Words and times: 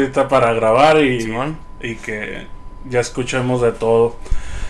ahorita 0.00 0.28
para 0.28 0.52
grabar 0.52 1.02
y, 1.02 1.22
Simón. 1.22 1.58
y 1.82 1.96
que 1.96 2.46
ya 2.88 3.00
escuchemos 3.00 3.60
de 3.60 3.72
todo. 3.72 4.14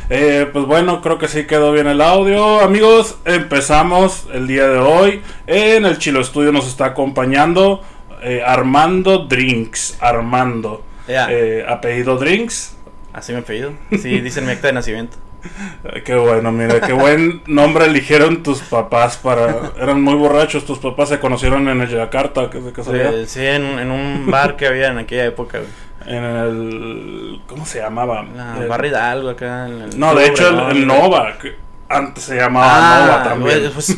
Eh, 0.08 0.48
pues 0.50 0.64
bueno, 0.64 1.02
creo 1.02 1.18
que 1.18 1.28
sí 1.28 1.44
quedó 1.44 1.70
bien 1.70 1.86
el 1.86 2.00
audio. 2.00 2.60
Amigos, 2.60 3.18
empezamos 3.26 4.26
el 4.32 4.46
día 4.46 4.66
de 4.68 4.78
hoy. 4.78 5.20
En 5.46 5.84
el 5.84 5.98
Chilo 5.98 6.22
Estudio 6.22 6.50
nos 6.50 6.66
está 6.66 6.86
acompañando 6.86 7.82
eh, 8.22 8.40
Armando 8.42 9.26
Drinks. 9.26 9.98
Armando. 10.00 10.82
Ya. 11.06 11.30
Eh, 11.30 11.62
apellido 11.68 12.16
Drinks. 12.16 12.78
Así 13.12 13.34
me 13.34 13.40
he 13.40 13.42
pedido. 13.42 13.74
Sí, 14.00 14.22
dice 14.22 14.40
mi 14.40 14.52
acta 14.52 14.68
de 14.68 14.72
nacimiento. 14.72 15.18
Qué 16.04 16.14
bueno, 16.16 16.50
mira, 16.52 16.80
qué 16.80 16.92
buen 16.92 17.42
nombre 17.46 17.86
eligieron 17.86 18.42
tus 18.42 18.60
papás 18.60 19.16
para... 19.16 19.72
Eran 19.80 20.02
muy 20.02 20.14
borrachos, 20.14 20.64
tus 20.66 20.78
papás 20.78 21.08
se 21.10 21.20
conocieron 21.20 21.68
en 21.68 21.80
el 21.80 21.88
Yakarta, 21.88 22.50
que 22.50 22.60
casualidad. 22.72 23.14
Eh, 23.14 23.26
sí, 23.26 23.44
en, 23.46 23.64
un- 23.64 23.78
en 23.78 23.90
un 23.90 24.30
bar 24.30 24.56
que 24.56 24.66
había 24.66 24.88
en 24.88 24.98
aquella 24.98 25.26
época, 25.26 25.58
güey. 25.58 26.16
En 26.16 26.24
el... 26.24 27.40
¿Cómo 27.46 27.64
se 27.66 27.80
llamaba? 27.80 28.24
La 28.34 28.56
El- 28.58 28.68
Bar 28.68 28.84
Hidalgo 28.84 29.28
acá. 29.30 29.68
en 29.68 29.80
el- 29.82 29.98
No, 29.98 30.14
de 30.14 30.26
hecho 30.26 30.70
el. 30.70 30.86
Nova, 30.86 31.36
que 31.40 31.54
antes 31.88 32.24
se 32.24 32.36
llamaba 32.36 32.70
Ah, 32.72 33.00
Nova 33.06 33.22
también. 33.24 33.70
pues, 33.72 33.96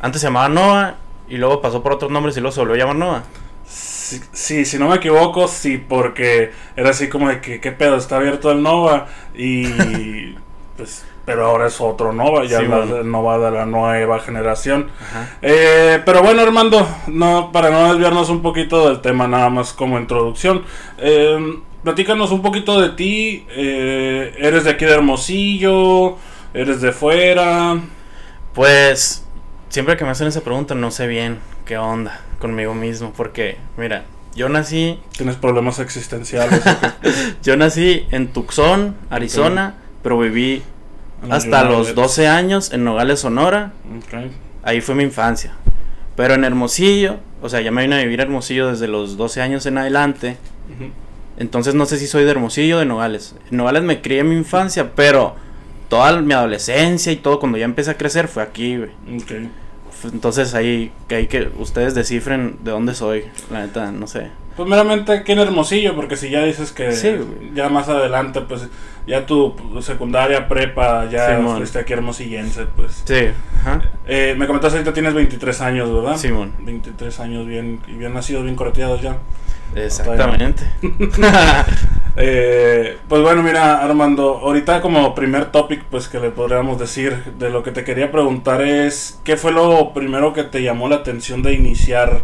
antes 0.00 0.20
se 0.20 0.26
llamaba 0.28 0.48
Nova 0.48 0.94
y 1.28 1.36
luego 1.36 1.60
pasó 1.60 1.82
por 1.82 1.92
otros 1.92 2.10
nombres 2.10 2.36
y 2.36 2.40
luego 2.40 2.52
se 2.52 2.60
volvió 2.60 2.74
a 2.74 2.78
llamar 2.78 2.96
Nova. 2.96 3.22
Sí, 3.66 4.20
sí, 4.32 4.64
si 4.64 4.78
no 4.78 4.88
me 4.88 4.96
equivoco, 4.96 5.48
sí, 5.48 5.78
porque 5.78 6.52
era 6.76 6.90
así 6.90 7.08
como 7.08 7.28
de 7.28 7.40
que, 7.40 7.60
¿qué 7.60 7.72
pedo? 7.72 7.96
Está 7.96 8.16
abierto 8.16 8.50
el 8.52 8.62
Nova 8.62 9.08
y 9.34 9.64
pues, 10.76 11.04
pero 11.24 11.46
ahora 11.46 11.66
es 11.66 11.80
otro 11.80 12.12
Nova, 12.12 12.44
ya 12.44 12.60
Sí, 12.60 12.66
la- 12.66 12.78
bueno. 12.78 13.02
Nova 13.04 13.38
de 13.38 13.50
la 13.50 13.66
nueva 13.66 14.20
generación. 14.20 14.88
Eh, 15.42 16.00
pero 16.04 16.22
bueno, 16.22 16.42
Armando, 16.42 16.86
no, 17.08 17.50
para 17.52 17.70
no 17.70 17.88
desviarnos 17.92 18.28
un 18.30 18.42
poquito 18.42 18.88
del 18.88 19.00
tema, 19.00 19.26
nada 19.26 19.48
más 19.50 19.72
como 19.72 19.98
introducción. 19.98 20.62
Eh, 20.98 21.58
platícanos 21.82 22.30
un 22.30 22.42
poquito 22.42 22.80
de 22.80 22.90
ti. 22.90 23.44
eh, 23.50 24.34
¿Eres 24.38 24.64
de 24.64 24.70
aquí 24.70 24.84
de 24.84 24.92
Hermosillo? 24.92 26.16
¿Eres 26.54 26.80
de 26.80 26.92
fuera? 26.92 27.76
Pues, 28.54 29.24
siempre 29.68 29.96
que 29.96 30.04
me 30.04 30.10
hacen 30.10 30.28
esa 30.28 30.40
pregunta 30.42 30.74
no 30.74 30.90
sé 30.90 31.06
bien 31.06 31.38
qué 31.64 31.76
onda 31.78 32.20
conmigo 32.38 32.74
mismo. 32.74 33.12
Porque, 33.16 33.56
mira, 33.76 34.04
yo 34.34 34.48
nací, 34.48 34.98
¿Tienes 35.16 35.36
problemas 35.36 35.78
existenciales? 35.78 36.62
yo 37.42 37.56
nací 37.56 38.06
en 38.10 38.28
Tucson, 38.28 38.96
Arizona, 39.10 39.74
pero 40.06 40.20
viví 40.20 40.62
hasta 41.30 41.64
los 41.64 41.96
12 41.96 42.28
años 42.28 42.72
en 42.72 42.84
Nogales, 42.84 43.18
Sonora. 43.18 43.72
Ahí 44.62 44.80
fue 44.80 44.94
mi 44.94 45.02
infancia. 45.02 45.54
Pero 46.14 46.34
en 46.34 46.44
Hermosillo, 46.44 47.16
o 47.42 47.48
sea, 47.48 47.60
ya 47.60 47.72
me 47.72 47.82
vine 47.82 47.96
a 47.96 48.04
vivir 48.04 48.20
a 48.20 48.22
Hermosillo 48.22 48.68
desde 48.68 48.86
los 48.86 49.16
12 49.16 49.42
años 49.42 49.66
en 49.66 49.78
adelante. 49.78 50.36
Entonces 51.38 51.74
no 51.74 51.86
sé 51.86 51.98
si 51.98 52.06
soy 52.06 52.22
de 52.22 52.30
Hermosillo 52.30 52.76
o 52.76 52.78
de 52.78 52.86
Nogales. 52.86 53.34
En 53.50 53.56
Nogales 53.56 53.82
me 53.82 54.00
crié 54.00 54.20
en 54.20 54.28
mi 54.28 54.36
infancia, 54.36 54.92
pero 54.94 55.34
toda 55.88 56.20
mi 56.20 56.34
adolescencia 56.34 57.10
y 57.10 57.16
todo 57.16 57.40
cuando 57.40 57.58
ya 57.58 57.64
empecé 57.64 57.90
a 57.90 57.96
crecer 57.96 58.28
fue 58.28 58.44
aquí, 58.44 58.76
güey. 58.76 58.90
Entonces 60.04 60.54
ahí 60.54 60.92
que 61.08 61.16
hay 61.16 61.26
que 61.26 61.50
ustedes 61.58 61.96
descifren 61.96 62.58
de 62.62 62.70
dónde 62.70 62.94
soy, 62.94 63.24
la 63.50 63.66
neta, 63.66 63.90
no 63.90 64.06
sé. 64.06 64.28
Pues 64.56 64.68
meramente 64.68 65.12
aquí 65.12 65.32
en 65.32 65.40
Hermosillo, 65.40 65.96
porque 65.96 66.16
si 66.16 66.30
ya 66.30 66.44
dices 66.44 66.72
que 66.72 66.92
Sí, 66.92 67.10
ya 67.54 67.68
más 67.68 67.88
adelante, 67.88 68.40
pues 68.40 68.68
ya 69.06 69.24
tu 69.24 69.54
secundaria, 69.80 70.48
prepa, 70.48 71.08
ya 71.08 71.36
Simón. 71.36 71.58
fuiste 71.58 71.78
aquí 71.78 71.92
hermosillense, 71.92 72.66
pues. 72.66 73.02
Sí, 73.04 73.28
ajá. 73.60 73.82
Eh, 74.06 74.34
me 74.36 74.46
comentaste 74.46 74.78
ahorita 74.78 74.92
tienes 74.92 75.14
23 75.14 75.60
años, 75.60 75.92
¿verdad? 75.92 76.16
Simón. 76.16 76.52
23 76.60 77.20
años 77.20 77.46
bien, 77.46 77.80
bien 77.86 78.12
nacidos, 78.12 78.42
bien 78.42 78.56
correteados 78.56 79.00
ya. 79.02 79.18
Exactamente. 79.74 80.64
Eh, 82.18 82.96
pues 83.08 83.20
bueno, 83.20 83.42
mira, 83.42 83.84
Armando, 83.84 84.38
ahorita 84.38 84.80
como 84.80 85.14
primer 85.14 85.52
topic, 85.52 85.84
pues 85.90 86.08
que 86.08 86.18
le 86.18 86.30
podríamos 86.30 86.78
decir 86.78 87.34
de 87.38 87.50
lo 87.50 87.62
que 87.62 87.72
te 87.72 87.84
quería 87.84 88.10
preguntar 88.10 88.62
es, 88.62 89.20
¿qué 89.22 89.36
fue 89.36 89.52
lo 89.52 89.92
primero 89.92 90.32
que 90.32 90.42
te 90.42 90.62
llamó 90.62 90.88
la 90.88 90.96
atención 90.96 91.42
de 91.42 91.52
iniciar 91.52 92.22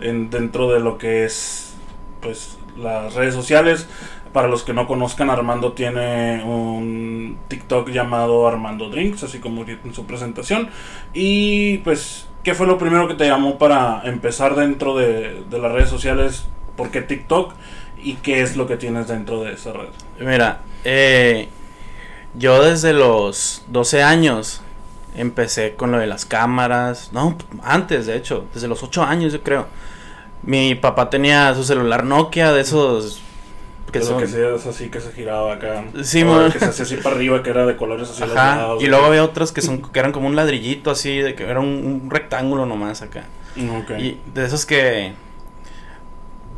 en, 0.00 0.30
dentro 0.30 0.72
de 0.72 0.80
lo 0.80 0.96
que 0.96 1.26
es, 1.26 1.74
pues, 2.22 2.56
las 2.78 3.12
redes 3.12 3.34
sociales? 3.34 3.86
Para 4.34 4.48
los 4.48 4.64
que 4.64 4.72
no 4.72 4.88
conozcan, 4.88 5.30
Armando 5.30 5.74
tiene 5.74 6.42
un 6.42 7.38
TikTok 7.46 7.90
llamado 7.90 8.48
Armando 8.48 8.90
Drinks, 8.90 9.22
así 9.22 9.38
como 9.38 9.62
en 9.62 9.94
su 9.94 10.06
presentación. 10.06 10.70
Y 11.12 11.78
pues, 11.78 12.26
¿qué 12.42 12.52
fue 12.52 12.66
lo 12.66 12.76
primero 12.76 13.06
que 13.06 13.14
te 13.14 13.28
llamó 13.28 13.58
para 13.58 14.02
empezar 14.02 14.56
dentro 14.56 14.96
de, 14.96 15.44
las 15.52 15.70
redes 15.70 15.88
sociales? 15.88 16.46
¿Por 16.76 16.90
qué 16.90 17.00
TikTok? 17.00 17.54
¿Y 18.02 18.14
qué 18.14 18.42
es 18.42 18.56
lo 18.56 18.66
que 18.66 18.76
tienes 18.76 19.06
dentro 19.06 19.40
de 19.44 19.52
esa 19.52 19.72
red? 19.72 19.90
Mira, 20.18 20.62
eh, 20.82 21.48
yo 22.34 22.60
desde 22.60 22.92
los 22.92 23.62
12 23.68 24.02
años 24.02 24.62
empecé 25.14 25.76
con 25.76 25.92
lo 25.92 25.98
de 25.98 26.08
las 26.08 26.26
cámaras. 26.26 27.12
No, 27.12 27.38
antes, 27.62 28.06
de 28.06 28.16
hecho, 28.16 28.46
desde 28.52 28.66
los 28.66 28.82
8 28.82 29.04
años, 29.04 29.32
yo 29.32 29.44
creo. 29.44 29.68
Mi 30.42 30.74
papá 30.74 31.08
tenía 31.08 31.54
su 31.54 31.62
celular 31.62 32.02
Nokia 32.04 32.52
de 32.52 32.62
esos 32.62 33.22
que 33.94 34.00
Que 34.00 34.04
son. 34.04 34.18
que 34.20 34.26
se- 34.26 34.54
es 34.54 34.66
así 34.66 34.88
que 34.88 35.00
se 35.00 35.12
giraba 35.12 35.54
acá. 35.54 35.84
Sí, 36.02 36.22
O 36.22 36.26
man. 36.26 36.52
Que 36.52 36.58
se 36.58 36.64
hacía 36.66 36.84
así 36.84 36.96
para 36.96 37.14
arriba, 37.16 37.42
que 37.42 37.50
era 37.50 37.64
de 37.64 37.76
colores 37.76 38.10
así. 38.10 38.22
Ajá, 38.24 38.56
lados, 38.56 38.82
y 38.82 38.86
luego 38.88 39.06
había 39.06 39.22
otros 39.24 39.52
que 39.52 39.62
son 39.62 39.80
que 39.80 39.98
eran 40.00 40.12
como 40.12 40.26
un 40.26 40.36
ladrillito 40.36 40.90
así, 40.90 41.18
de 41.18 41.34
que 41.34 41.44
era 41.44 41.60
un, 41.60 41.68
un 42.02 42.10
rectángulo 42.10 42.66
nomás 42.66 43.02
acá. 43.02 43.24
Ok. 43.56 43.92
Y 43.98 44.18
de 44.34 44.44
esos 44.44 44.66
que 44.66 45.12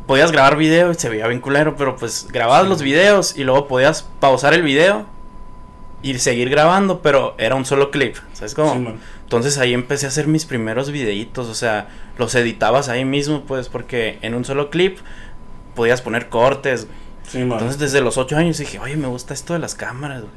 podías 0.05 0.31
grabar 0.31 0.57
video 0.57 0.91
y 0.91 0.95
se 0.95 1.09
veía 1.09 1.27
bien 1.27 1.41
culero, 1.41 1.75
pero 1.75 1.95
pues 1.95 2.27
grababas 2.31 2.63
Sí. 2.63 2.69
los 2.69 2.81
videos 2.81 3.37
y 3.37 3.43
luego 3.43 3.67
podías 3.67 4.03
pausar 4.19 4.53
el 4.53 4.61
video 4.63 5.05
y 6.01 6.13
seguir 6.19 6.49
grabando, 6.49 7.01
pero 7.01 7.35
era 7.37 7.55
un 7.55 7.65
solo 7.65 7.91
clip, 7.91 8.15
¿sabes 8.33 8.53
cómo? 8.55 8.73
Sí, 8.73 8.79
man. 8.79 8.99
Entonces 9.23 9.57
ahí 9.57 9.73
empecé 9.73 10.05
a 10.05 10.09
hacer 10.09 10.27
mis 10.27 10.45
primeros 10.45 10.91
videitos, 10.91 11.47
o 11.47 11.55
sea, 11.55 11.89
los 12.17 12.33
editabas 12.35 12.87
ahí 12.87 13.03
mismo, 13.03 13.43
pues, 13.45 13.67
porque 13.67 14.17
en 14.21 14.33
un 14.33 14.45
solo 14.45 14.69
clip 14.69 14.97
podías 15.75 16.01
poner 16.01 16.29
cortes, 16.29 16.85
güey. 16.85 17.06
Sí. 17.27 17.39
Entonces 17.39 17.77
desde 17.77 18.01
los 18.01 18.17
8 18.17 18.37
años 18.37 18.57
dije, 18.57 18.79
oye, 18.79 18.95
me 18.97 19.07
gusta 19.07 19.33
esto 19.33 19.53
de 19.53 19.59
las 19.59 19.75
cámaras, 19.75 20.21
güey. 20.21 20.33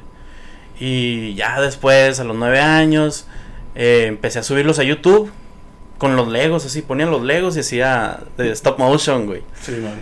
Y 0.79 1.35
ya 1.35 1.61
después, 1.61 2.19
a 2.19 2.23
los 2.23 2.35
9 2.35 2.59
años, 2.59 3.27
eh, 3.75 4.05
empecé 4.07 4.39
a 4.39 4.43
subirlos 4.43 4.79
a 4.79 4.83
YouTube 4.83 5.31
con 5.97 6.15
los 6.15 6.27
Legos, 6.27 6.65
así, 6.65 6.81
ponía 6.81 7.05
los 7.05 7.21
Legos 7.21 7.55
y 7.57 7.59
hacía 7.59 8.19
de 8.37 8.51
stop 8.51 8.79
motion, 8.79 9.27
güey. 9.27 9.43
Sí, 9.61 9.73
man. 9.73 9.93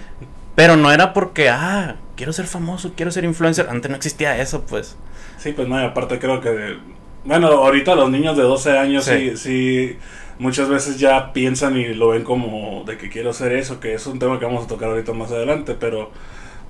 Pero 0.55 0.77
no 0.77 0.91
era 0.91 1.13
porque, 1.13 1.49
ah, 1.49 1.97
quiero 2.15 2.31
ser 2.33 2.47
famoso, 2.47 2.93
quiero 2.95 3.11
ser 3.11 3.23
influencer. 3.25 3.67
Antes 3.69 3.89
no 3.91 3.97
existía 3.97 4.37
eso, 4.41 4.61
pues. 4.65 4.95
Sí, 5.37 5.51
pues 5.53 5.67
no, 5.67 5.79
y 5.81 5.85
aparte 5.85 6.17
creo 6.19 6.39
que... 6.41 6.49
de- 6.49 6.77
Bueno, 7.25 7.47
ahorita 7.47 7.95
los 7.95 8.09
niños 8.09 8.37
de 8.37 8.43
12 8.43 8.77
años 8.77 9.03
sí. 9.05 9.31
Sí. 9.31 9.37
sí, 9.37 9.97
muchas 10.39 10.69
veces 10.69 10.97
ya 10.97 11.33
piensan 11.33 11.75
y 11.77 11.93
lo 11.93 12.09
ven 12.09 12.23
como 12.23 12.83
de 12.85 12.97
que 12.97 13.09
quiero 13.09 13.29
hacer 13.31 13.51
eso, 13.53 13.79
que 13.81 13.93
es 13.93 14.07
un 14.07 14.19
tema 14.19 14.39
que 14.39 14.45
vamos 14.45 14.63
a 14.65 14.67
tocar 14.67 14.89
ahorita 14.89 15.11
más 15.13 15.31
adelante, 15.31 15.75
pero, 15.77 16.11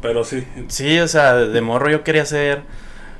pero 0.02 0.24
sí. 0.24 0.46
Sí, 0.68 1.00
o 1.00 1.08
sea, 1.08 1.36
de, 1.36 1.62
morro 1.62 1.90
yo 1.90 2.04
quería 2.04 2.26
ser 2.26 2.62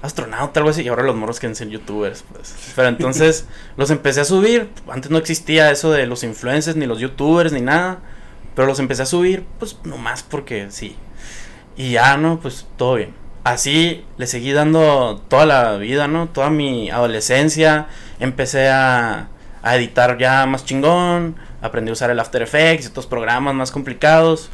astronauta, 0.02 0.60
algo 0.60 0.70
así, 0.70 0.82
y 0.84 0.88
ahora 0.88 1.04
los 1.04 1.16
morros 1.16 1.40
quieren 1.40 1.56
ser 1.56 1.70
youtubers, 1.70 2.24
pues. 2.32 2.56
Pero 2.76 2.88
entonces 2.88 3.48
los 3.78 3.92
empecé 3.92 4.22
a 4.22 4.26
subir, 4.26 4.70
antes 4.88 5.12
no 5.12 5.18
existía 5.18 5.72
eso 5.72 5.92
de 5.92 6.06
los 6.08 6.24
influencers, 6.24 6.78
ni 6.78 6.86
los 6.86 7.00
youtubers, 7.00 7.52
ni 7.52 7.62
nada, 7.62 8.00
pero 8.56 8.68
los 8.68 8.80
empecé 8.80 9.04
a 9.04 9.06
subir, 9.06 9.46
pues 9.60 9.78
nomás 9.84 10.24
porque 10.24 10.68
sí. 10.72 10.96
Y 11.76 11.92
ya, 11.92 12.18
¿no? 12.18 12.40
Pues 12.40 12.68
todo 12.78 12.96
bien. 12.96 13.14
Así 13.44 14.06
le 14.18 14.28
seguí 14.28 14.52
dando 14.52 15.22
toda 15.28 15.46
la 15.46 15.78
vida, 15.78 16.08
¿no? 16.08 16.28
Toda 16.28 16.50
mi 16.50 16.90
adolescencia, 16.90 17.88
empecé 18.20 18.70
a, 18.70 19.30
a 19.64 19.76
editar 19.76 20.18
ya 20.18 20.46
más 20.46 20.66
chingón, 20.66 21.36
aprendí 21.62 21.90
a 21.90 21.94
usar 21.94 22.10
el 22.10 22.20
After 22.20 22.42
Effects 22.42 22.86
y 22.86 22.90
otros 22.90 23.06
programas 23.06 23.56
más 23.56 23.72
complicados. 23.72 24.50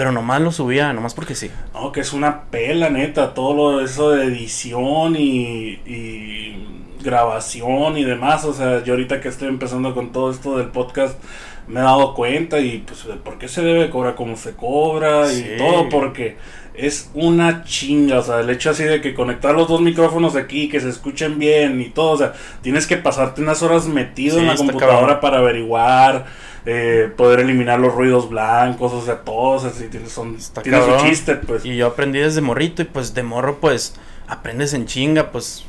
Pero 0.00 0.12
nomás 0.12 0.40
lo 0.40 0.50
subía, 0.50 0.94
nomás 0.94 1.12
porque 1.12 1.34
sí. 1.34 1.50
No, 1.74 1.92
que 1.92 2.00
es 2.00 2.14
una 2.14 2.44
pela, 2.44 2.88
neta, 2.88 3.34
todo 3.34 3.52
lo, 3.74 3.84
eso 3.84 4.12
de 4.12 4.24
edición 4.24 5.14
y, 5.14 5.78
y 5.84 6.66
grabación 7.04 7.98
y 7.98 8.04
demás. 8.04 8.46
O 8.46 8.54
sea, 8.54 8.82
yo 8.82 8.94
ahorita 8.94 9.20
que 9.20 9.28
estoy 9.28 9.48
empezando 9.48 9.94
con 9.94 10.10
todo 10.10 10.30
esto 10.30 10.56
del 10.56 10.68
podcast, 10.68 11.22
me 11.68 11.80
he 11.80 11.82
dado 11.82 12.14
cuenta 12.14 12.60
y 12.60 12.78
pues 12.78 13.06
de 13.06 13.12
por 13.14 13.36
qué 13.36 13.46
se 13.46 13.60
debe 13.60 13.90
cobrar 13.90 14.14
como 14.14 14.36
se 14.36 14.52
cobra 14.56 15.26
Sí. 15.26 15.44
y 15.54 15.58
todo, 15.58 15.90
porque 15.90 16.38
es 16.72 17.10
una 17.12 17.62
chinga. 17.64 18.20
O 18.20 18.22
sea, 18.22 18.40
el 18.40 18.48
hecho 18.48 18.70
así 18.70 18.84
de 18.84 19.02
que 19.02 19.12
conectar 19.12 19.54
los 19.54 19.68
dos 19.68 19.82
micrófonos 19.82 20.34
aquí, 20.34 20.70
que 20.70 20.80
se 20.80 20.88
escuchen 20.88 21.38
bien 21.38 21.78
y 21.82 21.90
todo. 21.90 22.12
O 22.12 22.16
sea, 22.16 22.32
tienes 22.62 22.86
que 22.86 22.96
pasarte 22.96 23.42
unas 23.42 23.62
horas 23.62 23.86
metido 23.86 24.36
Sí, 24.36 24.40
en 24.40 24.46
la 24.46 24.56
computadora 24.56 24.98
cabrón. 25.00 25.20
para 25.20 25.38
averiguar. 25.40 26.24
Eh, 26.66 27.10
poder 27.16 27.40
eliminar 27.40 27.80
los 27.80 27.94
ruidos 27.94 28.28
blancos, 28.28 28.92
o 28.92 29.02
sea, 29.04 29.20
todos 29.20 29.64
así, 29.64 29.88
son, 30.08 30.36
Está 30.36 30.62
tiene 30.62 30.78
su 30.78 30.86
cabrón. 30.86 31.06
chiste, 31.08 31.36
pues. 31.36 31.64
Y 31.64 31.76
yo 31.76 31.86
aprendí 31.86 32.18
desde 32.18 32.40
morrito 32.40 32.82
y 32.82 32.84
pues 32.84 33.14
de 33.14 33.22
morro 33.22 33.58
pues 33.60 33.94
aprendes 34.28 34.74
en 34.74 34.86
chinga, 34.86 35.30
pues 35.32 35.64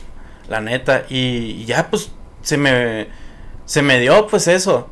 la 0.50 0.62
neta. 0.62 1.04
Y, 1.10 1.18
y 1.62 1.66
ya 1.66 1.90
pues 1.90 2.12
se 2.42 2.58
me, 2.58 3.08
se 3.66 3.82
me 3.82 4.00
dio 4.00 4.28
pues 4.28 4.48
eso. 4.48 4.90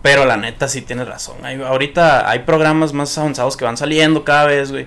Pero 0.00 0.24
la 0.26 0.36
neta 0.36 0.68
sí 0.68 0.82
tienes 0.82 1.08
razón. 1.08 1.36
Hay, 1.42 1.60
ahorita 1.60 2.30
hay 2.30 2.40
programas 2.40 2.92
más 2.92 3.18
avanzados 3.18 3.56
que 3.56 3.64
van 3.64 3.76
saliendo 3.76 4.24
cada 4.24 4.46
vez, 4.46 4.70
güey. 4.70 4.86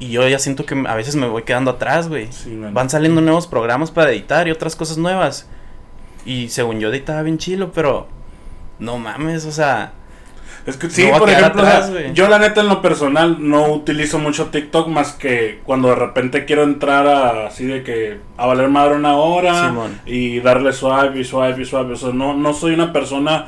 Y 0.00 0.10
yo 0.10 0.26
ya 0.26 0.38
siento 0.40 0.66
que 0.66 0.74
a 0.86 0.94
veces 0.96 1.14
me 1.14 1.28
voy 1.28 1.44
quedando 1.44 1.70
atrás, 1.70 2.08
güey. 2.08 2.30
Sí. 2.32 2.58
Van 2.72 2.90
saliendo 2.90 3.20
nuevos 3.20 3.46
programas 3.46 3.92
para 3.92 4.10
editar 4.10 4.48
y 4.48 4.50
otras 4.50 4.74
cosas 4.74 4.98
nuevas. 4.98 5.46
Y 6.24 6.48
según 6.48 6.80
yo 6.80 6.88
editaba 6.88 7.22
bien 7.22 7.38
chilo, 7.38 7.70
pero 7.72 8.08
no 8.78 8.98
mames, 8.98 9.44
o 9.44 9.52
sea, 9.52 9.92
Es 10.66 10.76
que 10.76 10.90
sí, 10.90 11.08
No 11.10 11.18
por 11.18 11.30
ejemplo, 11.30 11.62
o 11.62 11.66
atrás, 11.66 11.90
sea, 11.90 12.12
yo 12.12 12.28
la 12.28 12.38
neta 12.38 12.60
en 12.60 12.68
lo 12.68 12.82
personal 12.82 13.36
no 13.38 13.68
utilizo 13.68 14.18
mucho 14.18 14.46
TikTok 14.46 14.88
más 14.88 15.12
que 15.12 15.60
cuando 15.64 15.88
de 15.88 15.94
repente 15.94 16.44
quiero 16.44 16.64
entrar 16.64 17.06
a 17.06 17.46
así 17.46 17.64
de 17.64 17.82
que 17.82 18.18
a 18.36 18.46
valer 18.46 18.68
madre 18.68 18.96
una 18.96 19.16
hora 19.16 19.68
Simón. 19.68 20.00
y 20.06 20.40
darle 20.40 20.72
suave 20.72 21.20
y 21.20 21.24
suave 21.24 21.62
y 21.62 21.64
suave. 21.64 21.94
O 21.94 21.96
sea, 21.96 22.12
no, 22.12 22.34
no 22.34 22.52
soy 22.52 22.74
una 22.74 22.92
persona 22.92 23.46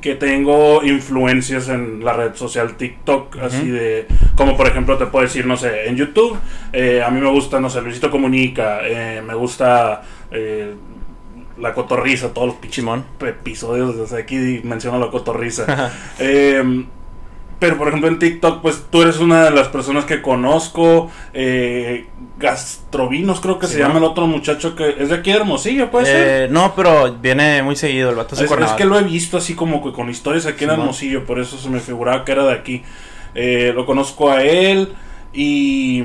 que 0.00 0.14
tengo 0.14 0.82
influencias 0.82 1.68
en 1.68 2.04
la 2.04 2.14
red 2.14 2.34
social 2.34 2.76
TikTok, 2.76 3.36
así 3.38 3.68
de, 3.68 4.06
como 4.34 4.56
por 4.56 4.66
ejemplo 4.66 4.96
te 4.96 5.06
puedo 5.06 5.24
decir, 5.24 5.46
no 5.46 5.56
sé, 5.56 5.88
en 5.88 5.96
YouTube, 5.96 6.38
eh, 6.72 7.02
a 7.02 7.10
mí 7.10 7.20
me 7.20 7.30
gusta, 7.30 7.60
no 7.60 7.68
sé, 7.68 7.82
Luisito 7.82 8.10
Comunica, 8.10 8.80
eh, 8.82 9.20
me 9.20 9.34
gusta 9.34 10.02
eh, 10.30 10.74
La 11.60 11.74
Cotorriza, 11.74 12.32
todos 12.32 12.48
los 12.48 12.56
pinches 12.56 12.76
Simón. 12.76 13.04
episodios, 13.20 13.96
o 13.96 14.06
sea, 14.06 14.18
aquí 14.18 14.60
menciono 14.64 14.98
La 14.98 15.10
Cotorriza. 15.10 15.92
Eh, 16.18 16.84
pero 17.60 17.76
por 17.76 17.88
ejemplo 17.88 18.08
en 18.08 18.18
TikTok, 18.18 18.62
pues 18.62 18.86
tú 18.90 19.02
eres 19.02 19.18
una 19.18 19.44
de 19.44 19.50
las 19.50 19.68
personas 19.68 20.06
que 20.06 20.22
conozco. 20.22 21.10
Eh, 21.34 22.06
Gastrovinos, 22.38 23.40
creo 23.40 23.58
que 23.58 23.66
se 23.66 23.78
llama 23.78 23.98
el 23.98 24.04
otro 24.04 24.26
muchacho 24.26 24.74
que 24.74 24.96
es 24.98 25.10
de 25.10 25.16
aquí 25.16 25.30
de 25.30 25.36
Hermosillo, 25.36 25.90
puede 25.90 26.06
ser. 26.06 26.44
Eh, 26.44 26.48
no, 26.50 26.74
pero 26.74 27.12
viene 27.20 27.62
muy 27.62 27.76
seguido 27.76 28.08
el 28.08 28.16
vato. 28.16 28.34
Es, 28.34 28.50
es 28.50 28.72
que 28.72 28.86
lo 28.86 28.98
he 28.98 29.02
visto 29.02 29.36
así 29.36 29.54
como 29.54 29.84
que 29.84 29.92
con 29.92 30.08
historias 30.08 30.46
aquí 30.46 30.64
en. 30.64 30.70
Hermosillo, 30.70 31.26
por 31.26 31.38
eso 31.38 31.58
se 31.58 31.68
me 31.68 31.80
figuraba 31.80 32.24
que 32.24 32.32
era 32.32 32.46
de 32.46 32.54
aquí. 32.54 32.82
Eh, 33.34 33.72
lo 33.74 33.84
conozco 33.84 34.30
a 34.30 34.42
él 34.42 34.94
y 35.34 36.02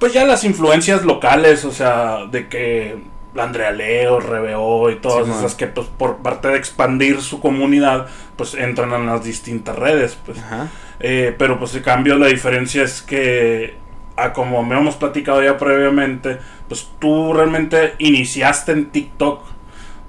pues 0.00 0.12
ya 0.12 0.24
las 0.24 0.42
influencias 0.42 1.04
locales, 1.04 1.64
o 1.64 1.70
sea, 1.70 2.26
de 2.26 2.48
que 2.48 2.96
Andrea 3.36 3.70
Leo, 3.70 4.20
Rebeo 4.20 4.90
y 4.90 4.96
todas 4.96 5.28
esas 5.28 5.54
que 5.54 5.66
pues 5.66 5.86
por 5.86 6.18
parte 6.18 6.48
de 6.48 6.56
expandir 6.56 7.20
su 7.22 7.40
comunidad, 7.40 8.06
pues 8.36 8.54
entran 8.54 8.92
en 8.92 9.06
las 9.06 9.24
distintas 9.24 9.76
redes, 9.76 10.18
pues. 10.24 10.38
Ajá. 10.38 10.68
Eh, 11.00 11.34
pero 11.38 11.58
pues 11.58 11.74
el 11.74 11.82
cambio, 11.82 12.16
la 12.18 12.26
diferencia 12.28 12.82
es 12.82 13.02
que, 13.02 13.74
a 14.16 14.32
como 14.32 14.62
me 14.62 14.76
hemos 14.76 14.96
platicado 14.96 15.42
ya 15.42 15.56
previamente, 15.58 16.38
pues 16.68 16.88
tú 16.98 17.32
realmente 17.32 17.94
iniciaste 17.98 18.72
en 18.72 18.90
TikTok. 18.90 19.42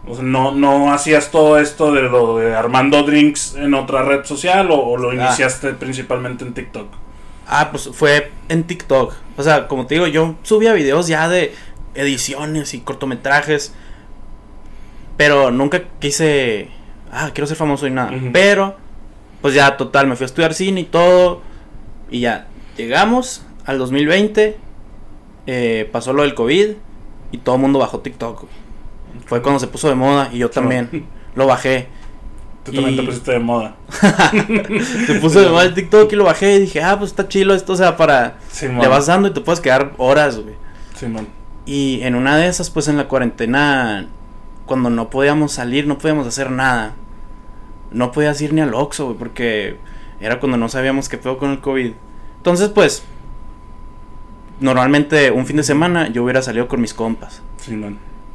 O 0.05 0.15
sea, 0.15 0.23
no, 0.23 0.51
no 0.53 0.91
hacías 0.91 1.31
todo 1.31 1.57
esto 1.57 1.93
de 1.93 2.01
lo 2.03 2.37
de 2.37 2.53
Armando 2.53 3.03
Drinks 3.03 3.55
en 3.55 3.73
otra 3.73 4.03
red 4.03 4.25
social 4.25 4.69
o, 4.69 4.75
o 4.79 4.97
lo 4.97 5.11
Ah. 5.11 5.15
iniciaste 5.15 5.71
principalmente 5.73 6.43
en 6.43 6.53
TikTok. 6.53 6.87
Ah, 7.47 7.69
pues 7.71 7.89
fue 7.93 8.31
en 8.49 8.63
TikTok. 8.65 9.13
O 9.37 9.43
sea, 9.43 9.67
como 9.67 9.85
te 9.87 9.95
digo, 9.95 10.07
yo 10.07 10.35
subía 10.43 10.73
videos 10.73 11.07
ya 11.07 11.27
de 11.29 11.55
ediciones 11.95 12.73
y 12.73 12.79
cortometrajes. 12.81 13.73
Pero 15.17 15.51
nunca 15.51 15.83
quise. 15.99 16.69
Ah, 17.11 17.29
quiero 17.33 17.47
ser 17.47 17.57
famoso 17.57 17.85
y 17.87 17.91
nada. 17.91 18.11
Pero, 18.31 18.75
pues 19.41 19.53
ya, 19.53 19.77
total, 19.77 20.07
me 20.07 20.15
fui 20.15 20.23
a 20.23 20.27
estudiar 20.27 20.53
cine 20.53 20.81
y 20.81 20.85
todo. 20.85 21.41
Y 22.09 22.21
ya, 22.21 22.47
llegamos 22.77 23.45
al 23.65 23.77
2020. 23.77 24.57
eh, 25.45 25.89
pasó 25.91 26.13
lo 26.13 26.23
del 26.23 26.33
COVID. 26.33 26.69
Y 27.31 27.37
todo 27.39 27.55
el 27.55 27.61
mundo 27.61 27.79
bajó 27.79 27.99
TikTok. 27.99 28.45
Fue 29.25 29.41
cuando 29.41 29.59
se 29.59 29.67
puso 29.67 29.87
de 29.89 29.95
moda. 29.95 30.29
Y 30.31 30.39
yo 30.39 30.49
también 30.49 31.05
lo 31.35 31.45
bajé. 31.47 31.87
Tú 32.63 32.71
también 32.71 32.93
Y- 32.93 32.97
te 32.97 33.03
pusiste 33.03 33.31
de 33.33 33.39
moda. 33.39 33.75
Se 35.05 35.15
puso 35.19 35.41
de 35.41 35.49
moda 35.49 35.63
el 35.63 35.73
TikTok 35.73 36.11
y 36.13 36.15
lo 36.15 36.23
bajé. 36.23 36.55
Y 36.55 36.59
dije, 36.61 36.81
ah, 36.81 36.97
pues 36.97 37.11
está 37.11 37.27
chilo 37.27 37.53
esto. 37.53 37.73
O 37.73 37.75
sea, 37.75 37.97
para. 37.97 38.37
Simón. 38.49 38.81
Le 38.81 38.87
vas 38.87 39.05
dando 39.07 39.27
y 39.27 39.31
te 39.31 39.41
puedes 39.41 39.59
quedar 39.59 39.91
horas, 39.97 40.39
güey. 40.39 40.55
Simón. 40.95 41.27
Y 41.65 42.01
en 42.03 42.15
una 42.15 42.37
de 42.37 42.47
esas, 42.47 42.69
pues 42.69 42.87
en 42.87 42.97
la 42.97 43.07
cuarentena, 43.07 44.07
cuando 44.65 44.89
no 44.89 45.09
podíamos 45.09 45.53
salir, 45.53 45.87
no 45.87 45.97
podíamos 45.97 46.27
hacer 46.27 46.51
nada. 46.51 46.93
No 47.91 48.11
podías 48.11 48.41
ir 48.41 48.53
ni 48.53 48.61
al 48.61 48.73
Oxxo, 48.73 49.05
güey, 49.05 49.17
porque 49.17 49.77
era 50.19 50.39
cuando 50.39 50.57
no 50.57 50.67
sabíamos 50.69 51.09
qué 51.09 51.17
pedo 51.17 51.37
con 51.37 51.51
el 51.51 51.61
COVID. 51.61 51.93
Entonces, 52.37 52.69
pues, 52.69 53.03
normalmente 54.59 55.31
un 55.31 55.45
fin 55.45 55.57
de 55.57 55.63
semana 55.63 56.09
yo 56.09 56.23
hubiera 56.23 56.41
salido 56.41 56.67
con 56.67 56.81
mis 56.81 56.93
compas. 56.93 57.41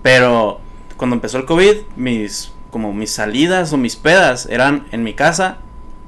Pero 0.03 0.61
cuando 0.97 1.17
empezó 1.17 1.39
el 1.39 1.45
COVID, 1.45 1.77
mis 1.97 2.53
como 2.71 2.93
mis 2.93 3.11
salidas 3.11 3.73
o 3.73 3.79
mis 3.79 3.97
pedas 3.97 4.47
eran 4.51 4.87
en 4.93 5.03
mi 5.03 5.15
casa 5.15 5.59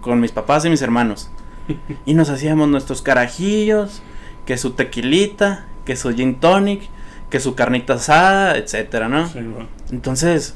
con 0.00 0.20
mis 0.20 0.32
papás 0.32 0.64
y 0.64 0.70
mis 0.70 0.82
hermanos. 0.82 1.30
Y 2.06 2.14
nos 2.14 2.30
hacíamos 2.30 2.68
nuestros 2.68 3.02
carajillos, 3.02 4.02
que 4.44 4.58
su 4.58 4.72
tequilita, 4.72 5.66
que 5.84 5.96
su 5.96 6.12
gin 6.14 6.40
tonic, 6.40 6.88
que 7.30 7.40
su 7.40 7.54
carnita 7.54 7.94
asada, 7.94 8.56
etcétera, 8.56 9.08
¿no? 9.08 9.28
Simón. 9.28 9.68
Entonces, 9.90 10.54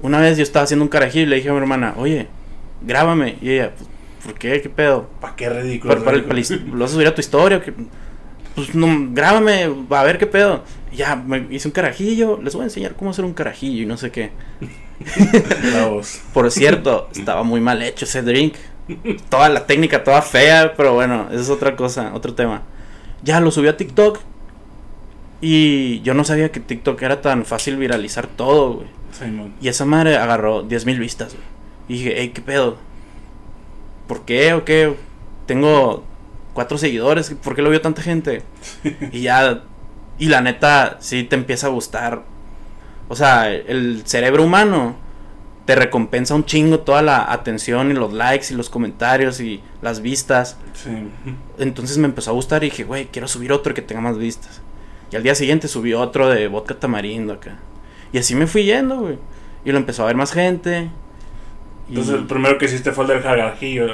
una 0.00 0.18
vez 0.20 0.36
yo 0.36 0.42
estaba 0.42 0.64
haciendo 0.64 0.84
un 0.84 0.88
carajillo 0.88 1.24
y 1.24 1.26
le 1.28 1.36
dije 1.36 1.48
a 1.50 1.52
mi 1.52 1.58
hermana, 1.58 1.94
"Oye, 1.96 2.28
grábame." 2.82 3.36
Y 3.40 3.50
ella, 3.52 3.72
"Pues, 3.76 3.88
¿por 4.24 4.34
qué? 4.34 4.60
¿Qué 4.62 4.68
pedo? 4.68 5.08
¿Para 5.20 5.36
qué 5.36 5.48
ridículo? 5.50 5.92
Para, 5.94 6.04
para 6.04 6.16
el- 6.16 6.24
para 6.24 6.38
el 6.40 6.66
¿Lo 6.72 6.78
vas 6.78 6.90
a 6.90 6.94
subir 6.94 7.06
a 7.08 7.14
tu 7.14 7.20
historia? 7.20 7.60
qué? 7.62 7.72
Pues 8.54 8.74
no, 8.74 8.86
grábame, 9.12 9.68
a 9.90 10.02
ver 10.02 10.18
qué 10.18 10.26
pedo. 10.26 10.62
Y 10.92 10.96
ya, 10.96 11.16
me 11.16 11.46
hice 11.50 11.68
un 11.68 11.72
carajillo, 11.72 12.38
les 12.42 12.52
voy 12.54 12.62
a 12.62 12.64
enseñar 12.64 12.94
cómo 12.94 13.10
hacer 13.10 13.24
un 13.24 13.32
carajillo 13.32 13.82
y 13.82 13.86
no 13.86 13.96
sé 13.96 14.10
qué. 14.10 14.30
Por 16.32 16.50
cierto, 16.50 17.08
estaba 17.14 17.42
muy 17.42 17.60
mal 17.60 17.82
hecho 17.82 18.04
ese 18.04 18.22
drink. 18.22 18.54
Toda 19.28 19.48
la 19.48 19.66
técnica, 19.66 20.04
toda 20.04 20.20
fea, 20.22 20.74
pero 20.76 20.94
bueno, 20.94 21.28
esa 21.30 21.40
es 21.40 21.50
otra 21.50 21.76
cosa, 21.76 22.10
otro 22.14 22.34
tema. 22.34 22.62
Ya 23.22 23.40
lo 23.40 23.50
subí 23.50 23.68
a 23.68 23.76
TikTok. 23.76 24.18
Y 25.44 26.00
yo 26.02 26.14
no 26.14 26.22
sabía 26.22 26.52
que 26.52 26.60
TikTok 26.60 27.02
era 27.02 27.20
tan 27.20 27.44
fácil 27.44 27.76
viralizar 27.76 28.28
todo, 28.28 28.74
güey. 28.74 28.88
Y 29.60 29.68
esa 29.68 29.84
madre 29.84 30.16
agarró 30.16 30.62
10 30.62 30.86
mil 30.86 31.00
vistas, 31.00 31.34
güey. 31.34 31.44
Y 31.88 31.92
dije, 31.94 32.14
hey, 32.16 32.30
¿qué 32.32 32.40
pedo? 32.40 32.78
¿Por 34.06 34.24
qué 34.24 34.54
o 34.54 34.64
qué? 34.64 34.94
Tengo 35.46 36.04
cuatro 36.54 36.78
seguidores, 36.78 37.34
¿por 37.42 37.56
qué 37.56 37.62
lo 37.62 37.70
vio 37.70 37.80
tanta 37.80 38.02
gente? 38.02 38.44
y 39.12 39.22
ya, 39.22 39.64
y 40.16 40.26
la 40.26 40.40
neta, 40.40 40.98
sí 41.00 41.24
te 41.24 41.34
empieza 41.34 41.66
a 41.66 41.70
gustar. 41.70 42.22
O 43.08 43.16
sea, 43.16 43.52
el 43.52 44.02
cerebro 44.06 44.44
humano 44.44 44.94
te 45.66 45.74
recompensa 45.74 46.34
un 46.34 46.44
chingo 46.44 46.80
toda 46.80 47.02
la 47.02 47.32
atención 47.32 47.90
y 47.90 47.94
los 47.94 48.12
likes 48.12 48.46
y 48.50 48.54
los 48.54 48.70
comentarios 48.70 49.40
y 49.40 49.60
las 49.82 50.00
vistas. 50.00 50.56
Sí. 50.72 50.90
Entonces 51.58 51.98
me 51.98 52.06
empezó 52.06 52.30
a 52.30 52.34
gustar 52.34 52.62
y 52.62 52.70
dije, 52.70 52.84
güey, 52.84 53.06
quiero 53.06 53.26
subir 53.26 53.52
otro 53.52 53.74
que 53.74 53.82
tenga 53.82 54.00
más 54.00 54.16
vistas. 54.16 54.61
Y 55.12 55.16
al 55.16 55.22
día 55.22 55.34
siguiente 55.34 55.68
subí 55.68 55.92
otro 55.94 56.28
de 56.28 56.48
vodka 56.48 56.74
tamarindo 56.74 57.34
acá. 57.34 57.58
Y 58.12 58.18
así 58.18 58.34
me 58.34 58.46
fui 58.46 58.64
yendo, 58.64 58.96
güey. 59.00 59.18
Y 59.64 59.70
lo 59.72 59.78
empezó 59.78 60.02
a 60.04 60.06
ver 60.06 60.16
más 60.16 60.32
gente. 60.32 60.88
Y- 61.88 61.90
Entonces 61.90 62.14
el 62.14 62.26
primero 62.26 62.56
que 62.58 62.64
hiciste 62.64 62.92
fue 62.92 63.04
el 63.04 63.10
del 63.10 63.22
carajillo. 63.22 63.86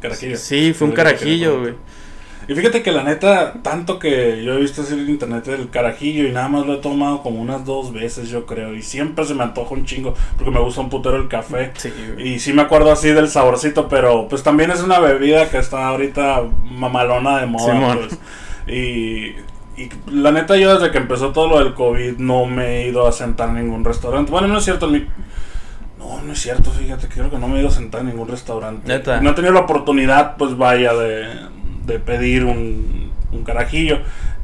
carajillo. 0.00 0.36
Sí, 0.36 0.72
fue 0.74 0.88
un 0.88 0.92
carajillo, 0.94 1.60
güey. 1.60 1.74
Y 2.48 2.54
fíjate 2.54 2.80
que 2.82 2.92
la 2.92 3.02
neta, 3.02 3.54
tanto 3.62 3.98
que 3.98 4.44
yo 4.44 4.52
he 4.54 4.60
visto 4.60 4.82
así 4.82 4.94
en 4.94 5.08
internet 5.08 5.44
del 5.46 5.68
carajillo 5.68 6.28
y 6.28 6.30
nada 6.30 6.48
más 6.48 6.64
lo 6.64 6.74
he 6.74 6.76
tomado 6.76 7.20
como 7.22 7.40
unas 7.40 7.64
dos 7.64 7.92
veces, 7.92 8.28
yo 8.28 8.46
creo. 8.46 8.72
Y 8.72 8.82
siempre 8.82 9.24
se 9.24 9.34
me 9.34 9.42
antoja 9.42 9.74
un 9.74 9.84
chingo 9.84 10.14
porque 10.36 10.52
me 10.52 10.60
gusta 10.60 10.80
un 10.80 10.88
putero 10.88 11.16
el 11.16 11.26
café. 11.26 11.72
Sí, 11.76 11.90
güey. 12.14 12.34
Y 12.34 12.38
sí 12.38 12.52
me 12.52 12.62
acuerdo 12.62 12.92
así 12.92 13.08
del 13.08 13.28
saborcito, 13.28 13.88
pero 13.88 14.28
pues 14.28 14.44
también 14.44 14.70
es 14.70 14.80
una 14.80 15.00
bebida 15.00 15.50
que 15.50 15.58
está 15.58 15.88
ahorita 15.88 16.42
mamalona 16.62 17.40
de 17.40 17.46
moda. 17.46 17.72
Simón. 17.72 17.98
pues. 17.98 18.18
Y, 18.68 19.34
y 19.76 19.88
la 20.10 20.32
neta 20.32 20.56
yo 20.56 20.74
desde 20.78 20.90
que 20.90 20.98
empezó 20.98 21.32
todo 21.32 21.48
lo 21.48 21.58
del 21.58 21.74
COVID 21.74 22.18
no 22.18 22.46
me 22.46 22.78
he 22.82 22.88
ido 22.88 23.06
a 23.06 23.12
sentar 23.12 23.50
en 23.50 23.56
ningún 23.56 23.84
restaurante. 23.84 24.30
Bueno, 24.30 24.48
no 24.48 24.58
es 24.58 24.64
cierto, 24.64 24.86
en 24.86 24.92
mi- 24.92 25.06
no, 25.98 26.22
no 26.22 26.32
es 26.32 26.40
cierto, 26.40 26.70
fíjate, 26.70 27.08
creo 27.08 27.30
que 27.30 27.38
no 27.38 27.48
me 27.48 27.56
he 27.56 27.60
ido 27.60 27.68
a 27.68 27.72
sentar 27.72 28.00
en 28.02 28.08
ningún 28.08 28.28
restaurante. 28.28 28.86
Neta. 28.88 29.20
No 29.20 29.30
he 29.30 29.32
tenido 29.34 29.52
la 29.54 29.60
oportunidad, 29.60 30.36
pues 30.36 30.56
vaya, 30.56 30.94
de, 30.94 31.26
de 31.84 31.98
pedir 31.98 32.44
un, 32.44 33.10
un 33.32 33.44
carajillo. 33.44 33.98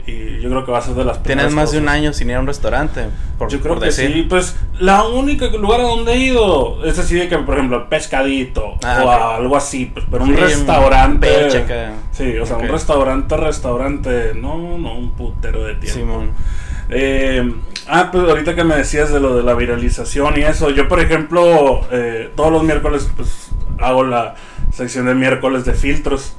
Y 0.06 0.40
yo 0.40 0.48
creo 0.50 0.64
que 0.64 0.72
va 0.72 0.78
a 0.78 0.82
ser 0.82 0.94
de 0.94 1.04
las 1.04 1.22
Tienes 1.22 1.44
primeras 1.46 1.52
más 1.54 1.70
de 1.72 1.78
un 1.78 1.88
año 1.88 2.12
sin 2.12 2.28
ir 2.30 2.36
a 2.36 2.40
un 2.40 2.46
restaurante. 2.46 3.06
Por, 3.38 3.48
Yo 3.48 3.60
creo 3.60 3.74
por 3.74 3.80
que 3.80 3.86
decir. 3.86 4.12
sí, 4.12 4.22
pues 4.28 4.56
la 4.80 5.04
única 5.04 5.46
lugar 5.46 5.80
a 5.80 5.84
donde 5.84 6.12
he 6.14 6.18
ido 6.18 6.84
es 6.84 6.98
así 6.98 7.14
de 7.14 7.28
que, 7.28 7.38
por 7.38 7.54
ejemplo, 7.54 7.88
pescadito 7.88 8.74
Ah, 8.84 8.98
o 9.00 9.04
ok. 9.04 9.10
a 9.12 9.36
algo 9.36 9.56
así, 9.56 9.86
pues, 9.86 10.04
pero 10.10 10.24
un 10.24 10.30
Sí, 10.30 10.36
restaurante. 10.36 11.50
Sí, 12.10 12.36
o 12.38 12.46
sea, 12.46 12.56
un 12.56 12.68
restaurante, 12.68 13.36
restaurante, 13.36 14.32
no, 14.34 14.76
no, 14.78 14.94
un 14.98 15.12
putero 15.12 15.64
de 15.64 15.74
tiempo. 15.76 16.00
Simón. 16.00 16.30
Eh, 16.90 17.54
ah, 17.88 18.08
pues 18.10 18.24
ahorita 18.28 18.54
que 18.54 18.64
me 18.64 18.74
decías 18.76 19.12
de 19.12 19.20
lo 19.20 19.36
de 19.36 19.42
la 19.42 19.54
viralización 19.54 20.34
y 20.36 20.42
eso, 20.42 20.70
yo 20.70 20.88
por 20.88 21.00
ejemplo, 21.00 21.86
eh, 21.90 22.30
todos 22.36 22.52
los 22.52 22.64
miércoles 22.64 23.08
pues 23.16 23.50
hago 23.78 24.04
la 24.04 24.34
sección 24.72 25.06
de 25.06 25.14
miércoles 25.14 25.64
de 25.64 25.74
filtros 25.74 26.34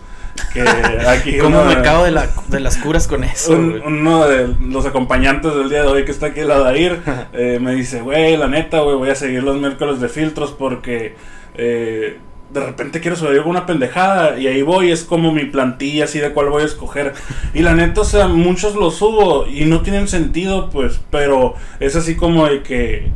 Que 0.52 0.62
aquí 1.08 1.38
¿Cómo 1.42 1.62
uno 1.62 1.74
me 1.76 1.82
cago 1.82 2.04
de, 2.04 2.12
la, 2.12 2.28
de 2.48 2.60
las 2.60 2.78
curas 2.78 3.08
con 3.08 3.24
eso? 3.24 3.54
un- 3.54 3.82
uno 3.86 4.28
de 4.28 4.48
los 4.62 4.86
acompañantes 4.86 5.54
del 5.56 5.70
día 5.70 5.82
de 5.84 5.88
hoy 5.88 6.06
que 6.06 6.12
está 6.12 6.28
aquí 6.28 6.42
al 6.42 6.48
lado 6.50 6.66
de 6.66 6.80
ir 6.80 7.00
eh, 7.34 7.60
me 7.62 7.74
dice, 7.76 8.02
güey, 8.02 8.38
la 8.38 8.48
neta, 8.48 8.80
güey, 8.82 8.96
voy 8.98 9.10
a 9.10 9.16
seguir 9.16 9.44
los 9.44 9.58
miércoles 9.58 10.00
de 10.00 10.10
filtros 10.10 10.52
porque 10.52 11.16
eh, 11.56 12.18
de 12.52 12.60
repente 12.60 13.00
quiero 13.00 13.16
subir 13.18 13.40
alguna 13.40 13.66
pendejada 13.66 14.38
y 14.38 14.46
ahí 14.48 14.62
voy, 14.62 14.92
es 14.92 15.04
como 15.04 15.32
mi 15.32 15.46
plantilla 15.46 16.04
así 16.04 16.20
de 16.20 16.32
cuál 16.32 16.50
voy 16.50 16.62
a 16.62 16.66
escoger. 16.66 17.14
Y 17.56 17.62
la 17.64 17.74
neta, 17.74 18.02
o 18.02 18.06
sea, 18.06 18.28
muchos 18.28 18.76
los 18.76 18.96
subo 18.96 19.48
y 19.48 19.66
no 19.66 19.82
tienen 19.82 20.08
sentido, 20.08 20.70
pues, 20.70 21.00
pero 21.10 21.56
es 21.80 21.96
así 21.96 22.16
como 22.16 22.46
de 22.48 22.62
que 22.62 23.12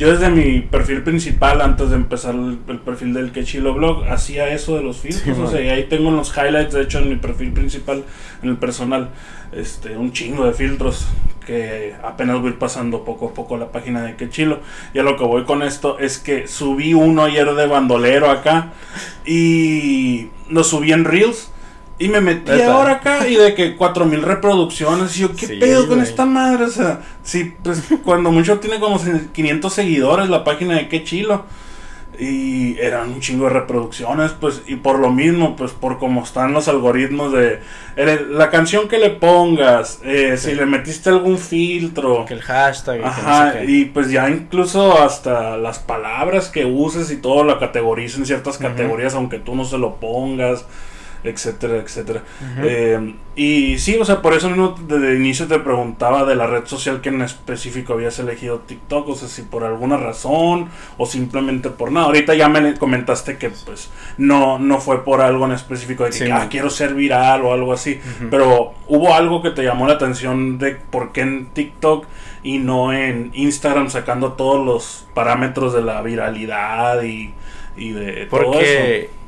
yo 0.00 0.10
desde 0.10 0.30
mi 0.30 0.62
perfil 0.62 1.02
principal, 1.02 1.60
antes 1.60 1.90
de 1.90 1.96
empezar 1.96 2.34
el, 2.34 2.58
el 2.68 2.78
perfil 2.78 3.12
del 3.12 3.32
Quechilo 3.32 3.74
Blog, 3.74 4.04
hacía 4.08 4.48
eso 4.48 4.74
de 4.74 4.82
los 4.82 4.96
filtros. 4.96 5.36
Sí, 5.36 5.42
o 5.42 5.46
sea, 5.46 5.60
y 5.60 5.68
ahí 5.68 5.84
tengo 5.90 6.10
los 6.10 6.34
highlights, 6.34 6.72
de 6.72 6.80
hecho, 6.84 7.00
en 7.00 7.10
mi 7.10 7.16
perfil 7.16 7.52
principal, 7.52 8.04
en 8.42 8.48
el 8.48 8.56
personal, 8.56 9.10
este, 9.52 9.98
un 9.98 10.10
chingo 10.12 10.46
de 10.46 10.54
filtros 10.54 11.06
que 11.46 11.94
apenas 12.02 12.38
voy 12.38 12.46
a 12.46 12.52
ir 12.52 12.58
pasando 12.58 13.04
poco 13.04 13.28
a 13.28 13.34
poco 13.34 13.58
la 13.58 13.72
página 13.72 14.02
de 14.02 14.16
Quechilo. 14.16 14.60
Y 14.94 15.00
a 15.00 15.02
lo 15.02 15.18
que 15.18 15.24
voy 15.24 15.44
con 15.44 15.62
esto 15.62 15.98
es 15.98 16.16
que 16.16 16.48
subí 16.48 16.94
uno 16.94 17.24
ayer 17.24 17.52
de 17.54 17.66
bandolero 17.66 18.30
acá 18.30 18.72
y 19.26 20.28
lo 20.48 20.64
subí 20.64 20.92
en 20.92 21.04
Reels. 21.04 21.52
Y 22.00 22.08
me 22.08 22.20
metí 22.20 22.50
ahora 22.62 22.94
acá 22.94 23.28
y 23.28 23.36
de 23.36 23.54
que 23.54 23.76
4000 23.76 24.22
reproducciones. 24.22 25.16
Y 25.16 25.20
yo, 25.20 25.36
¿qué 25.36 25.46
Sí, 25.46 25.56
pedo 25.60 25.86
con 25.86 26.00
esta 26.00 26.24
madre? 26.26 26.64
O 26.64 26.70
sea, 26.70 27.00
sí, 27.22 27.54
pues 27.62 27.82
cuando 28.04 28.32
mucho 28.32 28.58
tiene 28.58 28.80
como 28.80 28.98
500 29.32 29.72
seguidores 29.72 30.28
la 30.28 30.42
página 30.42 30.76
de 30.76 30.88
Qué 30.88 31.04
Chilo. 31.04 31.44
Y 32.18 32.76
eran 32.78 33.10
un 33.12 33.20
chingo 33.20 33.44
de 33.44 33.50
reproducciones, 33.50 34.32
pues, 34.32 34.62
y 34.66 34.76
por 34.76 34.98
lo 34.98 35.10
mismo, 35.10 35.56
pues, 35.56 35.70
por 35.72 35.98
cómo 35.98 36.22
están 36.22 36.52
los 36.52 36.68
algoritmos 36.68 37.32
de 37.32 37.60
el- 37.96 38.36
la 38.36 38.50
canción 38.50 38.88
que 38.88 38.98
le 38.98 39.10
pongas, 39.10 40.00
eh, 40.04 40.36
si 40.36 40.52
le 40.54 40.66
metiste 40.66 41.08
algún 41.08 41.38
filtro, 41.38 42.26
Que 42.26 42.34
el 42.34 42.42
hashtag. 42.42 42.96
y 42.96 42.98
que 42.98 43.04
no 43.04 43.10
Ajá, 43.10 43.52
sé 43.52 43.64
y 43.70 43.84
pues 43.86 44.10
ya 44.10 44.28
incluso 44.28 45.00
hasta 45.00 45.56
las 45.56 45.78
palabras 45.78 46.48
que 46.48 46.66
uses 46.66 47.10
y 47.10 47.16
todo 47.16 47.44
la 47.44 47.58
categoriza 47.58 48.18
en 48.18 48.26
ciertas 48.26 48.58
categorías, 48.58 49.14
aunque 49.14 49.38
tú 49.38 49.54
no 49.54 49.64
se 49.64 49.78
lo 49.78 49.94
pongas, 49.96 50.66
etcétera, 51.22 51.76
etcétera. 51.76 52.22
Eh, 52.62 53.14
y 53.36 53.78
sí, 53.78 53.96
o 53.96 54.04
sea, 54.04 54.22
por 54.22 54.34
eso 54.34 54.48
mismo 54.48 54.74
desde 54.86 55.12
el 55.12 55.16
inicio 55.18 55.46
te 55.46 55.58
preguntaba 55.58 56.24
de 56.24 56.34
la 56.34 56.46
red 56.46 56.66
social 56.66 57.00
que 57.00 57.10
en 57.10 57.22
específico 57.22 57.92
habías 57.92 58.18
elegido 58.18 58.60
TikTok, 58.60 59.08
o 59.08 59.14
sea, 59.14 59.28
si 59.28 59.42
por 59.42 59.64
alguna 59.64 59.96
razón 59.96 60.68
o 60.98 61.06
simplemente 61.06 61.70
por 61.70 61.92
nada. 61.92 62.06
Ahorita 62.06 62.34
ya 62.34 62.48
me 62.48 62.74
comentaste 62.74 63.38
que 63.38 63.50
pues 63.50 63.90
no, 64.18 64.58
no 64.58 64.80
fue 64.80 65.04
por 65.04 65.20
algo 65.20 65.46
en 65.46 65.52
específico 65.52 66.04
de 66.04 66.10
que, 66.10 66.16
Sí, 66.16 66.30
ah, 66.30 66.48
quiero 66.50 66.70
ser 66.70 66.94
viral 66.94 67.42
o 67.42 67.52
algo 67.52 67.72
así, 67.72 68.00
pero 68.30 68.74
hubo 68.88 69.14
algo 69.14 69.42
que 69.42 69.50
te 69.50 69.62
llamó 69.62 69.86
la 69.86 69.94
atención 69.94 70.58
de 70.58 70.76
por 70.76 71.12
qué 71.12 71.22
en 71.22 71.46
TikTok 71.46 72.06
y 72.42 72.58
no 72.58 72.92
en 72.92 73.30
Instagram 73.34 73.90
sacando 73.90 74.32
todos 74.32 74.64
los 74.64 75.06
parámetros 75.14 75.72
de 75.72 75.82
la 75.82 76.02
viralidad 76.02 77.02
y, 77.02 77.32
y 77.76 77.90
de 77.92 78.26
todo 78.26 78.60
eso. 78.60 79.19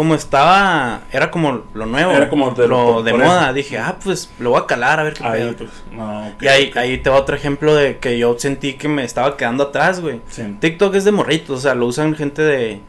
Como 0.00 0.14
estaba, 0.14 1.02
era 1.12 1.30
como 1.30 1.62
lo 1.74 1.84
nuevo, 1.84 2.12
Era 2.12 2.30
como 2.30 2.52
de 2.52 2.66
lo 2.66 3.02
de 3.02 3.10
por 3.10 3.20
moda, 3.20 3.44
eso. 3.44 3.52
dije, 3.52 3.76
ah, 3.78 3.98
pues 4.02 4.30
lo 4.38 4.48
voy 4.48 4.60
a 4.62 4.64
calar 4.64 4.98
a 4.98 5.02
ver 5.02 5.12
qué 5.12 5.22
Ahí, 5.22 5.40
pedo. 5.42 5.56
pues, 5.58 5.70
no, 5.92 6.32
Y 6.40 6.46
ahí, 6.48 6.72
ahí 6.74 6.96
te 6.96 7.10
va 7.10 7.16
otro 7.16 7.36
ejemplo 7.36 7.74
de 7.74 7.98
que 7.98 8.18
yo 8.18 8.34
sentí 8.38 8.72
que 8.74 8.88
me 8.88 9.04
estaba 9.04 9.36
quedando 9.36 9.64
atrás, 9.64 10.00
güey. 10.00 10.22
Sí. 10.30 10.56
TikTok 10.58 10.94
es 10.94 11.04
de 11.04 11.12
morritos, 11.12 11.58
o 11.58 11.60
sea, 11.60 11.74
lo 11.74 11.84
usan 11.84 12.14
gente 12.14 12.40
de, 12.40 12.80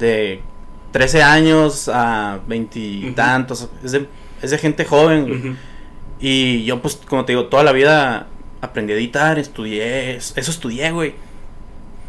de 0.00 0.42
13 0.90 1.22
años 1.22 1.88
a 1.88 2.40
20 2.48 2.78
y 2.80 3.12
tantos, 3.12 3.68
es 3.84 3.92
de, 3.92 4.08
es 4.42 4.50
de 4.50 4.58
gente 4.58 4.84
joven, 4.84 5.28
güey. 5.28 5.54
Y 6.18 6.64
yo, 6.64 6.82
pues, 6.82 6.96
como 7.06 7.24
te 7.24 7.30
digo, 7.32 7.44
toda 7.46 7.62
la 7.62 7.70
vida 7.70 8.26
aprendí 8.60 8.92
a 8.92 8.96
editar, 8.96 9.38
estudié, 9.38 10.16
eso 10.16 10.34
estudié, 10.50 10.90
güey. 10.90 11.14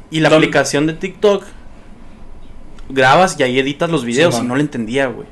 Y 0.10 0.20
la 0.20 0.30
¿Dónde- 0.30 0.48
aplicación 0.48 0.88
de 0.88 0.94
TikTok, 0.94 1.44
grabas 2.94 3.36
y 3.40 3.44
ahí 3.44 3.60
editas 3.60 3.90
los 3.90 4.04
videos 4.06 4.36
man. 4.36 4.46
y 4.46 4.48
no 4.48 4.56
le 4.56 4.62
entendía, 4.62 5.08
güey. 5.08 5.28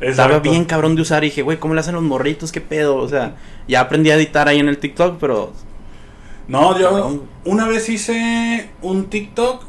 Estaba 0.00 0.40
bien 0.40 0.64
cabrón 0.66 0.94
de 0.94 1.02
usar 1.02 1.24
y 1.24 1.28
dije, 1.28 1.40
güey, 1.42 1.58
¿cómo 1.58 1.72
le 1.74 1.80
hacen 1.80 1.94
los 1.94 2.04
morritos? 2.04 2.52
¿Qué 2.52 2.60
pedo? 2.60 2.96
O 2.96 3.08
sea, 3.08 3.36
ya 3.66 3.80
aprendí 3.80 4.10
a 4.10 4.14
editar 4.16 4.46
ahí 4.48 4.58
en 4.60 4.68
el 4.68 4.76
TikTok, 4.78 5.16
pero... 5.18 5.52
No, 6.48 6.78
yo 6.78 6.90
Cabrón. 6.90 7.22
una 7.44 7.66
vez 7.66 7.88
hice 7.88 8.68
un 8.82 9.06
TikTok 9.06 9.64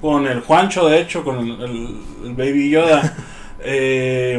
con 0.00 0.26
el 0.26 0.40
Juancho, 0.40 0.86
de 0.86 1.00
hecho, 1.00 1.24
con 1.24 1.38
el, 1.38 1.60
el- 1.62 2.00
el 2.26 2.34
Baby 2.34 2.70
Yoda. 2.70 3.16
eh, 3.64 4.38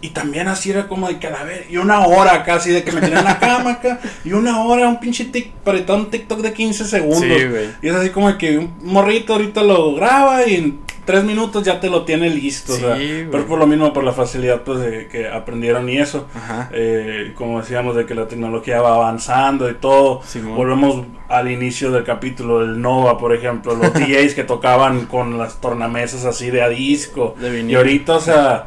y 0.00 0.10
también 0.10 0.46
así 0.48 0.70
era 0.70 0.86
como 0.86 1.08
de 1.08 1.18
cadáver. 1.18 1.66
Y 1.70 1.76
una 1.76 2.00
hora 2.06 2.44
casi 2.44 2.70
de 2.70 2.84
que 2.84 2.92
me 2.92 3.00
tenían 3.00 3.20
en 3.20 3.24
la 3.24 3.38
cama 3.40 3.70
acá. 3.72 3.98
Y 4.24 4.32
una 4.32 4.62
hora 4.62 4.86
un 4.88 5.00
pinche 5.00 5.24
tic, 5.26 5.50
para 5.64 5.78
editar 5.78 5.96
un 5.96 6.10
TikTok 6.10 6.40
de 6.40 6.52
15 6.52 6.84
segundos. 6.84 7.20
Sí. 7.22 7.70
Y 7.82 7.88
es 7.88 7.94
así 7.94 8.10
como 8.10 8.28
de 8.30 8.36
que 8.38 8.58
un 8.58 8.74
morrito 8.82 9.32
ahorita 9.32 9.62
lo 9.62 9.94
graba 9.94 10.46
y 10.46 10.54
en 10.56 10.78
tres 11.08 11.24
minutos 11.24 11.64
ya 11.64 11.80
te 11.80 11.88
lo 11.88 12.04
tiene 12.04 12.28
listo. 12.28 12.74
o 12.74 12.76
Sí, 12.76 12.82
sea, 12.82 12.94
güey. 12.96 13.30
pero 13.30 13.46
por 13.46 13.58
lo 13.58 13.66
mismo, 13.66 13.94
por 13.94 14.04
la 14.04 14.12
facilidad 14.12 14.60
pues 14.62 14.78
de 14.80 15.08
que 15.08 15.26
aprendieron 15.26 15.88
y 15.88 15.96
eso. 15.96 16.26
Ajá. 16.34 16.68
Eh, 16.70 17.32
como 17.34 17.60
decíamos, 17.60 17.96
de 17.96 18.04
que 18.04 18.14
la 18.14 18.28
tecnología 18.28 18.82
va 18.82 18.94
avanzando 18.94 19.70
y 19.70 19.74
todo. 19.74 20.20
Simón. 20.22 20.54
Volvemos 20.56 21.06
al 21.30 21.50
inicio 21.50 21.90
del 21.90 22.04
capítulo, 22.04 22.60
el 22.62 22.80
Nova, 22.82 23.16
por 23.16 23.34
ejemplo, 23.34 23.74
los 23.74 23.92
DJs 23.94 24.34
que 24.34 24.44
tocaban 24.44 25.06
con 25.06 25.38
las 25.38 25.62
tornamesas 25.62 26.26
así 26.26 26.50
de 26.50 26.60
a 26.60 26.68
disco. 26.68 27.34
De. 27.40 27.58
Y 27.62 27.74
ahorita, 27.74 28.16
o 28.16 28.20
sea, 28.20 28.66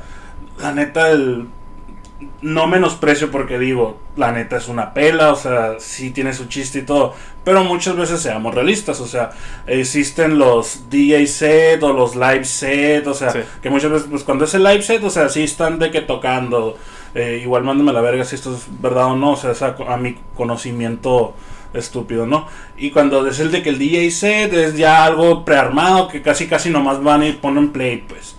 la 0.60 0.71
neta, 0.74 1.12
el, 1.12 1.45
no 2.42 2.68
menosprecio 2.68 3.32
porque 3.32 3.58
digo, 3.60 4.00
la 4.16 4.32
neta 4.32 4.58
es 4.58 4.68
una 4.68 4.94
pela, 4.94 5.32
o 5.32 5.36
sea, 5.36 5.75
sí 5.80 6.12
tiene 6.12 6.34
su 6.34 6.46
chiste 6.46 6.80
y 6.80 6.82
todo, 6.84 7.13
pero 7.44 7.63
muchas 7.63 7.96
veces 7.96 8.22
seamos 8.22 8.54
realistas, 8.54 9.00
o 9.00 9.08
sea, 9.08 9.32
existen 9.68 10.38
los 10.38 10.90
DJ 10.90 11.25
set 11.28 11.84
o 11.84 11.94
los 11.94 12.16
live 12.16 12.46
set, 12.46 13.08
o 13.08 13.13
sea, 13.13 13.32
Sí. 13.32 13.40
que 13.62 13.70
muchas 13.70 13.92
veces, 13.92 14.08
pues 14.10 14.24
cuando 14.24 14.46
es 14.46 14.54
el 14.54 14.63
live 14.63 14.82
set, 14.82 15.04
o 15.04 15.10
sea, 15.10 15.30
sí 15.30 15.44
están 15.44 15.80
de 15.80 15.92
que 15.92 16.01
tocando, 16.01 16.78
eh, 17.16 17.40
igual 17.44 17.63
mándame 17.63 17.94
la 17.94 18.01
verga 18.01 18.24
si 18.25 18.36
esto 18.36 18.56
es 18.56 18.66
verdad 18.82 19.06
o 19.06 19.16
no, 19.16 19.32
o 19.32 19.36
sea, 19.38 19.51
es 19.51 19.62
a, 19.62 19.75
a 19.88 19.98
mi 19.98 20.16
conocimiento 20.36 21.34
estúpido, 21.74 22.25
¿no? 22.28 22.48
Y 22.78 22.92
cuando 22.92 23.25
es 23.28 23.40
el 23.40 23.50
de 23.51 23.63
que 23.63 23.70
el 23.70 23.80
DJ 23.80 24.12
set 24.12 24.54
es 24.54 24.75
ya 24.78 25.06
algo 25.06 25.46
prearmado 25.46 26.08
que 26.10 26.22
casi 26.22 26.48
casi 26.48 26.70
nomás 26.70 27.01
van 27.01 27.24
y 27.24 27.32
ponen 27.32 27.70
play, 27.70 28.04
pues. 28.08 28.36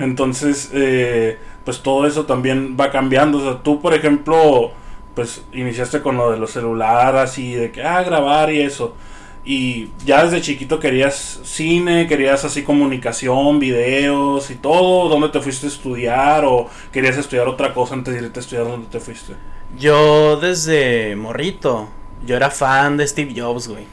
Entonces, 0.00 0.70
eh, 0.72 1.38
pues 1.66 1.80
todo 1.80 2.06
eso 2.06 2.26
también 2.26 2.76
va 2.80 2.92
cambiando. 2.92 3.38
O 3.38 3.42
sea, 3.42 3.62
tú, 3.62 3.82
por 3.82 3.92
ejemplo, 3.92 4.70
pues 5.16 5.44
iniciaste 5.52 6.00
con 6.00 6.16
lo 6.16 6.30
de 6.30 6.38
los 6.38 6.52
celulares 6.52 7.36
y 7.38 7.54
de 7.54 7.72
que, 7.72 7.82
ah, 7.82 8.04
grabar 8.04 8.52
y 8.52 8.60
eso. 8.62 8.94
Y 9.44 9.90
ya 10.04 10.24
desde 10.24 10.40
chiquito 10.40 10.78
querías 10.78 11.40
cine, 11.42 12.06
querías 12.06 12.44
así 12.44 12.62
comunicación, 12.62 13.58
videos 13.58 14.48
y 14.50 14.54
todo. 14.54 15.08
¿Dónde 15.08 15.28
te 15.30 15.40
fuiste 15.40 15.66
a 15.66 15.70
estudiar? 15.70 16.44
¿O 16.44 16.68
querías 16.92 17.16
estudiar 17.18 17.48
otra 17.48 17.74
cosa 17.74 17.94
antes 17.94 18.14
de 18.14 18.20
irte 18.22 18.38
a 18.38 18.42
estudiar 18.42 18.66
dónde 18.66 18.86
te 18.88 19.00
fuiste? 19.00 19.34
Yo 19.76 20.36
desde 20.36 21.16
morrito, 21.16 21.88
yo 22.24 22.36
era 22.36 22.50
fan 22.50 22.96
de 22.96 23.08
Steve 23.08 23.34
Jobs, 23.36 23.66
güey. 23.66 23.86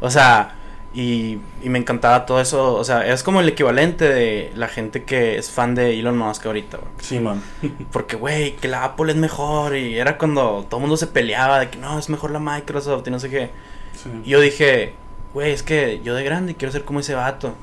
O 0.00 0.10
sea, 0.10 0.56
y, 0.92 1.38
y 1.62 1.68
me 1.68 1.78
encantaba 1.78 2.26
todo 2.26 2.40
eso. 2.40 2.74
O 2.74 2.84
sea, 2.84 3.06
es 3.06 3.22
como 3.22 3.40
el 3.40 3.48
equivalente 3.48 4.08
de 4.08 4.52
la 4.54 4.68
gente 4.68 5.04
que 5.04 5.38
es 5.38 5.50
fan 5.50 5.74
de 5.74 5.98
Elon 5.98 6.16
Musk 6.18 6.46
ahorita, 6.46 6.78
güey. 6.78 6.90
Sí, 7.00 7.20
man. 7.20 7.42
Porque, 7.92 8.16
güey, 8.16 8.56
que 8.56 8.68
la 8.68 8.84
Apple 8.84 9.12
es 9.12 9.16
mejor. 9.16 9.76
Y 9.76 9.98
era 9.98 10.18
cuando 10.18 10.66
todo 10.68 10.78
el 10.78 10.82
mundo 10.82 10.96
se 10.96 11.06
peleaba 11.06 11.60
de 11.60 11.70
que 11.70 11.78
no, 11.78 11.98
es 11.98 12.08
mejor 12.08 12.30
la 12.30 12.40
Microsoft 12.40 13.06
y 13.06 13.10
no 13.10 13.20
sé 13.20 13.30
qué. 13.30 13.50
Sí. 13.94 14.10
Y 14.24 14.30
yo 14.30 14.40
dije, 14.40 14.94
güey, 15.34 15.52
es 15.52 15.62
que 15.62 16.00
yo 16.02 16.14
de 16.14 16.24
grande 16.24 16.54
quiero 16.54 16.72
ser 16.72 16.84
como 16.84 17.00
ese 17.00 17.14
vato. 17.14 17.54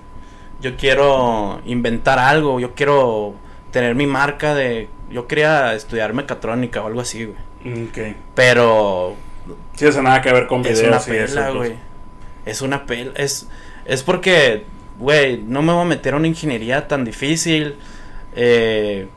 Yo 0.60 0.75
quiero 0.75 1.62
inventar 1.65 2.17
algo, 2.19 2.60
yo 2.60 2.74
quiero 2.74 3.36
tener 3.72 3.93
mi 3.96 4.07
marca 4.07 4.55
de... 4.55 4.89
Yo 5.12 5.27
quería 5.27 5.74
estudiar 5.75 6.13
mecatrónica 6.13 6.81
o 6.81 6.88
algo 6.88 7.01
así, 7.01 7.25
güey. 7.25 7.84
Ok. 7.88 8.15
Pero 8.34 9.15
Sí, 9.75 9.86
eso 9.86 10.01
nada 10.01 10.22
que 10.22 10.31
ver 10.34 10.48
con 10.48 10.62
videos 10.63 10.79
es 10.79 10.88
una 10.88 11.00
pela, 11.00 11.48
pues. 11.50 11.55
güey. 11.55 11.74
Es 12.47 12.61
una 12.61 12.85
pela. 12.85 13.11
Es, 13.15 13.47
es 13.85 14.03
porque, 14.03 14.63
güey, 14.99 15.37
no 15.37 15.61
me 15.61 15.73
voy 15.73 15.81
a 15.81 15.85
meter 15.85 16.13
a 16.13 16.17
una 16.17 16.27
ingeniería 16.27 16.87
tan 16.87 17.03
difícil. 17.03 17.75
Eh, 18.35 19.07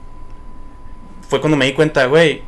fue 1.29 1.41
cuando 1.41 1.57
me 1.57 1.67
di 1.67 1.73
cuenta, 1.73 2.07
güey, 2.07 2.43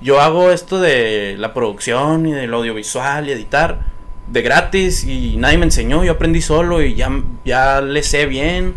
yo 0.00 0.20
hago 0.20 0.50
esto 0.50 0.78
de 0.78 1.36
la 1.38 1.52
producción 1.52 2.26
y 2.26 2.32
del 2.32 2.54
audiovisual 2.54 3.28
y 3.28 3.32
editar 3.32 3.80
de 4.28 4.42
gratis 4.42 5.04
y 5.04 5.36
nadie 5.36 5.58
me 5.58 5.64
enseñó, 5.64 6.04
yo 6.04 6.12
aprendí 6.12 6.40
solo 6.40 6.82
y 6.82 6.94
ya, 6.94 7.10
ya 7.44 7.80
le 7.80 8.02
sé 8.02 8.26
bien. 8.26 8.74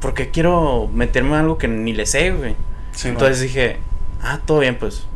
Porque 0.00 0.30
quiero 0.30 0.90
meterme 0.92 1.30
en 1.30 1.34
algo 1.36 1.58
que 1.58 1.68
ni 1.68 1.94
le 1.94 2.04
sé, 2.04 2.30
güey. 2.30 2.54
Sí. 2.92 3.08
Entonces 3.08 3.40
dije, 3.40 3.78
ah, 4.22 4.40
todo 4.44 4.60
bien, 4.60 4.76
pues. 4.76 5.06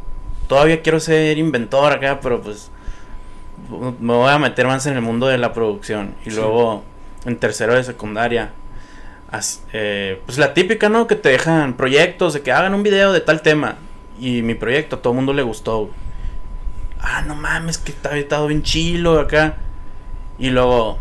Todavía 0.48 0.80
quiero 0.82 0.98
ser 0.98 1.36
inventor 1.38 1.92
acá, 1.92 2.20
pero 2.20 2.40
pues 2.40 2.70
me 4.00 4.14
voy 4.14 4.30
a 4.30 4.38
meter 4.38 4.66
más 4.66 4.86
en 4.86 4.94
el 4.94 5.02
mundo 5.02 5.26
de 5.26 5.38
la 5.38 5.52
producción. 5.52 6.14
Y 6.26 6.30
Sí. 6.30 6.36
luego, 6.36 6.82
en 7.24 7.36
tercero 7.36 7.74
de 7.74 7.84
secundaria, 7.84 8.50
eh, 9.72 10.20
pues 10.26 10.38
la 10.38 10.54
típica, 10.54 10.88
¿no? 10.88 11.06
Que 11.06 11.14
te 11.16 11.28
dejan 11.28 11.74
proyectos 11.74 12.34
de 12.34 12.42
que 12.42 12.52
hagan 12.52 12.74
un 12.74 12.82
video 12.82 13.12
de 13.12 13.20
tal 13.20 13.42
tema. 13.42 13.76
Y 14.18 14.42
mi 14.42 14.54
proyecto 14.54 14.96
a 14.96 15.02
todo 15.02 15.12
el 15.12 15.16
mundo 15.16 15.32
le 15.32 15.42
gustó. 15.42 15.90
Ah, 17.00 17.22
no 17.26 17.34
mames, 17.34 17.78
que 17.78 17.92
está 17.92 18.12
editado 18.14 18.46
bien 18.48 18.62
chilo 18.62 19.18
acá. 19.20 19.54
Y 20.38 20.50
luego 20.50 20.98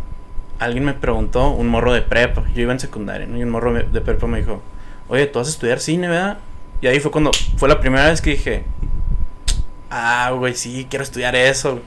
alguien 0.58 0.84
me 0.84 0.92
preguntó, 0.94 1.50
un 1.50 1.68
morro 1.68 1.92
de 1.92 2.02
prepa, 2.02 2.44
yo 2.54 2.62
iba 2.62 2.72
en 2.72 2.80
secundaria, 2.80 3.26
¿no? 3.26 3.36
Y 3.38 3.42
un 3.42 3.50
morro 3.50 3.72
de 3.72 4.00
prepa 4.00 4.26
me 4.26 4.38
dijo, 4.38 4.62
oye, 5.08 5.26
tú 5.26 5.38
vas 5.38 5.48
a 5.48 5.50
estudiar 5.50 5.80
cine, 5.80 6.08
¿verdad? 6.08 6.38
Y 6.82 6.86
ahí 6.86 7.00
fue 7.00 7.10
cuando, 7.10 7.30
fue 7.56 7.68
la 7.68 7.80
primera 7.80 8.06
vez 8.08 8.20
que 8.22 8.30
dije, 8.30 8.64
ah, 9.90 10.30
güey, 10.36 10.54
sí, 10.54 10.86
quiero 10.88 11.02
estudiar 11.02 11.34
eso. 11.36 11.80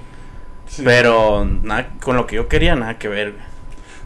Pero 0.83 1.45
nada, 1.45 1.89
con 2.01 2.15
lo 2.15 2.25
que 2.25 2.37
yo 2.37 2.47
quería, 2.47 2.75
nada 2.75 2.97
que 2.97 3.07
ver, 3.07 3.35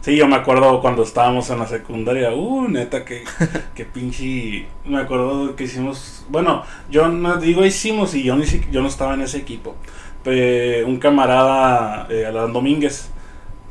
Sí, 0.00 0.16
yo 0.16 0.28
me 0.28 0.36
acuerdo 0.36 0.80
cuando 0.80 1.02
estábamos 1.02 1.50
en 1.50 1.58
la 1.58 1.66
secundaria, 1.66 2.32
uh, 2.32 2.68
neta, 2.68 3.04
que, 3.04 3.24
que 3.74 3.84
pinche, 3.84 4.66
me 4.84 4.98
acuerdo 4.98 5.56
que 5.56 5.64
hicimos, 5.64 6.24
bueno, 6.28 6.62
yo 6.88 7.08
no 7.08 7.36
digo 7.36 7.64
hicimos 7.66 8.14
y 8.14 8.22
yo, 8.22 8.36
ni 8.36 8.44
yo 8.70 8.80
no 8.80 8.88
estaba 8.88 9.14
en 9.14 9.22
ese 9.22 9.38
equipo, 9.38 9.76
un 10.24 10.98
camarada, 10.98 12.06
eh, 12.10 12.26
Alan 12.26 12.52
Domínguez, 12.52 13.10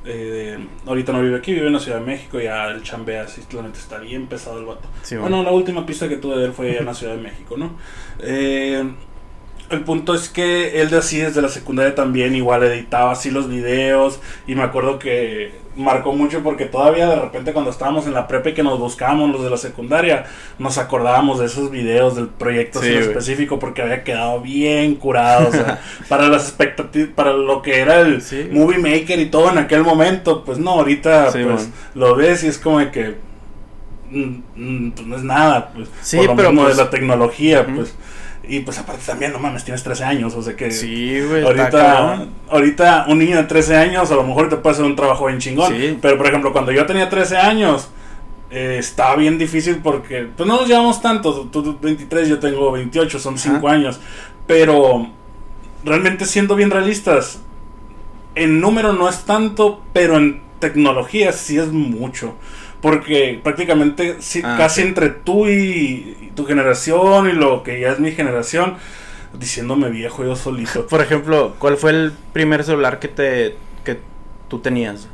eh, 0.05 0.57
ahorita 0.85 1.11
no 1.11 1.21
vive 1.21 1.37
aquí, 1.37 1.53
vive 1.53 1.67
en 1.67 1.73
la 1.73 1.79
Ciudad 1.79 1.99
de 1.99 2.05
México, 2.05 2.39
ya 2.39 2.67
el 2.67 2.83
chambea, 2.83 3.23
así, 3.23 3.41
claramente 3.41 3.79
está 3.79 3.97
bien 3.99 4.27
pesado 4.27 4.59
el 4.59 4.65
vato. 4.65 4.87
bueno. 5.19 5.43
la 5.43 5.51
última 5.51 5.85
pista 5.85 6.07
que 6.09 6.17
tuve 6.17 6.37
de 6.37 6.45
él 6.45 6.53
fue 6.53 6.77
en 6.77 6.85
la 6.85 6.93
Ciudad 6.93 7.15
de 7.15 7.21
México, 7.21 7.55
¿no? 7.57 7.71
Eh, 8.19 8.83
el 9.69 9.81
punto 9.81 10.13
es 10.13 10.29
que 10.29 10.81
él 10.81 10.89
de 10.89 10.97
así 10.97 11.17
desde 11.17 11.41
la 11.41 11.49
secundaria 11.49 11.93
también 11.93 12.35
igual 12.35 12.63
editaba 12.63 13.11
así 13.11 13.31
los 13.31 13.49
videos 13.49 14.19
y 14.47 14.55
me 14.55 14.63
acuerdo 14.63 14.97
que 14.97 15.51
marcó 15.75 16.13
mucho 16.13 16.41
porque 16.41 16.65
todavía 16.65 17.07
de 17.07 17.15
repente 17.17 17.53
cuando 17.53 17.69
estábamos 17.69 18.07
en 18.07 18.13
la 18.13 18.27
prepa 18.27 18.49
y 18.49 18.53
que 18.53 18.63
nos 18.63 18.79
buscábamos 18.79 19.29
los 19.31 19.43
de 19.43 19.49
la 19.49 19.57
secundaria 19.57 20.25
nos 20.57 20.77
acordábamos 20.77 21.39
de 21.39 21.45
esos 21.45 21.69
videos 21.69 22.15
del 22.15 22.29
proyecto 22.29 22.81
en 22.81 22.97
específico 22.97 23.59
porque 23.59 23.81
había 23.81 24.03
quedado 24.03 24.41
bien 24.41 24.95
curado 24.95 25.49
para 26.09 26.29
las 26.29 26.43
expectativas 26.43 27.09
para 27.13 27.33
lo 27.33 27.61
que 27.61 27.79
era 27.79 27.99
el 27.99 28.23
movie 28.51 28.79
maker 28.79 29.19
y 29.19 29.27
todo 29.27 29.51
en 29.51 29.59
aquel 29.59 29.83
momento 29.83 30.43
pues 30.43 30.57
no 30.57 30.71
ahorita 30.71 31.29
pues 31.31 31.69
lo 31.93 32.15
ves 32.15 32.43
y 32.43 32.47
es 32.47 32.57
como 32.57 32.79
de 32.79 32.91
que 32.91 33.15
mm, 34.09 34.37
mm, 34.55 34.91
pues 34.91 35.07
no 35.07 35.15
es 35.15 35.23
nada 35.23 35.73
pues 35.73 35.89
por 36.15 36.25
lo 36.25 36.35
pero 36.35 36.55
pues, 36.55 36.77
de 36.77 36.83
la 36.83 36.89
tecnología 36.89 37.65
pues 37.65 37.93
y 38.47 38.61
pues 38.61 38.79
aparte 38.79 39.03
también, 39.05 39.31
no 39.31 39.39
mames, 39.39 39.63
tienes 39.63 39.83
13 39.83 40.03
años, 40.03 40.33
o 40.35 40.41
sea 40.41 40.55
que... 40.55 40.71
Sí, 40.71 41.19
güey. 41.21 41.43
Ahorita, 41.43 42.27
ahorita 42.49 43.05
un 43.09 43.19
niño 43.19 43.37
de 43.37 43.43
13 43.43 43.75
años 43.75 44.11
a 44.11 44.15
lo 44.15 44.23
mejor 44.23 44.49
te 44.49 44.57
puede 44.57 44.73
hacer 44.73 44.85
un 44.85 44.95
trabajo 44.95 45.25
bien 45.25 45.39
chingón. 45.39 45.73
Pero 46.01 46.17
por 46.17 46.27
ejemplo, 46.27 46.51
cuando 46.53 46.71
yo 46.71 46.85
tenía 46.85 47.09
13 47.09 47.37
años, 47.37 47.89
eh, 48.49 48.77
estaba 48.79 49.15
bien 49.15 49.37
difícil 49.37 49.77
porque 49.83 50.27
pues 50.35 50.47
no 50.47 50.57
nos 50.57 50.67
llevamos 50.67 51.01
tanto. 51.01 51.49
Tú 51.51 51.77
23, 51.81 52.29
yo 52.29 52.39
tengo 52.39 52.71
28, 52.71 53.19
son 53.19 53.37
5 53.37 53.67
años. 53.67 53.99
Pero 54.45 55.07
realmente 55.83 56.25
siendo 56.25 56.55
bien 56.55 56.71
realistas, 56.71 57.41
en 58.35 58.61
número 58.61 58.93
no 58.93 59.09
es 59.09 59.25
tanto, 59.25 59.81
pero 59.93 60.17
en 60.17 60.41
tecnología 60.59 61.31
sí 61.31 61.57
es 61.57 61.71
mucho. 61.71 62.35
Porque 62.81 63.39
prácticamente 63.43 64.17
ah, 64.43 64.55
casi 64.57 64.81
entre 64.81 65.09
tú 65.09 65.47
y, 65.47 66.31
tu 66.35 66.45
generación 66.45 67.29
y 67.29 67.33
lo 67.33 67.63
que 67.63 67.79
ya 67.79 67.91
es 67.91 67.99
mi 67.99 68.11
generación, 68.11 68.75
diciéndome 69.37 69.89
viejo 69.89 70.23
yo 70.23 70.35
solito. 70.35 70.87
Por 70.89 71.01
ejemplo, 71.01 71.55
¿cuál 71.57 71.77
fue 71.77 71.91
el 71.91 72.13
primer 72.33 72.63
celular 72.63 72.99
que 72.99 73.07
te 73.07 73.55
que 73.83 73.99
tú 74.47 74.59
tenías? 74.59 75.07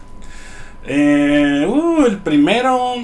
Eh, 0.86 1.66
uh, 1.68 2.06
el 2.06 2.18
primero, 2.18 2.96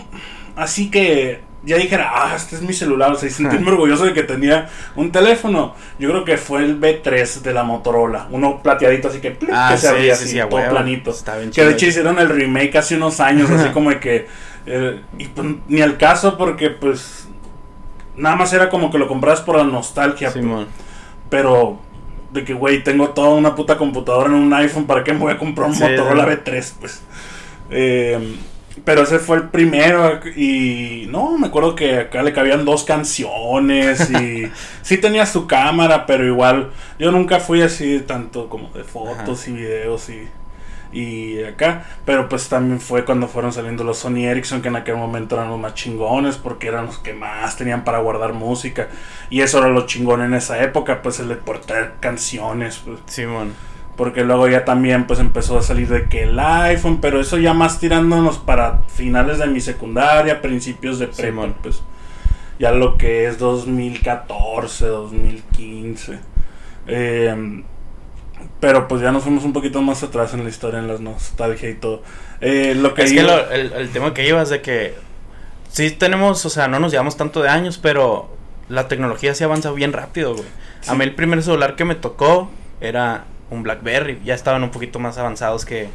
así 0.56 0.92
que 0.92 1.49
ya 1.64 1.78
dijera, 1.78 2.12
ah, 2.14 2.36
este 2.36 2.56
es 2.56 2.62
mi 2.62 2.74
celular, 2.74 3.12
o 3.12 3.16
sea, 3.16 3.28
y 3.28 3.32
sentirme 3.32 3.72
orgulloso 3.72 4.06
de 4.06 4.14
que 4.14 4.24
tenía 4.24 4.70
un 4.96 5.12
teléfono. 5.12 5.76
Yo 5.98 6.10
creo 6.10 6.26
que 6.26 6.38
fue 6.38 6.64
el 6.64 6.80
B3 6.80 7.42
de 7.42 7.54
la 7.54 7.64
Motorola, 7.64 8.28
uno 8.32 8.62
plateadito, 8.64 9.10
así 9.10 9.20
que, 9.20 9.38
ah, 9.52 9.70
que 9.72 9.78
se 9.78 9.88
abría 9.90 10.14
así, 10.14 10.40
todo 10.50 10.70
planito. 10.70 11.14
que 11.54 11.66
de 11.66 11.72
hecho 11.72 11.86
hicieron 11.88 12.20
el 12.20 12.30
remake 12.30 12.78
hace 12.78 12.96
unos 12.96 13.20
años, 13.20 13.50
así 13.50 13.70
como 13.70 13.90
de 13.90 14.00
que 14.00 14.28
eh, 14.66 15.02
y 15.18 15.26
pues, 15.26 15.48
ni 15.68 15.82
al 15.82 15.98
caso 15.98 16.38
porque 16.38 16.70
pues 16.70 17.28
nada 18.16 18.36
más 18.36 18.54
era 18.54 18.70
como 18.70 18.92
que 18.92 18.98
lo 18.98 19.08
compras 19.08 19.42
por 19.42 19.58
la 19.58 19.64
nostalgia. 19.64 20.32
pero 21.30 21.80
de 22.32 22.46
que, 22.46 22.54
güey, 22.54 22.84
tengo 22.84 23.10
toda 23.10 23.30
una 23.30 23.56
puta 23.56 23.78
computadora 23.78 24.30
en 24.30 24.36
un 24.36 24.54
iPhone, 24.54 24.86
¿para 24.86 25.04
qué 25.04 25.14
me 25.14 25.20
voy 25.20 25.34
a 25.34 25.38
comprar 25.40 25.70
un 25.70 25.80
Motorola 25.80 26.28
B3? 26.28 26.74
Pues. 26.80 27.02
Em, 27.72 28.36
pero 28.86 29.04
ese 29.04 29.20
fue 29.20 29.38
el 29.38 29.50
primero 29.50 30.20
y 30.36 31.08
no, 31.10 31.38
me 31.38 31.48
acuerdo 31.48 31.76
que 31.76 32.00
acá 32.00 32.24
le 32.24 32.34
cabían 32.34 32.66
dos 32.66 32.84
canciones 32.84 34.10
y 34.12 34.52
sí 34.82 34.98
tenía 34.98 35.26
su 35.26 35.48
cámara, 35.48 36.06
pero 36.06 36.26
igual 36.26 36.72
yo 36.98 37.12
nunca 37.12 37.40
fui 37.40 37.62
así 37.62 38.00
tanto 38.00 38.50
como 38.50 38.70
de 38.70 38.84
fotos 38.84 39.48
y 39.48 39.54
videos 39.54 40.10
y 40.10 40.28
y 40.92 41.44
acá, 41.44 41.86
pero 42.04 42.28
pues 42.28 42.50
también 42.50 42.82
fue 42.82 43.06
cuando 43.06 43.28
fueron 43.28 43.54
saliendo 43.54 43.84
los 43.84 44.00
Sony 44.00 44.26
Ericsson 44.26 44.62
que 44.62 44.70
en 44.70 44.76
aquel 44.76 44.96
momento 44.96 45.36
eran 45.36 45.50
los 45.50 45.60
más 45.60 45.76
chingones 45.76 46.38
porque 46.38 46.68
eran 46.68 46.88
los 46.88 46.98
que 46.98 47.14
más 47.14 47.58
tenían 47.58 47.84
para 47.84 48.00
guardar 48.00 48.34
música 48.34 48.88
y 49.30 49.42
eso 49.42 49.60
era 49.60 49.68
lo 49.68 49.86
chingón 49.86 50.24
en 50.24 50.34
esa 50.34 50.64
época, 50.64 51.04
pues 51.04 51.20
el 51.20 51.30
de 51.30 51.36
portar 51.36 51.96
canciones, 52.00 52.82
pues. 52.84 53.00
Simón. 53.06 53.54
Porque 54.00 54.24
luego 54.24 54.48
ya 54.48 54.64
también 54.64 55.08
pues 55.08 55.20
empezó 55.20 55.58
a 55.58 55.62
salir 55.62 55.90
de 55.90 56.08
que 56.08 56.24
el 56.24 56.40
iPhone, 56.40 57.02
pero 57.02 57.20
eso 57.20 57.38
ya 57.38 57.54
más 57.54 57.82
tirándonos 57.82 58.38
para 58.38 58.84
finales 58.88 59.40
de 59.40 59.48
mi 59.48 59.60
secundaria, 59.60 60.42
principios 60.42 61.00
de 61.00 61.08
prepa, 61.08 61.50
pues 61.62 61.82
ya 62.60 62.72
lo 62.72 62.98
que 62.98 63.28
es 63.28 63.38
2014, 63.40 64.86
2015. 64.86 66.18
Eh, 66.88 67.64
pero 68.62 68.88
pues 68.88 69.02
ya 69.02 69.12
nos 69.12 69.24
fuimos 69.24 69.44
un 69.44 69.52
poquito 69.52 69.82
más 69.82 70.02
atrás 70.02 70.34
en 70.34 70.46
la 70.46 70.50
historia, 70.50 70.80
en 70.80 70.88
la 70.88 70.98
nostalgia 70.98 71.70
y 71.70 71.74
todo. 71.74 72.02
Eh, 72.40 72.76
lo 72.76 72.94
que 72.94 73.04
es 73.04 73.12
que 73.12 73.20
el, 73.20 73.90
tema 73.90 74.14
que 74.14 74.30
es 74.30 74.50
de 74.50 74.62
que 74.62 74.96
sí 75.70 75.92
tenemos, 75.92 76.46
o 76.46 76.50
sea, 76.50 76.70
no 76.70 76.80
nos 76.80 76.94
llevamos 76.94 77.18
tanto 77.18 77.42
de 77.42 77.50
años, 77.50 77.78
pero 77.78 78.34
la 78.70 78.88
tecnología 78.88 79.36
sí 79.36 79.44
avanza 79.44 79.74
bien 79.74 79.92
rápido, 79.92 80.36
güey. 80.36 80.48
A 80.88 80.96
mí 80.96 81.04
el 81.04 81.16
primer 81.16 81.44
celular 81.44 81.76
que 81.76 81.84
me 81.84 81.96
tocó 81.96 82.50
era 82.80 83.26
un 83.50 83.64
BlackBerry. 83.64 84.20
Ya 84.24 84.36
estaban 84.36 84.64
un 84.64 84.72
poquito 84.72 85.00
más 85.00 85.18
avanzados 85.18 85.66
que, 85.66 85.90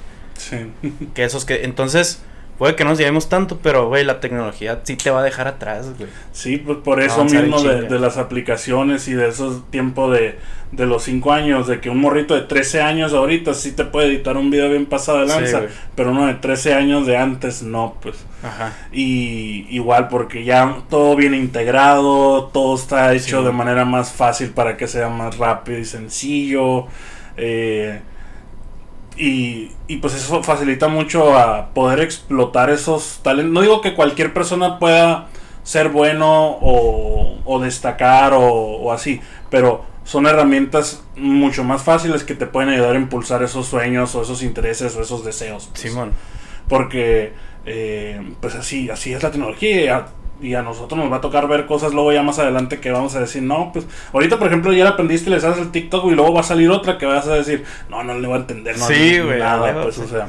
que 1.14 1.24
esos 1.24 1.44
que... 1.44 1.64
Entonces 1.64 2.22
Puede 2.58 2.76
que 2.76 2.84
no 2.84 2.90
nos 2.90 3.00
llevemos 3.00 3.28
tanto, 3.28 3.58
pero, 3.60 3.88
güey, 3.88 4.04
la 4.04 4.20
tecnología 4.20 4.80
sí 4.84 4.94
te 4.94 5.10
va 5.10 5.20
a 5.20 5.22
dejar 5.24 5.48
atrás, 5.48 5.88
güey. 5.98 6.08
Sí, 6.30 6.56
pues 6.56 6.78
por 6.78 7.02
eso 7.02 7.24
mismo 7.24 7.60
de, 7.60 7.98
las 7.98 8.16
aplicaciones 8.16 9.08
y 9.08 9.12
de 9.12 9.28
esos 9.28 9.68
tiempos 9.70 10.12
de, 10.12 10.38
de 10.70 10.86
los 10.86 11.02
5 11.02 11.32
años, 11.32 11.66
de 11.66 11.80
que 11.80 11.90
un 11.90 11.98
morrito 11.98 12.36
de 12.36 12.42
13 12.42 12.80
años 12.80 13.12
ahorita 13.12 13.54
sí 13.54 13.72
te 13.72 13.84
puede 13.84 14.06
editar 14.06 14.36
un 14.36 14.50
video 14.50 14.70
bien 14.70 14.86
pasado 14.86 15.18
de 15.18 15.26
lanza, 15.26 15.62
pero 15.96 16.12
uno 16.12 16.28
de 16.28 16.34
13 16.34 16.74
años 16.74 17.06
de 17.08 17.16
antes 17.16 17.64
no, 17.64 17.96
pues. 18.00 18.24
Ajá. 18.44 18.72
Y 18.92 19.66
igual 19.70 20.06
porque 20.06 20.44
ya 20.44 20.76
todo 20.88 21.16
viene 21.16 21.38
integrado, 21.38 22.50
todo 22.52 22.76
está 22.76 23.12
hecho 23.14 23.42
de 23.42 23.50
manera 23.50 23.84
más 23.84 24.12
fácil 24.12 24.50
para 24.50 24.76
que 24.76 24.86
sea 24.86 25.08
más 25.08 25.38
rápido 25.38 25.80
y 25.80 25.84
sencillo. 25.84 26.86
Eh, 27.36 28.00
y, 29.16 29.70
y, 29.86 29.96
pues 29.98 30.14
eso 30.14 30.42
facilita 30.42 30.88
mucho 30.88 31.38
a 31.38 31.72
poder 31.72 32.00
explotar 32.00 32.70
esos 32.70 33.20
talentos. 33.22 33.52
No 33.52 33.60
digo 33.60 33.80
que 33.80 33.94
cualquier 33.94 34.34
persona 34.34 34.78
pueda 34.78 35.28
ser 35.62 35.88
bueno 35.88 36.58
o, 36.60 37.38
o 37.44 37.60
destacar 37.60 38.34
o, 38.34 38.42
o, 38.42 38.92
así, 38.92 39.20
pero 39.50 39.84
son 40.04 40.26
herramientas 40.26 41.02
mucho 41.16 41.64
más 41.64 41.82
fáciles 41.82 42.24
que 42.24 42.34
te 42.34 42.46
pueden 42.46 42.70
ayudar 42.70 42.96
a 42.96 42.98
impulsar 42.98 43.42
esos 43.42 43.66
sueños 43.66 44.14
o 44.14 44.22
esos 44.22 44.42
intereses 44.42 44.96
o 44.96 45.02
esos 45.02 45.24
deseos. 45.24 45.68
Pues. 45.68 45.80
Simón. 45.80 46.12
Porque, 46.68 47.32
eh, 47.66 48.20
pues 48.40 48.54
así, 48.56 48.90
así 48.90 49.12
es 49.12 49.22
la 49.22 49.30
tecnología 49.30 50.06
y 50.40 50.54
a 50.54 50.62
nosotros 50.62 50.98
nos 50.98 51.10
va 51.10 51.16
a 51.16 51.20
tocar 51.20 51.48
ver 51.48 51.66
cosas 51.66 51.94
luego 51.94 52.12
ya 52.12 52.22
más 52.22 52.38
adelante 52.38 52.80
que 52.80 52.90
vamos 52.90 53.14
a 53.14 53.20
decir, 53.20 53.42
no, 53.42 53.70
pues 53.72 53.86
ahorita 54.12 54.38
por 54.38 54.48
ejemplo 54.48 54.72
ya 54.72 54.84
la 54.84 54.90
aprendiste 54.90 55.28
y 55.28 55.30
le 55.30 55.36
haces 55.36 55.58
el 55.58 55.70
TikTok 55.70 56.06
y 56.10 56.14
luego 56.14 56.34
va 56.34 56.40
a 56.40 56.44
salir 56.44 56.70
otra 56.70 56.98
que 56.98 57.06
vas 57.06 57.26
a 57.26 57.34
decir, 57.34 57.64
no, 57.88 58.02
no 58.02 58.18
le 58.18 58.26
voy 58.26 58.36
a 58.36 58.40
entender 58.40 58.78
no, 58.78 58.86
sí, 58.86 59.18
nada, 59.38 59.82
pues 59.82 59.98
o 59.98 60.08
sea. 60.08 60.28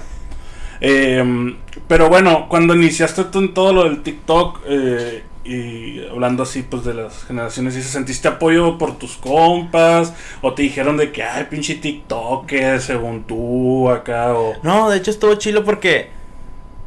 Em, 0.82 1.56
pero 1.88 2.10
bueno, 2.10 2.48
cuando 2.50 2.76
iniciaste 2.76 3.26
tú 3.26 3.40
en 3.40 3.54
todo 3.54 3.74
lo 3.74 3.84
del 3.86 4.04
TikTok 4.04 4.62
eh, 4.68 5.24
y 5.44 6.06
hablando 6.08 6.44
así 6.44 6.64
pues 6.64 6.84
de 6.84 6.94
las 6.94 7.24
generaciones, 7.24 7.76
¿y 7.76 7.82
se 7.82 7.90
sentiste 7.90 8.28
apoyo 8.28 8.78
por 8.78 8.98
tus 8.98 9.16
compas? 9.18 10.14
¿O 10.42 10.54
te 10.54 10.64
dijeron 10.64 10.98
de 10.98 11.12
que, 11.12 11.24
ay, 11.24 11.48
pinche 11.50 11.76
TikTok, 11.76 12.50
según 12.80 13.24
tú 13.24 13.90
acá? 13.90 14.34
O... 14.34 14.54
No, 14.64 14.90
de 14.90 14.98
hecho 14.98 15.12
estuvo 15.12 15.36
chilo 15.36 15.64
porque... 15.64 16.10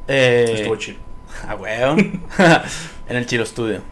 Eh... 0.07 0.53
Estuvo 0.55 0.77
chilo. 0.77 0.99
Ah, 1.47 1.55
weón. 1.55 2.23
En 3.09 3.17
el 3.17 3.27
Chilo 3.27 3.47
Studio. 3.47 3.83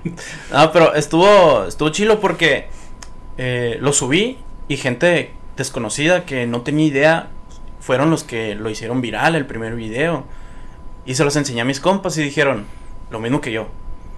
No, 0.53 0.73
pero 0.73 0.95
estuvo, 0.95 1.65
estuvo 1.65 1.89
chilo 1.91 2.21
porque 2.21 2.69
eh, 3.39 3.79
lo 3.81 3.93
subí 3.93 4.39
y 4.69 4.77
gente 4.77 5.33
desconocida 5.57 6.25
que 6.25 6.47
no 6.47 6.63
tenía 6.63 6.87
idea 6.87 7.29
fueron 7.81 8.11
los 8.11 8.25
que 8.25 8.55
lo 8.55 8.69
hicieron 8.69 9.01
viral 9.01 9.35
el 9.35 9.47
primer 9.47 9.75
video. 9.75 10.25
Y 11.05 11.15
se 11.15 11.25
los 11.25 11.37
enseñé 11.37 11.61
a 11.61 11.65
mis 11.65 11.81
compas 11.81 12.19
y 12.19 12.23
dijeron, 12.23 12.67
lo 13.11 13.21
mismo 13.21 13.41
que 13.41 13.53
yo. 13.53 13.69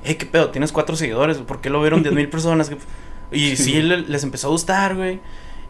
Hey, 0.02 0.14
¿qué 0.14 0.26
pedo? 0.26 0.50
Tienes 0.50 0.72
cuatro 0.72 0.96
seguidores, 0.96 1.38
¿por 1.38 1.60
qué 1.60 1.68
lo 1.68 1.80
vieron 1.80 2.02
10 2.02 2.14
mil 2.14 2.28
personas? 2.30 2.70
Y 3.30 3.56
sí, 3.56 3.82
les 3.82 4.24
empezó 4.24 4.48
a 4.48 4.50
gustar, 4.50 4.96
güey. 4.96 5.20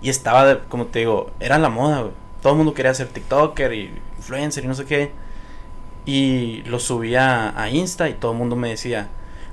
Y 0.01 0.11
estaba, 0.11 0.61
como 0.69 0.87
te 0.87 1.01
digo, 1.01 1.33
era 1.41 1.59
la 1.59 1.71
moda, 1.71 2.03
güey. 2.03 2.13
Todo 2.41 2.53
el 2.53 2.57
mundo 2.59 2.73
quería 2.73 2.95
ser 2.95 3.09
TikToker 3.09 3.75
y 3.75 3.91
influencer 4.17 4.65
y 4.65 4.69
no 4.69 4.75
sé 4.75 4.85
qué. 4.85 5.11
Y 6.09 6.63
lo 6.65 6.79
subía 6.79 7.53
a 7.55 7.69
Insta 7.69 8.09
y 8.09 8.15
todo 8.15 8.33
el 8.33 8.39
mundo 8.39 8.57
me 8.57 8.71
decía, 8.71 9.09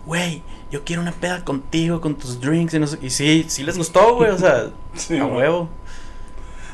güey, 0.06 0.42
yo 0.72 0.86
quiero 0.86 1.02
una 1.02 1.12
peda 1.12 1.44
contigo, 1.44 2.00
con 2.00 2.16
tus 2.16 2.40
drinks 2.40 2.74
y 2.76 2.80
no 2.80 2.88
sé. 2.88 2.98
Y 3.02 3.10
sí, 3.10 3.44
sí 3.50 3.62
les 3.64 3.78
gustó, 3.78 4.16
güey, 4.16 4.32
o 4.32 4.38
sea, 4.38 4.70
a 5.20 5.26
huevo. 5.26 5.68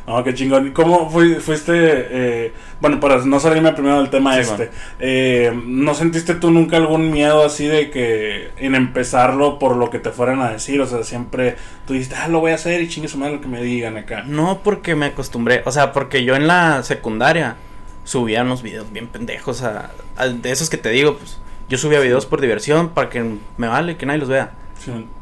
No, 0.05 0.23
qué 0.23 0.35
chingón. 0.35 0.71
¿Cómo 0.71 1.09
fuiste? 1.09 1.73
Eh, 1.73 2.53
bueno, 2.79 2.99
para 2.99 3.25
no 3.25 3.39
salirme 3.39 3.73
primero 3.73 3.97
del 3.97 4.11
tema 4.11 4.39
este, 4.39 4.69
eh, 4.99 5.51
¿no 5.65 5.95
sentiste 5.95 6.35
tú 6.35 6.51
nunca 6.51 6.77
algún 6.77 7.09
miedo 7.09 7.43
así 7.43 7.65
de 7.65 7.89
que 7.89 8.51
en 8.57 8.75
empezarlo 8.75 9.57
por 9.57 9.75
lo 9.75 9.89
que 9.89 9.97
te 9.97 10.11
fueran 10.11 10.41
a 10.41 10.51
decir? 10.51 10.79
O 10.79 10.85
sea, 10.85 11.01
siempre 11.03 11.55
tú 11.87 11.93
dijiste, 11.93 12.13
ah, 12.17 12.27
lo 12.27 12.39
voy 12.39 12.51
a 12.51 12.55
hacer 12.55 12.81
y 12.81 12.87
chingue 12.87 13.07
su 13.07 13.17
madre 13.17 13.37
lo 13.37 13.41
que 13.41 13.47
me 13.47 13.63
digan 13.63 13.97
acá. 13.97 14.21
No, 14.27 14.61
porque 14.63 14.93
me 14.93 15.07
acostumbré. 15.07 15.63
O 15.65 15.71
sea, 15.71 15.91
porque 15.91 16.23
yo 16.23 16.35
en 16.35 16.45
la 16.45 16.83
secundaria 16.83 17.55
subía 18.03 18.41
unos 18.41 18.61
videos 18.61 18.91
bien 18.91 19.07
pendejos. 19.07 19.61
A, 19.61 19.91
de 20.33 20.51
esos 20.51 20.69
que 20.69 20.77
te 20.77 20.89
digo, 20.89 21.17
pues 21.17 21.37
yo 21.69 21.77
subía 21.77 21.99
videos 21.99 22.25
por 22.25 22.41
diversión 22.41 22.89
para 22.89 23.09
que 23.09 23.37
me 23.57 23.67
vale 23.67 23.97
que 23.97 24.05
nadie 24.05 24.19
los 24.19 24.29
vea. 24.29 24.51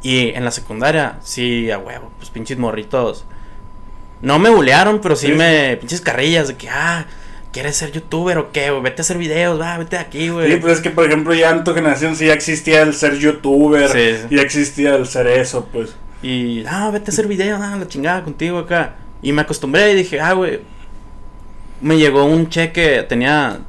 Y 0.01 0.29
en 0.29 0.45
la 0.45 0.51
secundaria, 0.51 1.19
sí, 1.21 1.69
a 1.69 1.77
huevo, 1.77 2.11
pues 2.17 2.29
pinches 2.29 2.57
morritos 2.57 3.25
no 4.21 4.39
me 4.39 4.49
bulearon, 4.49 4.99
pero 4.99 5.15
sí, 5.15 5.29
me. 5.29 5.77
pinches 5.77 6.01
carrillas 6.01 6.49
de 6.49 6.55
que, 6.55 6.69
ah, 6.69 7.05
¿quieres 7.51 7.77
ser 7.77 7.91
youtuber 7.91 8.37
o 8.37 8.51
qué? 8.51 8.69
Vete 8.71 9.01
a 9.01 9.03
hacer 9.03 9.17
videos, 9.17 9.59
va, 9.59 9.77
vete 9.77 9.95
de 9.95 10.01
aquí, 10.01 10.29
güey. 10.29 10.51
Sí, 10.51 10.57
pues 10.57 10.73
es 10.73 10.81
que, 10.81 10.89
por 10.89 11.05
ejemplo, 11.05 11.33
ya 11.33 11.51
en 11.51 11.63
tu 11.63 11.73
generación 11.73 12.15
sí 12.15 12.27
ya 12.27 12.33
existía 12.33 12.81
el 12.81 12.93
ser 12.93 13.17
youtuber. 13.17 13.89
Sí, 13.89 14.35
Ya 14.35 14.41
existía 14.41 14.95
el 14.95 15.07
ser 15.07 15.27
eso, 15.27 15.67
pues. 15.71 15.95
Y, 16.21 16.65
ah, 16.67 16.89
vete 16.91 17.11
a 17.11 17.13
hacer 17.13 17.27
videos, 17.27 17.61
ah, 17.61 17.77
la 17.77 17.87
chingada 17.87 18.23
contigo 18.23 18.57
acá. 18.57 18.95
Y 19.21 19.31
me 19.31 19.41
acostumbré 19.41 19.91
y 19.93 19.95
dije, 19.95 20.19
ah, 20.19 20.33
güey. 20.33 20.59
Me 21.81 21.97
llegó 21.97 22.25
un 22.25 22.49
cheque, 22.49 23.03
tenía 23.07 23.59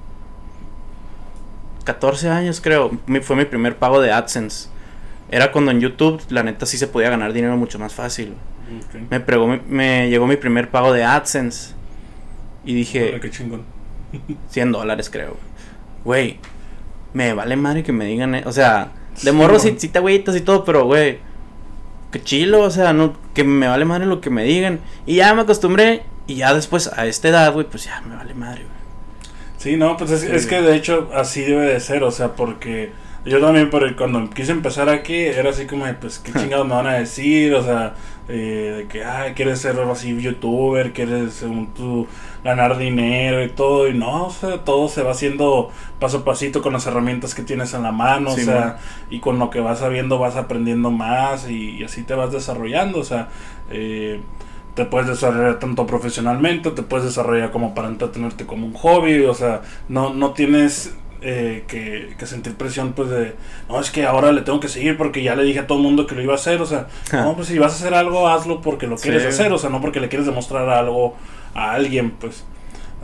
14 1.84 2.28
años, 2.28 2.60
creo. 2.60 2.90
Fue 3.22 3.36
mi 3.36 3.44
primer 3.44 3.76
pago 3.76 4.00
de 4.00 4.12
AdSense. 4.12 4.68
Era 5.30 5.52
cuando 5.52 5.70
en 5.70 5.80
YouTube, 5.80 6.20
la 6.28 6.42
neta, 6.42 6.66
sí 6.66 6.76
se 6.76 6.88
podía 6.88 7.10
ganar 7.10 7.32
dinero 7.32 7.56
mucho 7.56 7.78
más 7.78 7.94
fácil. 7.94 8.34
Me, 9.10 9.20
pregó, 9.20 9.46
me, 9.68 10.08
llegó 10.08 10.26
mi 10.26 10.36
primer 10.36 10.70
pago 10.70 10.92
de 10.92 11.04
AdSense. 11.04 11.74
Y 12.64 12.74
dije... 12.74 13.18
qué 13.20 13.30
chingón. 13.30 13.64
100 14.50 14.72
dólares 14.72 15.08
creo. 15.10 15.36
Güey, 16.04 16.38
me 17.12 17.32
vale 17.32 17.56
madre 17.56 17.82
que 17.82 17.92
me 17.92 18.04
digan... 18.06 18.34
Eh, 18.34 18.42
o 18.44 18.52
sea, 18.52 18.92
de 19.22 19.32
morro 19.32 19.58
sí, 19.58 19.72
te 19.72 19.98
agüitas 19.98 20.36
y 20.36 20.40
todo, 20.40 20.64
pero 20.64 20.84
güey... 20.84 21.18
Qué 22.10 22.20
chilo, 22.20 22.62
o 22.62 22.70
sea, 22.70 22.92
no, 22.92 23.16
que 23.34 23.44
me 23.44 23.68
vale 23.68 23.84
madre 23.84 24.04
lo 24.04 24.20
que 24.20 24.30
me 24.30 24.42
digan. 24.42 24.80
Y 25.06 25.16
ya 25.16 25.32
me 25.32 25.42
acostumbré. 25.42 26.02
Y 26.30 26.36
ya 26.36 26.54
después, 26.54 26.88
a 26.96 27.06
esta 27.06 27.28
edad, 27.28 27.52
güey, 27.52 27.66
pues 27.66 27.86
ya 27.86 28.00
me 28.02 28.14
vale 28.14 28.34
madre, 28.34 28.62
güey. 28.62 29.32
Sí, 29.58 29.76
no, 29.76 29.96
pues 29.96 30.12
es, 30.12 30.22
es 30.22 30.46
que 30.46 30.62
de 30.62 30.76
hecho 30.76 31.10
así 31.12 31.42
debe 31.42 31.66
de 31.66 31.80
ser, 31.80 32.04
o 32.04 32.12
sea, 32.12 32.36
porque 32.36 32.92
yo 33.24 33.40
también, 33.40 33.68
pero 33.68 33.94
cuando 33.96 34.30
quise 34.30 34.52
empezar 34.52 34.88
aquí, 34.88 35.16
era 35.16 35.50
así 35.50 35.66
como, 35.66 35.84
pues, 36.00 36.20
¿qué 36.20 36.32
chingados 36.38 36.68
me 36.68 36.74
van 36.74 36.86
a 36.86 36.92
decir? 36.94 37.52
O 37.52 37.64
sea, 37.64 37.94
eh, 38.28 38.74
de 38.76 38.86
que, 38.86 39.04
ay, 39.04 39.32
quieres 39.34 39.58
ser 39.58 39.76
así 39.80 40.16
youtuber, 40.20 40.92
quieres, 40.92 41.34
según 41.34 41.74
tú, 41.74 42.06
ganar 42.44 42.78
dinero 42.78 43.42
y 43.42 43.48
todo. 43.48 43.88
Y 43.88 43.94
no, 43.94 44.26
o 44.26 44.30
sea, 44.30 44.58
todo 44.58 44.88
se 44.88 45.02
va 45.02 45.10
haciendo 45.10 45.72
paso 45.98 46.18
a 46.18 46.24
pasito 46.24 46.62
con 46.62 46.72
las 46.74 46.86
herramientas 46.86 47.34
que 47.34 47.42
tienes 47.42 47.74
en 47.74 47.82
la 47.82 47.90
mano, 47.90 48.30
o 48.30 48.36
sea, 48.36 48.78
y 49.10 49.18
con 49.18 49.40
lo 49.40 49.50
que 49.50 49.58
vas 49.58 49.80
sabiendo 49.80 50.20
vas 50.20 50.36
aprendiendo 50.36 50.92
más 50.92 51.50
y, 51.50 51.82
así 51.82 52.04
te 52.04 52.14
vas 52.14 52.30
desarrollando, 52.30 53.00
o 53.00 53.04
sea, 53.04 53.30
eh, 53.68 54.20
te 54.74 54.84
puedes 54.84 55.08
desarrollar 55.08 55.58
tanto 55.58 55.86
profesionalmente, 55.86 56.70
te 56.70 56.82
puedes 56.82 57.06
desarrollar 57.06 57.50
como 57.50 57.74
para 57.74 57.88
entretenerte 57.88 58.46
como 58.46 58.66
un 58.66 58.74
hobby, 58.74 59.24
o 59.24 59.34
sea, 59.34 59.62
no, 59.88 60.14
no 60.14 60.32
tienes 60.32 60.94
eh, 61.22 61.64
que, 61.68 62.26
sentir 62.26 62.54
presión 62.54 62.92
pues 62.92 63.10
de, 63.10 63.34
no, 63.68 63.80
es 63.80 63.90
que 63.90 64.06
ahora 64.06 64.32
le 64.32 64.42
tengo 64.42 64.60
que 64.60 64.68
seguir 64.68 64.96
porque 64.96 65.22
ya 65.22 65.34
le 65.34 65.42
dije 65.42 65.60
a 65.60 65.66
todo 65.66 65.78
el 65.78 65.84
mundo 65.84 66.06
que 66.06 66.14
lo 66.14 66.22
iba 66.22 66.32
a 66.32 66.36
hacer, 66.36 66.60
o 66.60 66.66
sea, 66.66 66.86
no, 67.12 67.34
pues 67.34 67.48
si 67.48 67.58
vas 67.58 67.72
a 67.72 67.76
hacer 67.76 67.94
algo, 67.94 68.28
hazlo 68.28 68.60
porque 68.60 68.86
lo 68.86 68.96
quieres 68.96 69.26
hacer, 69.26 69.52
o 69.52 69.58
sea, 69.58 69.70
no 69.70 69.80
porque 69.80 70.00
le 70.00 70.08
quieres 70.08 70.26
demostrar 70.26 70.68
algo 70.68 71.16
a 71.54 71.72
alguien, 71.72 72.12
pues. 72.12 72.44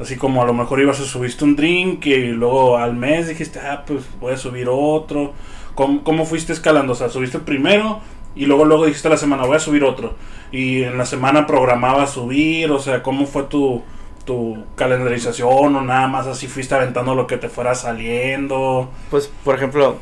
Así 0.01 0.17
como 0.17 0.43
a 0.43 0.45
lo 0.45 0.53
mejor 0.53 0.79
ibas 0.81 1.01
a 1.01 1.05
subiste 1.05 1.43
un 1.43 1.57
drink 1.57 2.05
y 2.05 2.29
luego 2.29 2.77
al 2.77 2.95
mes 2.95 3.29
dijiste, 3.29 3.61
ah, 3.61 3.83
pues 3.87 4.05
voy 4.21 4.35
a 4.35 4.37
subir 4.37 4.69
otro. 4.71 5.33
¿Cómo, 5.75 6.05
cómo 6.05 6.27
fuiste 6.27 6.53
escalando? 6.53 6.93
O 6.93 6.97
sea, 6.97 7.09
subiste 7.09 7.39
primero 7.39 8.01
y 8.37 8.45
luego 8.45 8.67
luego 8.67 8.85
dijiste 8.85 9.09
la 9.09 9.17
semana 9.17 9.47
voy 9.47 9.57
a 9.57 9.61
subir 9.61 9.83
otro. 9.83 10.15
Y 10.53 10.83
en 10.83 10.99
la 10.99 11.07
semana 11.07 11.47
programaba 11.47 12.07
subir, 12.07 12.71
o 12.71 12.79
sea, 12.79 13.03
¿cómo 13.03 13.27
fue 13.27 13.45
tu, 13.45 13.83
tu 14.27 14.63
calendarización 14.77 15.75
o 15.75 15.81
nada 15.81 16.07
más 16.07 16.27
así 16.27 16.47
fuiste 16.47 16.75
aventando 16.75 17.15
lo 17.15 17.27
que 17.27 17.39
te 17.39 17.49
fuera 17.49 17.75
saliendo? 17.75 18.91
Pues, 19.11 19.33
por 19.43 19.55
ejemplo, 19.55 19.97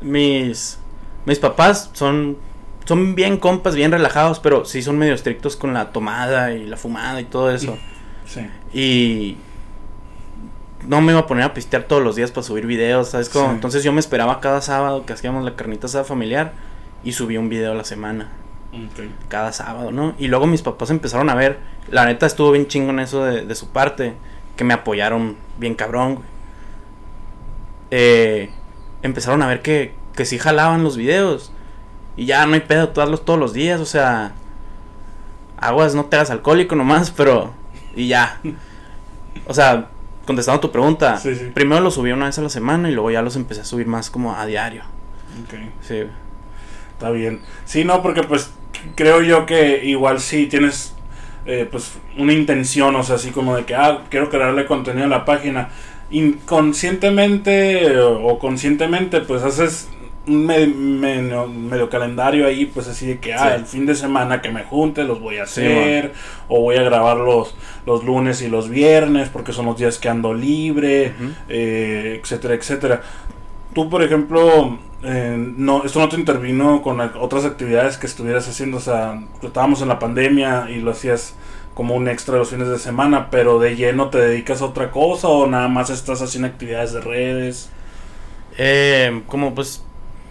mis, 0.00 0.78
mis 1.26 1.40
papás 1.40 1.90
son, 1.92 2.38
son 2.84 3.16
bien 3.16 3.36
compas, 3.38 3.74
bien 3.74 3.90
relajados, 3.90 4.38
pero 4.38 4.64
sí 4.64 4.82
son 4.82 4.96
medio 4.96 5.14
estrictos 5.14 5.56
con 5.56 5.74
la 5.74 5.90
tomada 5.90 6.52
y 6.52 6.66
la 6.66 6.76
fumada 6.76 7.20
y 7.20 7.24
todo 7.24 7.50
eso. 7.50 7.76
Sí. 8.30 8.46
Y 8.72 9.36
no 10.86 11.00
me 11.00 11.10
iba 11.10 11.22
a 11.22 11.26
poner 11.26 11.42
a 11.42 11.52
pistear 11.52 11.82
todos 11.82 12.00
los 12.00 12.14
días 12.14 12.30
para 12.30 12.44
subir 12.44 12.64
videos, 12.64 13.08
¿sabes 13.08 13.28
cómo? 13.28 13.50
Entonces 13.50 13.82
yo 13.82 13.92
me 13.92 13.98
esperaba 13.98 14.38
cada 14.38 14.60
sábado 14.60 15.04
que 15.04 15.12
hacíamos 15.12 15.44
la 15.44 15.56
carnita 15.56 15.86
asada 15.86 16.04
familiar 16.04 16.52
y 17.04 17.12
subía 17.12 17.40
un 17.40 17.48
video 17.48 17.72
a 17.72 17.74
la 17.74 17.84
semana. 17.84 18.30
Cada 19.28 19.52
sábado, 19.52 19.90
¿no? 19.90 20.14
Y 20.18 20.28
luego 20.28 20.46
mis 20.46 20.62
papás 20.62 20.90
empezaron 20.90 21.28
a 21.28 21.34
ver. 21.34 21.58
La 21.90 22.04
neta 22.04 22.26
estuvo 22.26 22.52
bien 22.52 22.68
chingo 22.68 22.90
en 22.90 23.00
eso 23.00 23.24
de, 23.24 23.54
su 23.54 23.68
parte. 23.68 24.14
Que 24.56 24.64
me 24.64 24.74
apoyaron 24.74 25.36
bien 25.58 25.74
cabrón, 25.74 26.20
eh, 27.90 28.50
empezaron 29.02 29.40
a 29.42 29.46
ver 29.46 29.62
que, 29.62 29.94
que 30.14 30.24
sí 30.26 30.38
jalaban 30.38 30.84
los 30.84 30.96
videos. 30.96 31.50
Y 32.16 32.26
ya 32.26 32.44
no 32.46 32.54
hay 32.54 32.60
pedo, 32.60 32.90
tú 32.90 33.00
hazlos 33.00 33.24
todos 33.24 33.38
los 33.38 33.52
días, 33.52 33.80
o 33.80 33.86
sea. 33.86 34.32
Aguas, 35.56 35.94
no 35.94 36.06
te 36.06 36.16
hagas 36.16 36.30
alcohólico 36.30 36.76
nomás, 36.76 37.10
pero. 37.10 37.52
Y 37.96 38.08
ya. 38.08 38.40
O 39.46 39.54
sea, 39.54 39.88
contestando 40.26 40.60
tu 40.60 40.70
pregunta. 40.70 41.20
Primero 41.54 41.80
los 41.80 41.94
subí 41.94 42.12
una 42.12 42.26
vez 42.26 42.38
a 42.38 42.42
la 42.42 42.50
semana 42.50 42.88
y 42.88 42.92
luego 42.92 43.10
ya 43.10 43.22
los 43.22 43.36
empecé 43.36 43.62
a 43.62 43.64
subir 43.64 43.86
más 43.86 44.10
como 44.10 44.34
a 44.34 44.46
diario. 44.46 44.82
Sí. 45.80 46.04
Está 47.00 47.12
bien. 47.12 47.40
Sí, 47.64 47.82
no, 47.82 48.02
porque 48.02 48.24
pues 48.24 48.52
creo 48.94 49.22
yo 49.22 49.46
que 49.46 49.86
igual 49.86 50.20
sí 50.20 50.44
tienes 50.48 50.94
eh, 51.46 51.66
pues 51.70 51.94
una 52.18 52.34
intención, 52.34 52.94
o 52.94 53.02
sea, 53.02 53.16
así 53.16 53.30
como 53.30 53.56
de 53.56 53.64
que, 53.64 53.74
ah, 53.74 54.02
quiero 54.10 54.28
crearle 54.28 54.66
contenido 54.66 55.06
a 55.06 55.08
la 55.08 55.24
página. 55.24 55.70
Inconscientemente 56.10 57.98
o, 58.00 58.38
conscientemente, 58.38 59.22
pues 59.22 59.42
haces 59.42 59.88
un 60.26 60.44
medio, 60.44 61.88
calendario 61.88 62.46
ahí, 62.46 62.66
pues 62.66 62.86
así 62.86 63.06
de 63.06 63.18
que, 63.18 63.32
ah, 63.32 63.54
el 63.54 63.64
fin 63.64 63.86
de 63.86 63.94
semana 63.94 64.42
que 64.42 64.50
me 64.50 64.64
junte 64.64 65.02
los 65.04 65.20
voy 65.20 65.38
a 65.38 65.44
hacer, 65.44 66.12
o 66.48 66.60
voy 66.60 66.76
a 66.76 66.82
grabar 66.82 67.16
los, 67.16 67.54
los 67.86 68.04
lunes 68.04 68.42
y 68.42 68.48
los 68.48 68.68
viernes, 68.68 69.30
porque 69.30 69.54
son 69.54 69.64
los 69.64 69.78
días 69.78 69.96
que 69.96 70.10
ando 70.10 70.34
libre, 70.34 71.14
eh, 71.48 72.20
etcétera, 72.22 72.52
etcétera. 72.52 73.02
Tú, 73.74 73.88
por 73.88 74.02
ejemplo, 74.02 74.78
eh, 75.02 75.36
no, 75.56 75.84
esto 75.84 76.00
no 76.00 76.08
te 76.08 76.16
intervino 76.16 76.82
con 76.82 77.00
otras 77.00 77.44
actividades 77.44 77.96
que 77.96 78.06
estuvieras 78.06 78.48
haciendo, 78.48 78.78
o 78.78 78.80
sea, 78.80 79.22
estábamos 79.42 79.80
en 79.82 79.88
la 79.88 79.98
pandemia 79.98 80.68
y 80.70 80.80
lo 80.80 80.90
hacías 80.90 81.34
como 81.74 81.94
un 81.94 82.08
extra 82.08 82.36
los 82.36 82.50
fines 82.50 82.68
de 82.68 82.78
semana, 82.78 83.30
pero 83.30 83.58
de 83.58 83.76
lleno 83.76 84.10
te 84.10 84.18
dedicas 84.18 84.60
a 84.60 84.66
otra 84.66 84.90
cosa 84.90 85.28
o 85.28 85.46
nada 85.46 85.68
más 85.68 85.88
estás 85.88 86.20
haciendo 86.20 86.48
actividades 86.48 86.92
de 86.92 87.00
redes. 87.00 87.70
Eh, 88.58 89.22
como 89.28 89.54
pues 89.54 89.84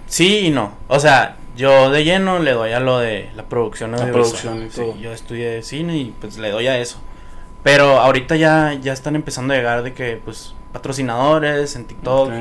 sí 0.08 0.47
y 0.47 0.49
no, 0.52 0.73
o 0.88 0.99
sea, 0.99 1.38
yo 1.56 1.89
de 1.89 2.04
lleno 2.04 2.39
le 2.39 2.52
doy 2.52 2.73
a 2.73 2.80
lo 2.80 2.99
de 2.99 3.30
la 3.36 3.43
producción. 3.43 3.91
La 3.91 4.12
producción 4.12 4.65
y 4.65 4.69
todo. 4.69 4.95
yo 4.97 5.12
estudié 5.12 5.63
cine 5.63 5.97
y 5.97 6.15
pues 6.19 6.38
le 6.38 6.52
doy 6.52 6.67
a 6.67 6.78
eso. 6.78 6.99
Pero 7.63 7.99
ahorita 7.99 8.36
ya, 8.36 8.73
ya 8.73 8.93
están 8.93 9.15
empezando 9.15 9.54
a 9.54 9.58
llegar 9.58 9.84
de 9.84 9.93
que 9.93 10.21
pues 10.23 10.54
patrocinadores 10.71 11.75
en 11.75 11.86
TikTok 11.86 12.32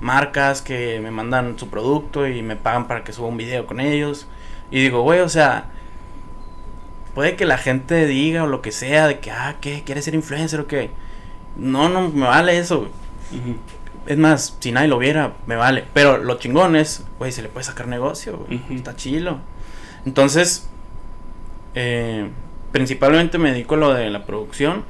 marcas 0.00 0.62
que 0.62 1.00
me 1.00 1.10
mandan 1.10 1.58
su 1.58 1.68
producto 1.68 2.26
y 2.26 2.42
me 2.42 2.56
pagan 2.56 2.88
para 2.88 3.04
que 3.04 3.12
suba 3.12 3.28
un 3.28 3.36
video 3.36 3.66
con 3.66 3.80
ellos. 3.80 4.26
Y 4.70 4.80
digo, 4.82 5.02
güey, 5.02 5.20
o 5.20 5.28
sea, 5.28 5.66
puede 7.14 7.36
que 7.36 7.44
la 7.44 7.58
gente 7.58 8.06
diga 8.06 8.44
o 8.44 8.46
lo 8.46 8.62
que 8.62 8.72
sea 8.72 9.06
de 9.06 9.18
que, 9.20 9.30
ah, 9.30 9.56
¿qué? 9.60 9.82
¿Quieres 9.84 10.04
ser 10.04 10.14
influencer 10.14 10.60
o 10.60 10.66
qué? 10.66 10.90
No, 11.56 11.88
no 11.88 12.08
me 12.08 12.26
vale 12.26 12.58
eso, 12.58 12.88
Es 14.06 14.16
más, 14.16 14.56
si 14.60 14.72
nadie 14.72 14.88
lo 14.88 14.98
viera, 14.98 15.34
me 15.46 15.56
vale. 15.56 15.84
Pero 15.92 16.18
lo 16.18 16.38
chingón 16.38 16.76
es, 16.76 17.04
güey, 17.18 17.32
se 17.32 17.42
le 17.42 17.48
puede 17.48 17.64
sacar 17.64 17.86
negocio, 17.86 18.46
Está 18.70 18.96
chilo. 18.96 19.38
Entonces, 20.06 20.68
eh, 21.74 22.30
principalmente 22.72 23.38
me 23.38 23.52
dedico 23.52 23.74
a 23.74 23.78
lo 23.78 23.94
de 23.94 24.10
la 24.10 24.24
producción 24.24 24.84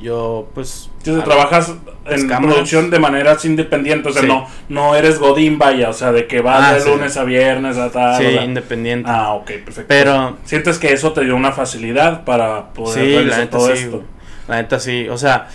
Yo, 0.00 0.48
pues. 0.54 0.90
Entonces, 0.98 1.24
trabajas 1.24 1.74
en 2.06 2.28
producción 2.28 2.90
de 2.90 2.98
maneras 2.98 3.44
independientes. 3.44 4.16
O 4.16 4.18
sea, 4.18 4.28
no, 4.28 4.46
no 4.68 4.94
eres 4.94 5.18
Godín, 5.18 5.58
vaya. 5.58 5.90
O 5.90 5.92
sea, 5.92 6.12
de 6.12 6.26
que 6.26 6.40
vas 6.40 6.62
ah, 6.62 6.74
de 6.74 6.90
lunes 6.90 7.16
a 7.16 7.24
viernes 7.24 7.76
a 7.76 7.90
tal. 7.90 8.22
Sí, 8.22 8.28
independiente. 8.44 9.10
Ah, 9.10 9.34
ok, 9.34 9.46
perfecto. 9.64 9.84
Pero. 9.88 10.36
¿Sientes 10.44 10.78
que 10.78 10.92
eso 10.92 11.12
te 11.12 11.22
dio 11.24 11.34
una 11.34 11.52
facilidad 11.52 12.24
para 12.24 12.72
poder 12.72 13.04
sí, 13.04 13.14
realizar 13.14 13.40
la 13.40 13.50
todo 13.50 13.72
esto? 13.72 14.04
La 14.46 14.56
neta 14.56 14.78
sí. 14.78 15.08
O 15.08 15.18
sea, 15.18 15.48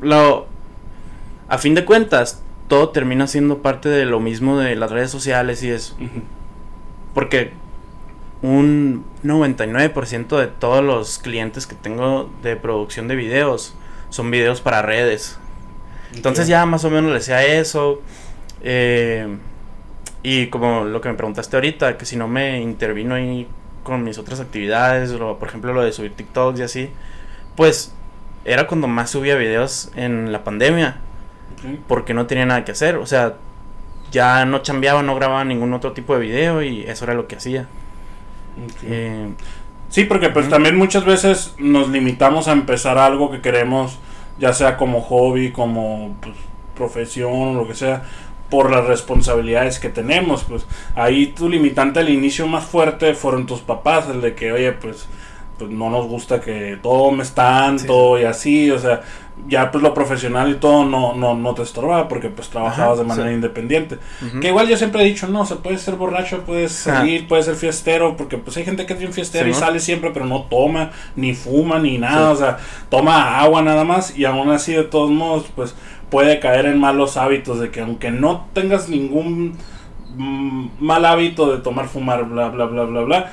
lo. 0.00 0.46
A 1.48 1.58
fin 1.58 1.74
de 1.74 1.84
cuentas, 1.84 2.42
todo 2.68 2.90
termina 2.90 3.26
siendo 3.26 3.62
parte 3.62 3.88
de 3.88 4.04
lo 4.04 4.20
mismo 4.20 4.58
de 4.58 4.76
las 4.76 4.90
redes 4.90 5.10
sociales 5.10 5.62
y 5.62 5.70
eso. 5.70 5.96
Porque 7.14 7.52
un 8.42 9.04
99% 9.24 10.38
de 10.38 10.46
todos 10.46 10.84
los 10.84 11.18
clientes 11.18 11.66
que 11.66 11.74
tengo 11.74 12.30
de 12.42 12.56
producción 12.56 13.08
de 13.08 13.16
videos 13.16 13.74
son 14.10 14.30
videos 14.30 14.60
para 14.60 14.82
redes. 14.82 15.38
Entonces 16.14 16.48
ya 16.48 16.64
más 16.64 16.84
o 16.84 16.90
menos 16.90 17.10
le 17.10 17.18
decía 17.18 17.44
eso. 17.44 18.00
Eh, 18.62 19.36
y 20.22 20.48
como 20.48 20.84
lo 20.84 21.00
que 21.00 21.08
me 21.08 21.14
preguntaste 21.14 21.56
ahorita, 21.56 21.96
que 21.96 22.06
si 22.06 22.16
no 22.16 22.28
me 22.28 22.60
intervino 22.60 23.14
ahí 23.14 23.46
con 23.82 24.04
mis 24.04 24.18
otras 24.18 24.40
actividades, 24.40 25.12
por 25.12 25.48
ejemplo 25.48 25.72
lo 25.72 25.82
de 25.82 25.92
subir 25.92 26.14
TikToks 26.14 26.60
y 26.60 26.62
así, 26.62 26.90
pues 27.56 27.92
era 28.44 28.66
cuando 28.66 28.88
más 28.88 29.10
subía 29.10 29.36
videos 29.36 29.90
en 29.96 30.32
la 30.32 30.44
pandemia. 30.44 30.98
Porque 31.88 32.14
no 32.14 32.26
tenía 32.26 32.46
nada 32.46 32.64
que 32.64 32.72
hacer. 32.72 32.96
O 32.96 33.06
sea, 33.06 33.34
ya 34.12 34.44
no 34.44 34.60
chambeaba, 34.60 35.02
no 35.02 35.14
grababa 35.16 35.44
ningún 35.44 35.72
otro 35.72 35.92
tipo 35.92 36.14
de 36.14 36.20
video 36.20 36.62
y 36.62 36.82
eso 36.82 37.04
era 37.04 37.14
lo 37.14 37.26
que 37.26 37.36
hacía. 37.36 37.66
Eh, 38.82 39.28
sí, 39.88 40.04
porque 40.04 40.30
pues 40.30 40.48
también 40.48 40.76
muchas 40.76 41.04
veces 41.04 41.54
nos 41.58 41.88
limitamos 41.88 42.48
a 42.48 42.52
empezar 42.52 42.98
algo 42.98 43.30
que 43.30 43.40
queremos, 43.40 43.98
ya 44.38 44.52
sea 44.52 44.76
como 44.76 45.00
hobby, 45.00 45.52
como 45.52 46.16
pues, 46.20 46.34
profesión, 46.74 47.56
lo 47.56 47.66
que 47.66 47.74
sea, 47.74 48.04
por 48.50 48.70
las 48.70 48.84
responsabilidades 48.86 49.78
que 49.78 49.88
tenemos. 49.88 50.44
Pues. 50.44 50.66
Ahí 50.94 51.28
tu 51.28 51.48
limitante 51.48 52.00
al 52.00 52.08
inicio 52.08 52.46
más 52.46 52.64
fuerte 52.64 53.14
fueron 53.14 53.46
tus 53.46 53.60
papás, 53.60 54.08
el 54.08 54.20
de 54.20 54.34
que, 54.34 54.52
oye, 54.52 54.72
pues 54.72 55.08
pues 55.58 55.70
no 55.70 55.90
nos 55.90 56.06
gusta 56.06 56.40
que 56.40 56.78
tomes 56.80 57.32
tanto 57.32 58.18
y 58.18 58.24
así, 58.24 58.70
o 58.70 58.78
sea, 58.78 59.02
ya 59.46 59.70
pues 59.70 59.82
lo 59.82 59.94
profesional 59.94 60.50
y 60.50 60.54
todo 60.54 60.84
no, 60.84 61.14
no, 61.14 61.34
no 61.34 61.54
te 61.54 61.62
estorbaba 61.62 62.08
porque 62.08 62.28
pues 62.28 62.48
trabajabas 62.48 62.98
de 62.98 63.04
manera 63.04 63.32
independiente. 63.32 63.98
Que 64.40 64.48
igual 64.48 64.68
yo 64.68 64.76
siempre 64.76 65.02
he 65.02 65.04
dicho, 65.04 65.26
no, 65.28 65.46
se 65.46 65.56
puede 65.56 65.78
ser 65.78 65.94
borracho, 65.94 66.42
puedes 66.44 66.72
salir, 66.72 67.28
puedes 67.28 67.46
ser 67.46 67.54
fiestero, 67.54 68.16
porque 68.16 68.38
pues 68.38 68.56
hay 68.56 68.64
gente 68.64 68.84
que 68.84 68.94
es 68.94 69.02
un 69.02 69.12
fiestero 69.12 69.48
y 69.48 69.54
sale 69.54 69.80
siempre, 69.80 70.10
pero 70.12 70.26
no 70.26 70.42
toma, 70.42 70.90
ni 71.16 71.34
fuma, 71.34 71.78
ni 71.78 71.98
nada, 71.98 72.30
o 72.30 72.36
sea, 72.36 72.58
toma 72.90 73.38
agua 73.38 73.62
nada 73.62 73.84
más 73.84 74.16
y 74.16 74.24
aún 74.24 74.50
así 74.50 74.72
de 74.72 74.84
todos 74.84 75.10
modos 75.10 75.46
pues 75.54 75.74
puede 76.10 76.40
caer 76.40 76.66
en 76.66 76.78
malos 76.78 77.16
hábitos 77.16 77.60
de 77.60 77.70
que 77.70 77.80
aunque 77.80 78.10
no 78.10 78.46
tengas 78.52 78.88
ningún 78.88 79.56
mm, 80.16 80.68
mal 80.80 81.04
hábito 81.04 81.50
de 81.50 81.58
tomar, 81.58 81.88
fumar, 81.88 82.24
bla, 82.24 82.48
bla, 82.48 82.66
bla, 82.66 82.84
bla, 82.84 83.00
bla, 83.02 83.32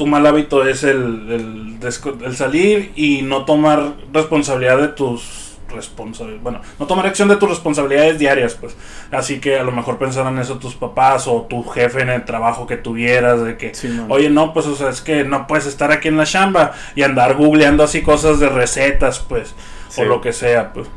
tu 0.00 0.06
mal 0.06 0.26
hábito 0.26 0.66
es 0.66 0.82
el, 0.82 1.78
el, 1.82 2.34
salir 2.34 2.90
y 2.96 3.20
no 3.20 3.44
tomar 3.44 3.96
responsabilidad 4.14 4.78
de 4.78 4.88
tus 4.88 5.58
responsabilidades. 5.68 6.42
Bueno, 6.42 6.62
no 6.78 6.86
tomar 6.86 7.06
acción 7.06 7.28
de 7.28 7.36
tus 7.36 7.50
responsabilidades 7.50 8.18
diarias, 8.18 8.54
pues. 8.54 8.74
Así 9.10 9.40
que 9.40 9.58
a 9.58 9.62
lo 9.62 9.72
mejor 9.72 9.98
pensaran 9.98 10.38
eso 10.38 10.58
tus 10.58 10.74
papás 10.74 11.28
o 11.28 11.42
tu 11.42 11.62
jefe 11.64 12.00
en 12.00 12.08
el 12.08 12.24
trabajo 12.24 12.66
que 12.66 12.78
tuvieras, 12.78 13.44
de 13.44 13.58
que, 13.58 13.72
oye, 14.08 14.30
no, 14.30 14.54
pues, 14.54 14.64
o 14.64 14.74
sea, 14.74 14.88
es 14.88 15.02
que 15.02 15.22
no 15.24 15.46
puedes 15.46 15.66
estar 15.66 15.92
aquí 15.92 16.08
en 16.08 16.16
la 16.16 16.24
chamba 16.24 16.72
y 16.94 17.02
andar 17.02 17.34
googleando 17.34 17.84
así 17.84 18.00
cosas 18.00 18.40
de 18.40 18.48
recetas, 18.48 19.18
pues, 19.18 19.54
o 19.98 20.04
lo 20.04 20.22
que 20.22 20.32
sea, 20.32 20.72
pues. 20.72 20.88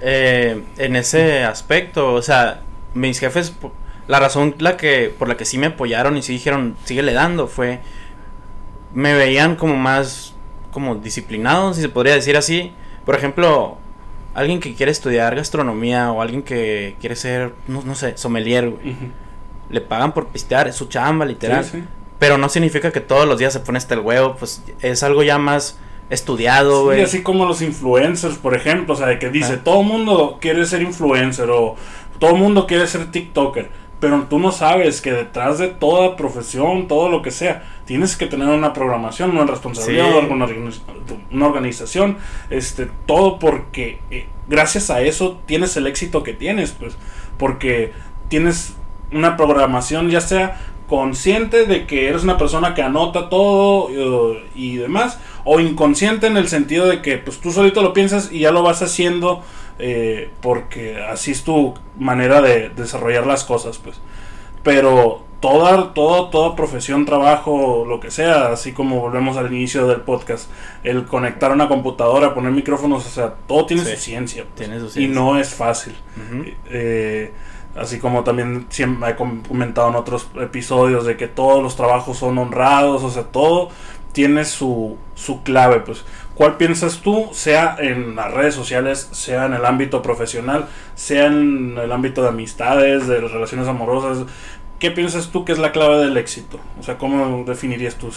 Eh, 0.00 0.62
en 0.78 0.96
ese 0.96 1.44
aspecto, 1.44 2.14
o 2.14 2.22
sea, 2.22 2.62
mis 2.94 3.18
jefes, 3.18 3.52
la 4.08 4.18
razón 4.18 4.54
la 4.60 4.78
que, 4.78 5.14
por 5.18 5.28
la 5.28 5.36
que 5.36 5.44
sí 5.44 5.58
me 5.58 5.66
apoyaron 5.66 6.16
y 6.16 6.22
sí 6.22 6.32
dijeron, 6.32 6.78
síguele 6.84 7.12
dando, 7.12 7.46
fue 7.46 7.80
me 8.94 9.14
veían 9.14 9.56
como 9.56 9.76
más 9.76 10.34
como 10.72 10.94
disciplinado, 10.96 11.74
si 11.74 11.80
se 11.80 11.88
podría 11.88 12.14
decir 12.14 12.36
así. 12.36 12.72
Por 13.04 13.14
ejemplo, 13.14 13.78
alguien 14.34 14.60
que 14.60 14.74
quiere 14.74 14.92
estudiar 14.92 15.34
gastronomía 15.34 16.12
o 16.12 16.22
alguien 16.22 16.42
que 16.42 16.96
quiere 17.00 17.16
ser, 17.16 17.52
no, 17.66 17.82
no 17.82 17.94
sé, 17.94 18.16
sommelier, 18.16 18.72
Le 19.68 19.80
pagan 19.80 20.12
por 20.12 20.26
pistear, 20.28 20.66
es 20.68 20.76
su 20.76 20.86
chamba, 20.86 21.24
literal. 21.24 21.64
Pero 22.18 22.38
no 22.38 22.48
significa 22.48 22.90
que 22.90 23.00
todos 23.00 23.26
los 23.26 23.38
días 23.38 23.52
se 23.52 23.60
pone 23.60 23.78
hasta 23.78 23.94
el 23.94 24.00
huevo, 24.00 24.36
pues 24.36 24.62
es 24.80 25.02
algo 25.02 25.22
ya 25.22 25.38
más 25.38 25.78
estudiado, 26.10 26.84
güey. 26.84 27.00
así 27.02 27.22
como 27.22 27.46
los 27.46 27.62
influencers, 27.62 28.36
por 28.36 28.56
ejemplo, 28.56 28.94
o 28.94 28.96
sea, 28.96 29.06
de 29.06 29.20
que 29.20 29.30
dice, 29.30 29.54
ah. 29.54 29.60
todo 29.62 29.84
mundo 29.84 30.38
quiere 30.40 30.66
ser 30.66 30.82
influencer 30.82 31.48
o 31.50 31.76
todo 32.18 32.34
mundo 32.34 32.66
quiere 32.66 32.86
ser 32.88 33.12
TikToker 33.12 33.70
pero 34.00 34.26
tú 34.28 34.38
no 34.38 34.50
sabes 34.50 35.02
que 35.02 35.12
detrás 35.12 35.58
de 35.58 35.68
toda 35.68 36.16
profesión, 36.16 36.88
todo 36.88 37.10
lo 37.10 37.20
que 37.20 37.30
sea, 37.30 37.64
tienes 37.84 38.16
que 38.16 38.26
tener 38.26 38.48
una 38.48 38.72
programación, 38.72 39.30
una 39.30 39.46
responsabilidad, 39.46 40.10
una, 41.30 41.46
organización, 41.46 42.18
este, 42.50 42.88
todo 43.06 43.38
porque 43.38 44.00
eh, 44.10 44.26
gracias 44.48 44.90
a 44.90 45.00
eso 45.02 45.40
tienes 45.46 45.76
el 45.76 45.86
éxito 45.86 46.22
que 46.22 46.32
tienes, 46.32 46.72
pues, 46.72 46.96
porque 47.38 47.92
tienes 48.28 48.74
una 49.12 49.36
programación 49.36 50.08
ya 50.10 50.20
sea 50.20 50.60
consciente 50.88 51.66
de 51.66 51.86
que 51.86 52.08
eres 52.08 52.24
una 52.24 52.36
persona 52.36 52.74
que 52.74 52.82
anota 52.82 53.28
todo 53.28 53.88
eh, 53.90 54.44
y 54.56 54.76
demás, 54.76 55.20
o 55.44 55.60
inconsciente 55.60 56.26
en 56.26 56.36
el 56.36 56.48
sentido 56.48 56.86
de 56.86 57.00
que 57.00 57.16
pues 57.16 57.40
tú 57.40 57.52
solito 57.52 57.82
lo 57.82 57.92
piensas 57.92 58.30
y 58.32 58.40
ya 58.40 58.50
lo 58.50 58.62
vas 58.62 58.82
haciendo 58.82 59.42
eh, 59.78 60.30
porque 60.42 61.00
así 61.00 61.30
es 61.30 61.44
tu 61.44 61.74
manera 61.98 62.42
de 62.42 62.68
desarrollar 62.70 63.26
las 63.26 63.44
cosas, 63.44 63.78
pues. 63.78 64.00
Pero 64.62 65.24
toda, 65.40 65.94
toda, 65.94 66.30
toda 66.30 66.54
profesión, 66.54 67.06
trabajo, 67.06 67.84
lo 67.88 67.98
que 67.98 68.10
sea, 68.10 68.52
así 68.52 68.72
como 68.72 69.00
volvemos 69.00 69.36
al 69.36 69.52
inicio 69.52 69.86
del 69.86 70.02
podcast, 70.02 70.50
el 70.84 71.06
conectar 71.06 71.50
una 71.50 71.68
computadora, 71.68 72.34
poner 72.34 72.52
micrófonos, 72.52 73.06
o 73.06 73.10
sea, 73.10 73.34
todo 73.46 73.66
tiene, 73.66 73.84
su, 73.84 73.96
ciencia, 73.96 74.44
pues, 74.54 74.96
Y 74.96 75.08
no 75.08 75.38
es 75.38 75.54
fácil. 75.54 75.94
Eh, 76.66 77.32
así 77.74 77.98
como 77.98 78.22
también 78.22 78.66
siempre 78.68 79.10
he 79.10 79.16
comentado 79.16 79.88
en 79.88 79.94
otros 79.94 80.28
episodios 80.40 81.06
de 81.06 81.16
que 81.16 81.26
todos 81.26 81.62
los 81.62 81.74
trabajos 81.74 82.18
son 82.18 82.36
honrados, 82.38 83.02
o 83.02 83.10
sea, 83.10 83.24
todo 83.24 83.70
tiene 84.12 84.44
su, 84.44 84.98
su 85.14 85.42
clave, 85.42 85.80
pues. 85.80 86.04
¿Cuál 86.34 86.56
piensas 86.56 87.00
tú, 87.02 87.28
sea 87.32 87.76
en 87.78 88.16
las 88.16 88.32
redes 88.32 88.54
sociales, 88.54 89.10
sea 89.12 89.44
en 89.44 89.52
el 89.52 89.66
ámbito 89.66 90.00
profesional, 90.00 90.68
sea 90.94 91.26
en 91.26 91.76
el 91.76 91.92
ámbito 91.92 92.22
de 92.22 92.28
amistades, 92.28 93.06
de 93.06 93.20
relaciones 93.20 93.68
amorosas? 93.68 94.26
¿Qué 94.80 94.90
piensas 94.90 95.30
tú 95.30 95.44
que 95.44 95.52
es 95.52 95.58
la 95.58 95.70
clave 95.72 95.98
del 95.98 96.16
éxito? 96.16 96.58
O 96.80 96.82
sea, 96.82 96.98
¿cómo 96.98 97.44
definirías 97.44 97.96
tú 97.96 98.10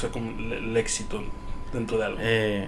el 0.50 0.76
éxito 0.76 1.22
dentro 1.72 1.98
de 1.98 2.06
algo? 2.06 2.18
Eh, 2.22 2.68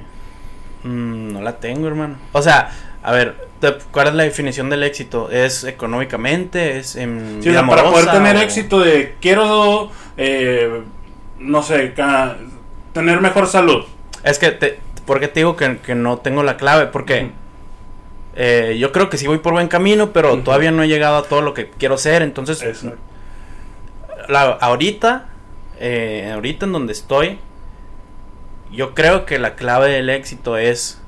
mm, 0.84 1.34
no 1.34 1.42
la 1.42 1.58
tengo, 1.60 1.88
hermano. 1.88 2.18
O 2.34 2.42
sea, 2.42 2.72
a 3.02 3.12
ver, 3.12 3.48
¿cuál 3.92 4.10
es 4.10 4.14
la 4.14 4.24
definición 4.24 4.70
del 4.70 4.84
éxito? 4.84 5.32
¿Es 5.32 5.64
económicamente? 5.64 6.78
¿Es 6.78 6.96
en 6.98 7.40
sí, 7.42 7.50
para 7.52 7.84
poder 7.84 8.12
tener 8.12 8.36
éxito 8.36 8.82
de 8.82 9.16
quiero, 9.22 9.90
eh, 10.18 10.82
no 11.40 11.64
sé, 11.64 11.94
tener 12.94 13.22
mejor 13.22 13.48
salud. 13.48 13.86
Es 14.24 14.40
que 14.40 14.52
te, 14.52 14.80
¿Por 15.06 15.20
qué 15.20 15.28
te 15.28 15.42
digo 15.42 15.56
que, 15.56 15.96
no 15.96 16.18
tengo 16.18 16.44
la 16.44 16.58
clave? 16.58 16.88
Porque 16.88 17.30
eh, 18.36 18.76
yo 18.80 18.92
creo 18.92 19.10
que 19.10 19.18
sí 19.18 19.28
voy 19.28 19.38
por 19.38 19.54
buen 19.54 19.68
camino, 19.68 20.12
pero 20.12 20.38
todavía 20.40 20.72
no 20.72 20.84
he 20.84 20.88
llegado 20.88 21.18
a 21.18 21.24
todo 21.24 21.42
lo 21.42 21.54
que 21.54 21.70
quiero 21.70 21.98
ser. 21.98 22.24
Entonces, 22.24 22.64
ahorita, 24.30 25.28
eh, 25.80 26.32
ahorita 26.34 26.66
en 26.66 26.72
donde 26.72 26.94
estoy, 26.94 27.40
yo 28.72 28.94
creo 28.94 29.26
que 29.26 29.40
la 29.40 29.56
clave 29.56 29.92
del 29.92 30.10
éxito 30.10 30.58
es. 30.58 31.02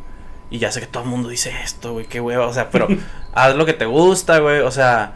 Y 0.49 0.59
ya 0.59 0.71
sé 0.71 0.79
que 0.79 0.87
todo 0.87 1.03
el 1.03 1.09
mundo 1.09 1.27
dice 1.27 1.53
esto, 1.63 1.93
güey, 1.93 2.05
qué 2.05 2.21
hueva. 2.21 2.47
O 2.47 2.53
sea, 2.53 2.69
pero 2.69 2.87
haz 3.33 3.55
lo 3.55 3.65
que 3.65 3.73
te 3.73 3.85
gusta, 3.85 4.39
güey. 4.39 4.59
O 4.61 4.71
sea, 4.71 5.15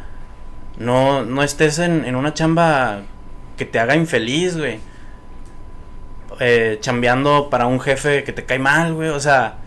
no, 0.77 1.23
no 1.23 1.43
estés 1.43 1.79
en, 1.79 2.05
en 2.05 2.15
una 2.15 2.33
chamba 2.33 3.01
que 3.57 3.65
te 3.65 3.79
haga 3.79 3.95
infeliz, 3.95 4.57
güey 4.57 4.79
eh, 6.43 6.79
chambeando 6.81 7.49
para 7.51 7.67
un 7.67 7.79
jefe 7.79 8.23
que 8.23 8.33
te 8.33 8.45
cae 8.45 8.57
mal, 8.57 8.93
güey. 8.93 9.09
O 9.09 9.19
sea, 9.19 9.57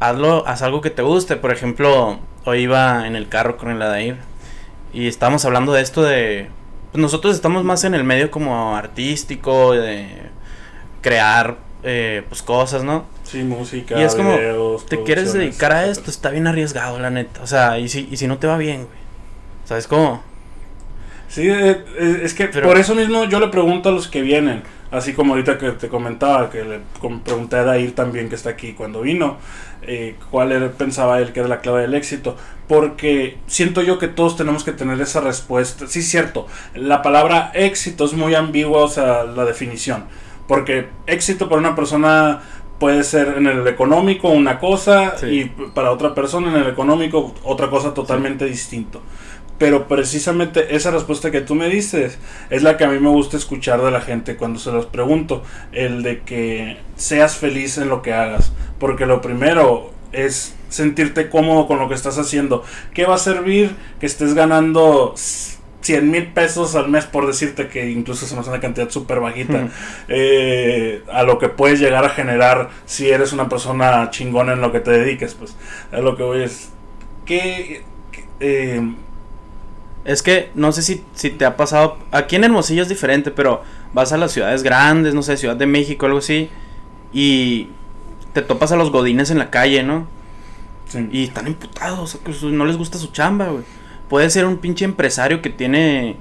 hazlo, 0.00 0.46
haz 0.46 0.62
algo 0.62 0.80
que 0.80 0.90
te 0.90 1.02
guste. 1.02 1.36
Por 1.36 1.52
ejemplo, 1.52 2.20
hoy 2.44 2.60
iba 2.60 3.06
en 3.06 3.16
el 3.16 3.28
carro 3.28 3.58
con 3.58 3.70
el 3.70 3.82
Adair 3.82 4.16
y 4.92 5.08
estábamos 5.08 5.44
hablando 5.44 5.72
de 5.72 5.82
esto 5.82 6.02
de... 6.02 6.50
Pues 6.92 7.00
nosotros 7.00 7.34
estamos 7.34 7.64
más 7.64 7.84
en 7.84 7.94
el 7.94 8.04
medio 8.04 8.30
como 8.30 8.76
artístico, 8.76 9.72
de 9.72 10.08
crear 11.00 11.56
eh, 11.82 12.22
pues 12.28 12.42
cosas, 12.42 12.84
¿no? 12.84 13.06
Sí, 13.24 13.42
música. 13.42 13.98
Y 13.98 14.02
es 14.02 14.14
como, 14.14 14.36
te 14.88 15.02
quieres 15.02 15.32
dedicar 15.32 15.72
a 15.72 15.86
esto, 15.86 16.10
está 16.10 16.30
bien 16.30 16.46
arriesgado, 16.46 16.98
la 16.98 17.10
neta. 17.10 17.42
O 17.42 17.46
sea, 17.46 17.78
y 17.78 17.88
si, 17.88 18.08
y 18.10 18.18
si 18.18 18.26
no 18.26 18.38
te 18.38 18.46
va 18.46 18.58
bien, 18.58 18.84
güey. 18.84 19.02
¿Sabes 19.64 19.86
cómo? 19.86 20.22
Sí, 21.28 21.48
eh, 21.48 21.82
es 22.22 22.34
que 22.34 22.48
por 22.48 22.76
eso 22.76 22.94
mismo 22.94 23.24
yo 23.24 23.40
le 23.40 23.48
pregunto 23.48 23.88
a 23.88 23.92
los 23.92 24.06
que 24.06 24.20
vienen, 24.20 24.62
Así 24.92 25.14
como 25.14 25.32
ahorita 25.32 25.56
que 25.56 25.70
te 25.72 25.88
comentaba, 25.88 26.50
que 26.50 26.64
le 26.64 26.80
pregunté 27.24 27.56
a 27.56 27.64
Dair 27.64 27.94
también 27.94 28.28
que 28.28 28.34
está 28.34 28.50
aquí 28.50 28.74
cuando 28.74 29.00
vino, 29.00 29.38
eh, 29.80 30.16
cuál 30.30 30.52
era, 30.52 30.70
pensaba 30.70 31.18
él 31.18 31.32
que 31.32 31.40
era 31.40 31.48
la 31.48 31.60
clave 31.60 31.80
del 31.80 31.94
éxito. 31.94 32.36
Porque 32.68 33.38
siento 33.46 33.80
yo 33.80 33.98
que 33.98 34.08
todos 34.08 34.36
tenemos 34.36 34.64
que 34.64 34.72
tener 34.72 35.00
esa 35.00 35.20
respuesta. 35.20 35.86
Sí, 35.86 36.02
cierto, 36.02 36.46
la 36.74 37.00
palabra 37.00 37.50
éxito 37.54 38.04
es 38.04 38.12
muy 38.12 38.34
ambigua, 38.34 38.84
o 38.84 38.88
sea, 38.88 39.24
la 39.24 39.46
definición. 39.46 40.04
Porque 40.46 40.88
éxito 41.06 41.48
para 41.48 41.60
una 41.60 41.74
persona 41.74 42.42
puede 42.82 43.04
ser 43.04 43.34
en 43.38 43.46
el 43.46 43.66
económico 43.68 44.28
una 44.28 44.58
cosa 44.58 45.14
y 45.22 45.44
para 45.44 45.92
otra 45.92 46.16
persona 46.16 46.48
en 46.48 46.56
el 46.56 46.68
económico 46.68 47.32
otra 47.44 47.70
cosa 47.70 47.94
totalmente 47.94 48.44
distinto. 48.44 49.00
Pero 49.62 49.86
precisamente 49.86 50.74
esa 50.74 50.90
respuesta 50.90 51.30
que 51.30 51.40
tú 51.40 51.54
me 51.54 51.68
dices 51.68 52.18
es 52.50 52.64
la 52.64 52.76
que 52.76 52.82
a 52.82 52.88
mí 52.88 52.98
me 52.98 53.10
gusta 53.10 53.36
escuchar 53.36 53.80
de 53.80 53.92
la 53.92 54.00
gente 54.00 54.34
cuando 54.34 54.58
se 54.58 54.72
los 54.72 54.86
pregunto. 54.86 55.44
El 55.70 56.02
de 56.02 56.22
que 56.22 56.78
seas 56.96 57.36
feliz 57.36 57.78
en 57.78 57.88
lo 57.88 58.02
que 58.02 58.12
hagas. 58.12 58.52
Porque 58.80 59.06
lo 59.06 59.20
primero 59.20 59.92
es 60.10 60.56
sentirte 60.68 61.30
cómodo 61.30 61.68
con 61.68 61.78
lo 61.78 61.88
que 61.88 61.94
estás 61.94 62.18
haciendo. 62.18 62.64
¿Qué 62.92 63.04
va 63.04 63.14
a 63.14 63.18
servir 63.18 63.76
que 64.00 64.06
estés 64.06 64.34
ganando 64.34 65.14
100 65.16 66.10
mil 66.10 66.26
pesos 66.32 66.74
al 66.74 66.88
mes 66.88 67.04
por 67.04 67.28
decirte 67.28 67.68
que 67.68 67.88
incluso 67.88 68.24
es 68.24 68.32
una 68.32 68.58
cantidad 68.58 68.90
súper 68.90 69.20
bajita 69.20 69.68
eh, 70.08 71.04
a 71.12 71.22
lo 71.22 71.38
que 71.38 71.48
puedes 71.48 71.78
llegar 71.78 72.04
a 72.04 72.08
generar 72.08 72.70
si 72.84 73.10
eres 73.10 73.32
una 73.32 73.48
persona 73.48 74.10
chingona 74.10 74.54
en 74.54 74.60
lo 74.60 74.70
que 74.70 74.80
te 74.80 74.92
dediques 74.92 75.34
pues 75.34 75.56
a 75.90 75.98
lo 75.98 76.16
que 76.16 76.22
voy 76.22 76.42
es 76.44 76.70
que 77.24 77.82
eh, 78.38 78.80
es 80.04 80.22
que 80.22 80.50
no 80.54 80.72
sé 80.72 80.82
si, 80.82 81.04
si 81.14 81.30
te 81.30 81.44
ha 81.44 81.56
pasado 81.56 81.98
aquí 82.10 82.36
en 82.36 82.44
Hermosillo 82.44 82.82
es 82.82 82.88
diferente 82.88 83.30
pero 83.30 83.62
vas 83.92 84.12
a 84.12 84.16
las 84.16 84.32
ciudades 84.32 84.62
grandes 84.62 85.14
no 85.14 85.22
sé 85.22 85.36
Ciudad 85.36 85.56
de 85.56 85.66
México 85.66 86.06
algo 86.06 86.18
así 86.18 86.50
y 87.12 87.68
te 88.32 88.42
topas 88.42 88.72
a 88.72 88.76
los 88.76 88.90
godines 88.90 89.30
en 89.30 89.38
la 89.38 89.50
calle 89.50 89.82
no 89.82 90.06
y 91.10 91.24
están 91.24 91.46
imputados 91.46 92.18
no 92.42 92.64
les 92.64 92.76
gusta 92.76 92.98
su 92.98 93.08
chamba 93.08 93.48
güey. 93.48 93.64
Puede 94.12 94.28
ser 94.28 94.44
un 94.44 94.58
pinche 94.58 94.84
empresario 94.84 95.40
que 95.40 95.48
tiene 95.48 96.18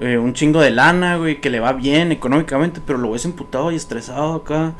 eh, 0.00 0.16
un 0.16 0.32
chingo 0.32 0.62
de 0.62 0.70
lana, 0.70 1.16
güey, 1.18 1.38
que 1.38 1.50
le 1.50 1.60
va 1.60 1.74
bien 1.74 2.10
económicamente, 2.10 2.80
pero 2.84 2.98
lo 2.98 3.10
ves 3.10 3.26
emputado 3.26 3.70
y 3.72 3.76
estresado 3.76 4.36
acá. 4.36 4.72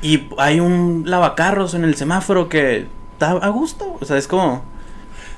Y 0.00 0.28
hay 0.38 0.60
un 0.60 1.02
lavacarros 1.06 1.74
en 1.74 1.82
el 1.82 1.96
semáforo 1.96 2.48
que 2.48 2.86
está 3.14 3.30
a 3.32 3.48
gusto, 3.48 3.98
o 4.00 4.04
sea, 4.04 4.16
es 4.16 4.28
como... 4.28 4.62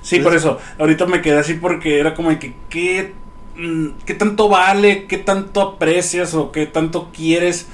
Sí, 0.02 0.18
por 0.18 0.34
eso, 0.34 0.58
ahorita 0.78 1.06
me 1.06 1.22
quedé 1.22 1.38
así 1.38 1.54
porque 1.54 2.00
era 2.00 2.14
como 2.14 2.36
que, 2.38 2.54
¿qué, 2.68 3.14
mm, 3.56 3.88
¿qué 4.04 4.14
tanto 4.14 4.48
vale? 4.48 5.06
¿Qué 5.06 5.18
tanto 5.18 5.60
aprecias 5.62 6.34
o 6.34 6.52
qué 6.52 6.66
tanto 6.66 7.10
quieres? 7.12 7.68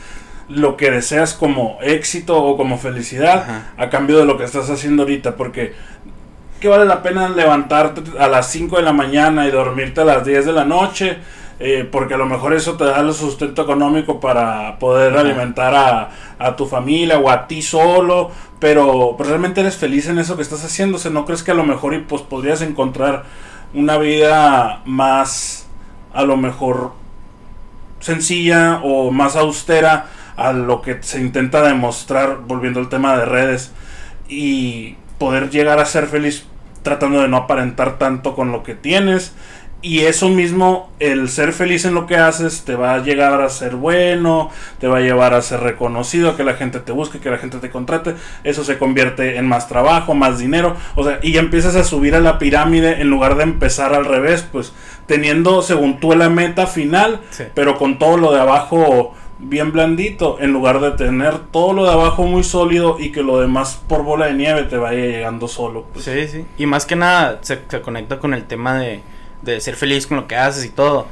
lo 0.49 0.79
que 0.79 0.91
deseas 0.91 1.35
como 1.35 1.77
éxito 1.83 2.43
o 2.43 2.57
como 2.57 2.79
felicidad 2.79 3.67
a 3.77 3.91
cambio 3.91 4.17
de 4.17 4.25
lo 4.25 4.39
que 4.39 4.45
estás 4.45 4.71
haciendo 4.71 5.03
ahorita 5.03 5.37
porque 5.37 5.75
que 6.61 6.69
vale 6.69 6.85
la 6.85 7.03
pena 7.03 7.29
levantarte 7.29 8.03
a 8.19 8.29
las 8.29 8.51
5 8.51 8.77
de 8.77 8.83
la 8.83 8.93
mañana 8.93 9.47
y 9.47 9.51
dormirte 9.51 10.01
a 10.01 10.05
las 10.05 10.25
10 10.25 10.47
de 10.47 10.53
la 10.53 10.65
noche, 10.65 11.19
eh, 11.61 11.89
porque 11.91 12.15
a 12.15 12.19
lo 12.19 12.27
mejor 12.27 12.53
eso 12.53 12.77
te 12.77 12.85
da 12.85 13.01
el 13.01 13.13
sustento 13.13 13.63
económico 13.63 14.21
para 14.21 14.79
poder 14.79 15.17
alimentar 15.17 15.75
a, 15.75 16.11
a, 16.39 16.55
tu 16.55 16.67
familia 16.67 17.19
o 17.19 17.29
a 17.31 17.49
ti 17.49 17.63
solo, 17.63 18.31
pero, 18.61 19.15
pues, 19.17 19.29
realmente 19.29 19.61
eres 19.61 19.77
feliz 19.77 20.09
en 20.09 20.19
eso 20.19 20.37
que 20.37 20.43
estás 20.43 20.65
haciendo, 20.65 20.99
¿no 21.11 21.25
crees 21.25 21.43
que 21.43 21.51
a 21.51 21.55
lo 21.55 21.65
mejor 21.65 21.95
y, 21.95 21.99
pues, 21.99 22.23
podrías 22.23 22.63
encontrar 22.63 23.25
una 23.75 23.99
vida 23.99 24.83
más, 24.85 25.67
a 26.13 26.23
lo 26.23 26.37
mejor, 26.37 26.93
sencilla 28.01 28.81
o 28.85 29.11
más 29.11 29.35
austera 29.35 30.07
a 30.37 30.53
lo 30.53 30.81
que 30.83 31.03
se 31.03 31.21
intenta 31.21 31.63
demostrar, 31.63 32.39
volviendo 32.47 32.79
al 32.79 32.89
tema 32.89 33.17
de 33.17 33.25
redes? 33.25 33.73
Y 34.29 34.97
poder 35.19 35.51
llegar 35.51 35.81
a 35.81 35.85
ser 35.85 36.07
feliz 36.07 36.47
tratando 36.83 37.21
de 37.21 37.29
no 37.29 37.37
aparentar 37.37 37.99
tanto 37.99 38.35
con 38.35 38.53
lo 38.53 38.63
que 38.63 38.75
tienes. 38.75 39.35
Y 39.81 40.01
eso 40.01 40.29
mismo, 40.29 40.91
el 40.99 41.29
ser 41.29 41.53
feliz 41.53 41.85
en 41.85 41.95
lo 41.95 42.07
que 42.07 42.17
haces, 42.17 42.65
te 42.65 42.75
va 42.75 42.95
a 42.95 42.99
llegar 42.99 43.41
a 43.41 43.49
ser 43.49 43.77
bueno, 43.77 44.51
te 44.81 44.89
va 44.89 44.99
a 44.99 45.01
llevar 45.01 45.35
a 45.35 45.43
ser 45.43 45.61
reconocido, 45.61 46.37
que 46.37 46.43
la 46.43 46.55
gente 46.55 46.81
te 46.81 46.91
busque, 46.91 47.21
que 47.21 47.31
la 47.31 47.39
gente 47.39 47.59
te 47.59 47.71
contrate. 47.71 48.15
Eso 48.43 48.65
se 48.65 48.77
convierte 48.77 49.37
en 49.37 49.47
más 49.47 49.69
trabajo, 49.69 50.15
más 50.15 50.39
dinero. 50.39 50.77
O 50.97 51.05
sea, 51.05 51.21
y 51.23 51.33
ya 51.33 51.41
empiezas 51.41 51.77
a 51.77 51.85
subir 51.85 52.17
a 52.17 52.21
la 52.21 52.39
pirámide 52.39 53.01
en 53.01 53.09
lugar 53.09 53.37
de 53.37 53.45
empezar 53.45 53.95
al 53.95 54.05
revés, 54.05 54.45
pues 54.51 54.73
teniendo, 55.07 55.63
según 55.63 56.01
tú, 56.01 56.15
la 56.15 56.29
meta 56.29 56.67
final, 56.67 57.21
pero 57.55 57.79
con 57.79 57.99
todo 57.99 58.17
lo 58.17 58.33
de 58.33 58.41
abajo 58.41 59.15
bien 59.39 59.73
blandito, 59.73 60.39
en 60.41 60.53
lugar 60.53 60.81
de 60.81 60.91
tener 60.93 61.39
todo 61.39 61.73
lo 61.73 61.85
de 61.85 61.93
abajo 61.93 62.25
muy 62.25 62.43
sólido 62.43 62.97
y 62.99 63.13
que 63.13 63.23
lo 63.23 63.41
demás 63.41 63.81
por 63.89 64.03
bola 64.03 64.27
de 64.27 64.35
nieve 64.35 64.65
te 64.65 64.77
vaya 64.77 65.05
llegando 65.05 65.49
solo. 65.49 65.87
Pues. 65.93 66.05
Sí, 66.05 66.27
sí. 66.29 66.45
Y 66.59 66.67
más 66.67 66.87
que 66.87 66.97
nada 66.97 67.39
se, 67.43 67.61
conecta 67.81 68.19
con 68.19 68.35
el 68.35 68.45
tema 68.45 68.79
de, 68.79 69.01
de, 69.43 69.61
ser 69.61 69.77
feliz 69.77 70.07
con 70.07 70.17
lo 70.17 70.29
que 70.29 70.37
haces 70.37 70.65
y 70.65 70.71
todo. 70.71 71.07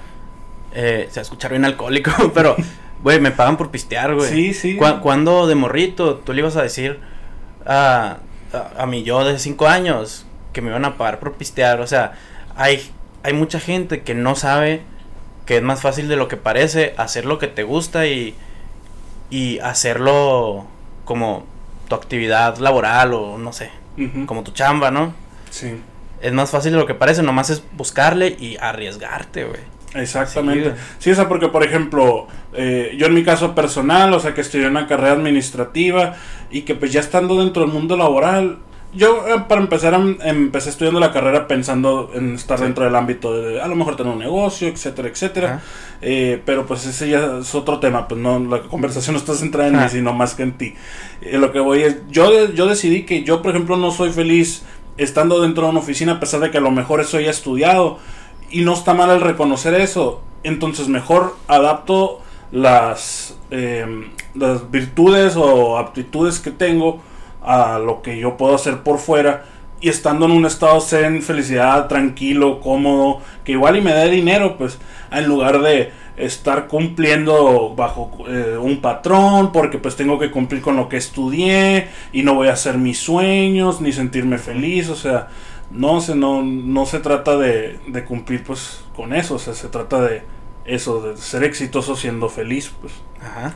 Eh, 0.72 1.06
se 1.10 1.16
va 1.16 1.20
a 1.20 1.22
escuchar 1.22 1.50
bien 1.52 1.64
alcohólico, 1.64 2.10
pero, 2.34 2.56
güey, 3.02 3.20
me 3.20 3.30
pagan 3.30 3.56
por 3.56 3.70
pistear, 3.70 4.14
güey. 4.14 4.28
Sí, 4.28 4.54
sí. 4.54 4.78
cuando 5.02 5.46
de 5.46 5.54
morrito 5.54 6.16
tú 6.16 6.32
le 6.32 6.40
ibas 6.40 6.56
a 6.56 6.62
decir 6.62 6.98
a, 7.64 8.18
a, 8.52 8.82
a 8.82 8.86
mi 8.86 9.02
yo 9.02 9.24
de 9.24 9.38
5 9.38 9.66
años 9.66 10.26
que 10.56 10.62
me 10.62 10.70
iban 10.70 10.86
a 10.86 10.96
pagar 10.96 11.18
por 11.18 11.34
pistear? 11.34 11.80
O 11.80 11.86
sea, 11.86 12.14
hay, 12.56 12.90
hay 13.22 13.34
mucha 13.34 13.60
gente 13.60 14.02
que 14.02 14.14
no 14.14 14.34
sabe 14.36 14.80
que 15.44 15.58
es 15.58 15.62
más 15.62 15.82
fácil 15.82 16.08
de 16.08 16.16
lo 16.16 16.28
que 16.28 16.38
parece 16.38 16.94
hacer 16.96 17.26
lo 17.26 17.38
que 17.38 17.46
te 17.46 17.62
gusta 17.62 18.06
y, 18.06 18.34
y 19.28 19.58
hacerlo 19.60 20.66
como 21.04 21.44
tu 21.88 21.94
actividad 21.94 22.56
laboral 22.56 23.12
o 23.12 23.36
no 23.36 23.52
sé, 23.52 23.70
como 24.26 24.42
tu 24.42 24.52
chamba, 24.52 24.90
¿no? 24.90 25.14
Sí. 25.50 25.78
Es 26.20 26.32
más 26.32 26.50
fácil 26.50 26.72
de 26.72 26.78
lo 26.78 26.86
que 26.86 26.94
parece, 26.94 27.22
nomás 27.22 27.50
es 27.50 27.62
buscarle 27.72 28.36
y 28.38 28.56
arriesgarte, 28.58 29.44
güey. 29.44 29.60
Exactamente. 29.94 30.74
Sí, 30.98 31.10
o 31.10 31.14
sea, 31.14 31.28
porque 31.28 31.48
por 31.48 31.64
ejemplo, 31.64 32.26
eh, 32.52 32.94
yo 32.98 33.06
en 33.06 33.14
mi 33.14 33.24
caso 33.24 33.54
personal, 33.54 34.12
o 34.12 34.20
sea, 34.20 34.34
que 34.34 34.40
estudié 34.40 34.66
una 34.66 34.86
carrera 34.86 35.12
administrativa 35.12 36.14
y 36.50 36.62
que 36.62 36.74
pues 36.74 36.92
ya 36.92 37.00
estando 37.00 37.38
dentro 37.38 37.62
del 37.62 37.72
mundo 37.72 37.96
laboral, 37.96 38.58
yo, 38.96 39.26
eh, 39.28 39.44
para 39.46 39.60
empezar, 39.60 39.92
em, 39.92 40.16
empecé 40.22 40.70
estudiando 40.70 41.00
la 41.00 41.12
carrera 41.12 41.46
pensando 41.46 42.10
en 42.14 42.34
estar 42.34 42.58
dentro 42.58 42.84
del 42.84 42.96
ámbito 42.96 43.36
de 43.36 43.60
a 43.60 43.66
lo 43.66 43.76
mejor 43.76 43.96
tener 43.96 44.12
un 44.12 44.18
negocio, 44.18 44.68
etcétera, 44.68 45.08
etcétera. 45.08 45.60
Eh, 46.00 46.40
pero 46.46 46.66
pues 46.66 46.86
ese 46.86 47.08
ya 47.10 47.38
es 47.40 47.54
otro 47.54 47.78
tema, 47.78 48.08
pues 48.08 48.20
no, 48.20 48.38
la 48.38 48.62
conversación 48.62 49.14
no 49.14 49.18
está 49.18 49.34
centrada 49.34 49.68
en 49.68 49.76
mí, 49.76 49.88
sino 49.90 50.14
más 50.14 50.34
que 50.34 50.44
en 50.44 50.52
ti. 50.52 50.74
Eh, 51.20 51.36
lo 51.36 51.52
que 51.52 51.60
voy 51.60 51.82
es, 51.82 51.96
yo, 52.08 52.50
yo 52.52 52.66
decidí 52.66 53.04
que 53.04 53.22
yo, 53.22 53.42
por 53.42 53.50
ejemplo, 53.50 53.76
no 53.76 53.90
soy 53.90 54.12
feliz 54.12 54.64
estando 54.96 55.40
dentro 55.40 55.64
de 55.64 55.70
una 55.70 55.80
oficina 55.80 56.12
a 56.12 56.20
pesar 56.20 56.40
de 56.40 56.50
que 56.50 56.58
a 56.58 56.62
lo 56.62 56.70
mejor 56.70 57.00
eso 57.00 57.20
ya 57.20 57.30
estudiado. 57.30 57.98
Y 58.50 58.62
no 58.62 58.74
está 58.74 58.94
mal 58.94 59.10
el 59.10 59.20
reconocer 59.20 59.74
eso. 59.74 60.22
Entonces 60.42 60.88
mejor 60.88 61.36
adapto 61.48 62.20
las, 62.52 63.36
em, 63.50 64.10
las 64.34 64.70
virtudes 64.70 65.36
o 65.36 65.78
aptitudes 65.78 66.38
que 66.38 66.50
tengo 66.50 67.00
a 67.42 67.78
lo 67.78 68.02
que 68.02 68.18
yo 68.18 68.36
puedo 68.36 68.54
hacer 68.54 68.82
por 68.82 68.98
fuera 68.98 69.44
y 69.80 69.88
estando 69.88 70.24
en 70.26 70.32
un 70.32 70.46
estado 70.46 70.80
zen, 70.80 71.22
felicidad, 71.22 71.86
tranquilo, 71.86 72.60
cómodo, 72.60 73.20
que 73.44 73.52
igual 73.52 73.76
y 73.76 73.82
me 73.82 73.92
dé 73.92 74.10
dinero, 74.10 74.56
pues 74.56 74.78
en 75.12 75.26
lugar 75.26 75.60
de 75.60 75.92
estar 76.16 76.66
cumpliendo 76.66 77.74
bajo 77.76 78.10
eh, 78.28 78.56
un 78.56 78.80
patrón 78.80 79.52
porque 79.52 79.78
pues 79.78 79.96
tengo 79.96 80.18
que 80.18 80.30
cumplir 80.30 80.62
con 80.62 80.76
lo 80.76 80.88
que 80.88 80.96
estudié 80.96 81.88
y 82.12 82.22
no 82.22 82.34
voy 82.34 82.48
a 82.48 82.52
hacer 82.52 82.78
mis 82.78 82.98
sueños 82.98 83.80
ni 83.80 83.92
sentirme 83.92 84.38
feliz, 84.38 84.88
o 84.88 84.96
sea, 84.96 85.28
no 85.70 86.00
se, 86.00 86.14
no, 86.14 86.42
no 86.42 86.86
se 86.86 87.00
trata 87.00 87.36
de, 87.36 87.78
de 87.86 88.04
cumplir 88.04 88.44
pues 88.44 88.84
con 88.94 89.12
eso, 89.12 89.34
o 89.34 89.38
sea, 89.38 89.54
se 89.54 89.68
trata 89.68 90.00
de 90.00 90.22
eso, 90.64 91.00
de 91.02 91.16
ser 91.16 91.44
exitoso 91.44 91.96
siendo 91.96 92.28
feliz, 92.28 92.72
pues, 92.80 92.92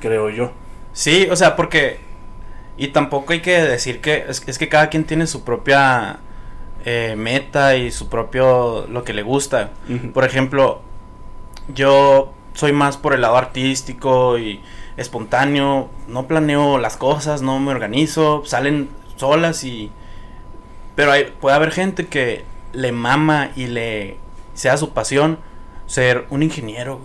creo 0.00 0.30
yo. 0.30 0.52
Sí, 0.92 1.28
o 1.30 1.36
sea, 1.36 1.56
porque 1.56 1.98
y 2.80 2.88
tampoco 2.88 3.34
hay 3.34 3.40
que 3.40 3.60
decir 3.60 4.00
que 4.00 4.24
es, 4.26 4.40
que 4.40 4.68
cada 4.70 4.88
quien 4.88 5.04
tiene 5.04 5.26
su 5.26 5.44
propia 5.44 6.20
eh, 6.86 7.14
meta 7.14 7.76
y 7.76 7.90
su 7.90 8.08
propio 8.08 8.86
lo 8.86 9.04
que 9.04 9.12
le 9.12 9.22
gusta. 9.22 9.72
Por 10.14 10.24
ejemplo, 10.24 10.80
yo 11.74 12.32
soy 12.60 12.72
más 12.72 12.98
por 12.98 13.14
el 13.14 13.22
lado 13.22 13.36
artístico 13.36 14.38
y 14.38 14.60
espontáneo, 14.98 15.88
no 16.08 16.26
planeo 16.26 16.76
las 16.76 16.98
cosas, 16.98 17.40
no 17.40 17.58
me 17.58 17.70
organizo, 17.70 18.42
salen 18.44 18.90
solas 19.16 19.64
y 19.64 19.90
pero 20.94 21.12
hay, 21.12 21.32
puede 21.40 21.56
haber 21.56 21.70
gente 21.70 22.06
que 22.06 22.44
le 22.74 22.92
mama 22.92 23.50
y 23.56 23.66
le 23.66 24.18
sea 24.52 24.76
su 24.76 24.90
pasión 24.90 25.38
ser 25.86 26.26
un 26.28 26.42
ingeniero. 26.42 27.00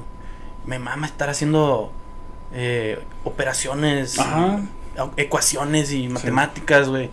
Me 0.65 0.79
mama 0.79 1.07
estar 1.07 1.29
haciendo 1.29 1.93
eh, 2.53 2.99
operaciones 3.23 4.17
ecuaciones 5.15 5.93
y 5.93 6.09
matemáticas, 6.09 6.89
güey. 6.89 7.09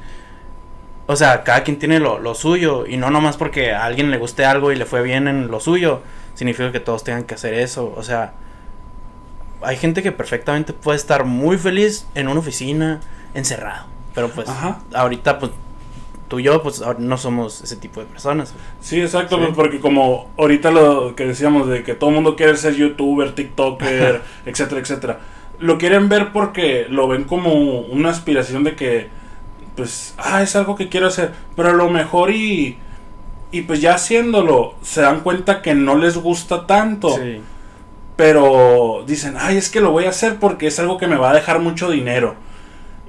O 1.06 1.14
sea, 1.14 1.44
cada 1.44 1.62
quien 1.62 1.78
tiene 1.78 2.00
lo, 2.00 2.34
suyo. 2.34 2.86
Y 2.86 2.96
no 2.96 3.10
nomás 3.10 3.36
porque 3.36 3.72
a 3.72 3.84
alguien 3.84 4.10
le 4.10 4.18
guste 4.18 4.44
algo 4.44 4.72
y 4.72 4.76
le 4.76 4.86
fue 4.86 5.02
bien 5.02 5.28
en 5.28 5.48
lo 5.48 5.60
suyo. 5.60 6.00
Significa 6.34 6.72
que 6.72 6.80
todos 6.80 7.04
tengan 7.04 7.24
que 7.24 7.34
hacer 7.34 7.54
eso. 7.54 7.92
O 7.96 8.02
sea, 8.02 8.32
hay 9.62 9.76
gente 9.76 10.02
que 10.02 10.12
perfectamente 10.12 10.72
puede 10.72 10.96
estar 10.96 11.24
muy 11.24 11.58
feliz 11.58 12.06
en 12.14 12.28
una 12.28 12.40
oficina, 12.40 13.00
encerrado. 13.34 13.86
Pero 14.14 14.28
pues 14.30 14.48
Ajá. 14.48 14.80
ahorita 14.94 15.38
pues 15.38 15.52
tú 16.28 16.38
y 16.38 16.44
yo 16.44 16.62
pues 16.62 16.82
no 16.98 17.16
somos 17.18 17.62
ese 17.62 17.76
tipo 17.76 18.00
de 18.00 18.06
personas. 18.06 18.54
Sí, 18.80 19.00
exacto, 19.00 19.36
Sí. 19.36 19.42
pues, 19.44 19.54
porque 19.56 19.80
como 19.80 20.30
ahorita 20.38 20.70
lo 20.70 21.14
que 21.14 21.26
decíamos 21.26 21.68
de 21.68 21.82
que 21.82 21.94
todo 21.94 22.10
el 22.10 22.16
mundo 22.16 22.36
quiere 22.36 22.56
ser 22.56 22.74
youtuber, 22.74 23.34
tiktoker, 23.34 24.22
etcétera, 24.46 24.80
etcétera. 24.80 25.20
Lo 25.60 25.78
quieren 25.78 26.08
ver 26.08 26.32
porque 26.32 26.86
lo 26.88 27.06
ven 27.06 27.24
como 27.24 27.52
una 27.82 28.08
aspiración 28.10 28.64
de 28.64 28.74
que, 28.74 29.08
pues, 29.76 30.14
ah, 30.18 30.42
es 30.42 30.56
algo 30.56 30.74
que 30.74 30.88
quiero 30.88 31.06
hacer, 31.06 31.32
pero 31.54 31.68
a 31.68 31.72
lo 31.72 31.88
mejor 31.88 32.30
y, 32.32 32.78
y 33.52 33.62
pues 33.62 33.80
ya 33.80 33.94
haciéndolo, 33.94 34.74
se 34.82 35.02
dan 35.02 35.20
cuenta 35.20 35.62
que 35.62 35.74
no 35.74 35.96
les 35.96 36.16
gusta 36.16 36.66
tanto, 36.66 37.10
Sí. 37.16 37.40
pero 38.16 39.04
dicen, 39.06 39.34
ay, 39.38 39.56
es 39.56 39.68
que 39.70 39.80
lo 39.80 39.90
voy 39.90 40.04
a 40.06 40.10
hacer 40.10 40.36
porque 40.36 40.66
es 40.66 40.78
algo 40.78 40.98
que 40.98 41.06
me 41.06 41.16
va 41.16 41.30
a 41.30 41.34
dejar 41.34 41.60
mucho 41.60 41.90
dinero. 41.90 42.34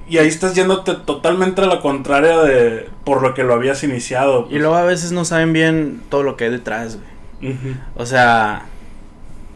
Y 0.10 0.18
ahí 0.18 0.28
estás 0.28 0.54
yéndote 0.54 0.94
totalmente 1.06 1.62
a 1.62 1.66
la 1.66 1.80
contraria 1.80 2.40
de 2.40 2.90
por 3.06 3.22
lo 3.22 3.34
que 3.34 3.44
lo 3.44 3.54
habías 3.54 3.84
iniciado. 3.84 4.48
Y 4.52 4.60
luego 4.60 4.76
a 4.76 4.84
veces 4.84 5.12
no 5.14 5.24
saben 5.26 5.54
bien 5.54 6.02
todo 6.10 6.24
lo 6.24 6.36
que 6.36 6.46
hay 6.46 6.52
detrás, 6.52 6.98
güey. 7.42 7.56
O 7.96 8.06
sea, 8.06 8.64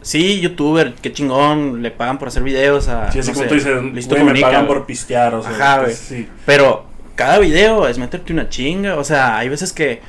sí, 0.02 0.40
youtuber, 0.40 0.94
qué 1.02 1.12
chingón, 1.12 1.82
le 1.82 1.90
pagan 1.90 2.18
por 2.18 2.28
hacer 2.28 2.42
videos 2.42 2.88
a 2.88 3.10
Sí, 3.12 3.18
así 3.18 3.28
no 3.28 3.34
como 3.34 3.44
sé, 3.44 3.48
tú 3.48 3.54
dices, 3.56 3.82
Listo 3.94 4.16
me 4.24 4.40
pagan 4.40 4.66
por 4.66 4.86
pistear, 4.86 5.34
o 5.34 5.42
sea, 5.42 5.50
Ajá, 5.52 5.82
pues, 5.84 6.06
güey. 6.08 6.22
sí. 6.22 6.28
Pero 6.46 6.84
cada 7.14 7.38
video 7.38 7.86
es 7.88 7.98
meterte 7.98 8.32
una 8.32 8.48
chinga. 8.48 8.96
O 8.96 9.04
sea, 9.04 9.36
hay 9.38 9.48
veces 9.48 9.72
que 9.72 10.00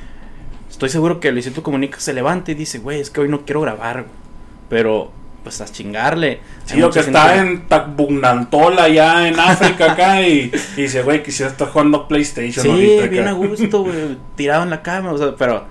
estoy 0.70 0.88
seguro 0.88 1.20
que 1.20 1.32
Luisito 1.32 1.62
Comunica 1.62 2.00
se 2.00 2.12
levanta 2.14 2.52
y 2.52 2.54
dice, 2.54 2.78
güey, 2.78 3.00
es 3.00 3.10
que 3.10 3.20
hoy 3.20 3.28
no 3.28 3.44
quiero 3.44 3.60
grabar. 3.60 4.02
güey". 4.02 4.14
Pero, 4.68 5.10
pues 5.42 5.60
a 5.60 5.66
chingarle. 5.66 6.40
Sí, 6.64 6.76
Hay 6.76 6.82
o 6.84 6.90
que 6.90 7.00
está 7.00 7.36
en 7.36 7.66
Tabugnantola, 7.66 8.84
allá 8.84 9.26
en 9.28 9.38
África, 9.38 9.92
acá, 9.92 10.22
y, 10.22 10.50
y 10.76 10.82
dice, 10.82 11.02
güey, 11.02 11.22
quisiera 11.22 11.50
estar 11.50 11.68
jugando 11.68 12.06
PlayStation 12.08 12.62
Sí, 12.64 12.70
ahorita. 12.70 13.06
bien 13.08 13.22
acá. 13.24 13.30
a 13.30 13.34
gusto, 13.34 13.82
güey, 13.82 14.16
tirado 14.36 14.62
en 14.62 14.70
la 14.70 14.82
cama, 14.82 15.12
o 15.12 15.18
sea, 15.18 15.34
pero... 15.36 15.64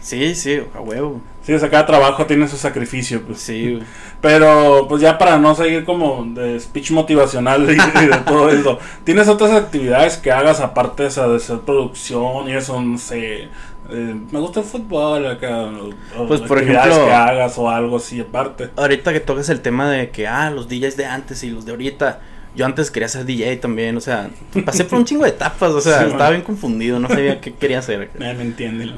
Sí, 0.00 0.36
sí, 0.36 0.62
a 0.72 0.80
huevo. 0.80 1.20
Sí, 1.42 1.52
o 1.52 1.58
sea, 1.58 1.68
cada 1.68 1.84
trabajo 1.86 2.26
tiene 2.26 2.46
su 2.46 2.56
sacrificio, 2.56 3.22
pues. 3.22 3.40
Sí, 3.40 3.72
güey. 3.72 3.82
Pero, 4.20 4.86
pues 4.88 5.02
ya 5.02 5.18
para 5.18 5.36
no 5.38 5.54
seguir 5.56 5.84
como 5.84 6.24
de 6.32 6.58
speech 6.60 6.92
motivacional 6.92 7.68
y, 7.68 7.72
y 7.74 8.06
de 8.06 8.16
todo 8.24 8.48
eso, 8.50 8.78
¿tienes 9.02 9.26
otras 9.26 9.50
actividades 9.50 10.16
que 10.16 10.30
hagas 10.30 10.60
aparte 10.60 11.02
de 11.04 11.08
esa 11.08 11.26
de 11.26 11.36
hacer 11.36 11.58
producción 11.60 12.48
y 12.48 12.52
eso, 12.52 12.80
no 12.80 12.98
sé? 12.98 13.48
Eh, 13.90 14.14
me 14.30 14.38
gusta 14.40 14.60
el 14.60 14.66
fútbol 14.66 15.26
acá, 15.26 15.70
o, 16.18 16.26
Pues, 16.26 16.40
por 16.42 16.58
ejemplo- 16.62 17.06
que 17.06 17.12
hagas 17.12 17.56
o 17.58 17.68
algo 17.70 17.96
así 17.96 18.20
aparte. 18.20 18.70
Ahorita 18.76 19.12
que 19.12 19.20
tocas 19.20 19.48
el 19.48 19.60
tema 19.60 19.90
de 19.90 20.10
que, 20.10 20.26
ah, 20.26 20.50
los 20.50 20.68
DJs 20.68 20.96
de 20.96 21.06
antes 21.06 21.42
y 21.44 21.50
los 21.50 21.64
de 21.64 21.72
ahorita. 21.72 22.20
Yo 22.54 22.64
antes 22.64 22.90
quería 22.90 23.06
ser 23.08 23.26
DJ 23.26 23.58
también, 23.58 23.98
o 23.98 24.00
sea, 24.00 24.30
pasé 24.64 24.84
por 24.84 24.98
un 24.98 25.04
chingo 25.04 25.24
de 25.24 25.28
etapas, 25.30 25.72
o 25.72 25.80
sea, 25.82 26.00
Sí, 26.00 26.06
estaba 26.06 26.30
bien 26.30 26.40
confundido, 26.40 26.98
no 26.98 27.06
sabía 27.06 27.38
qué 27.38 27.52
quería 27.52 27.80
hacer. 27.80 28.10
Me 28.18 28.30
entiende. 28.30 28.94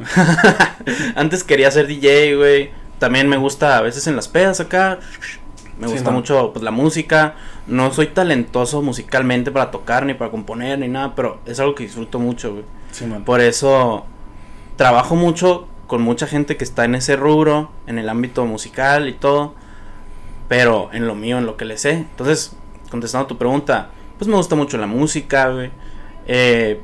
Antes 1.16 1.42
quería 1.44 1.70
ser 1.70 1.86
DJ, 1.88 2.36
güey. 2.36 2.70
También 3.00 3.28
me 3.28 3.36
gusta 3.36 3.78
a 3.78 3.80
veces 3.80 4.06
en 4.06 4.16
las 4.16 4.28
pedas 4.28 4.60
acá. 4.60 4.98
Me 5.78 5.86
gusta 5.86 6.10
mucho 6.10 6.52
pues, 6.52 6.64
la 6.64 6.70
música. 6.70 7.34
No 7.66 7.92
soy 7.92 8.08
talentoso 8.08 8.82
musicalmente 8.82 9.50
para 9.50 9.70
tocar, 9.70 10.04
ni 10.06 10.14
para 10.14 10.30
componer, 10.30 10.78
ni 10.78 10.88
nada, 10.88 11.14
pero 11.14 11.40
es 11.46 11.60
algo 11.60 11.74
que 11.74 11.84
disfruto 11.84 12.18
mucho, 12.18 12.52
güey. 12.52 12.64
Sí. 12.90 13.04
Por 13.24 13.40
eso 13.40 14.06
trabajo 14.78 15.16
mucho 15.16 15.66
con 15.88 16.02
mucha 16.02 16.26
gente 16.26 16.56
que 16.56 16.64
está 16.64 16.84
en 16.84 16.94
ese 16.94 17.16
rubro, 17.16 17.70
en 17.86 17.98
el 17.98 18.08
ámbito 18.08 18.46
musical 18.46 19.08
y 19.08 19.12
todo, 19.12 19.54
pero 20.46 20.88
en 20.92 21.06
lo 21.06 21.14
mío, 21.14 21.38
en 21.38 21.46
lo 21.46 21.56
que 21.56 21.64
le 21.64 21.76
sé. 21.76 21.92
Entonces, 21.92 22.52
contestando 22.88 23.24
a 23.24 23.28
tu 23.28 23.36
pregunta, 23.36 23.90
pues 24.16 24.28
me 24.28 24.36
gusta 24.36 24.54
mucho 24.54 24.78
la 24.78 24.86
música, 24.86 25.48
güey. 25.48 25.70
Eh, 26.26 26.80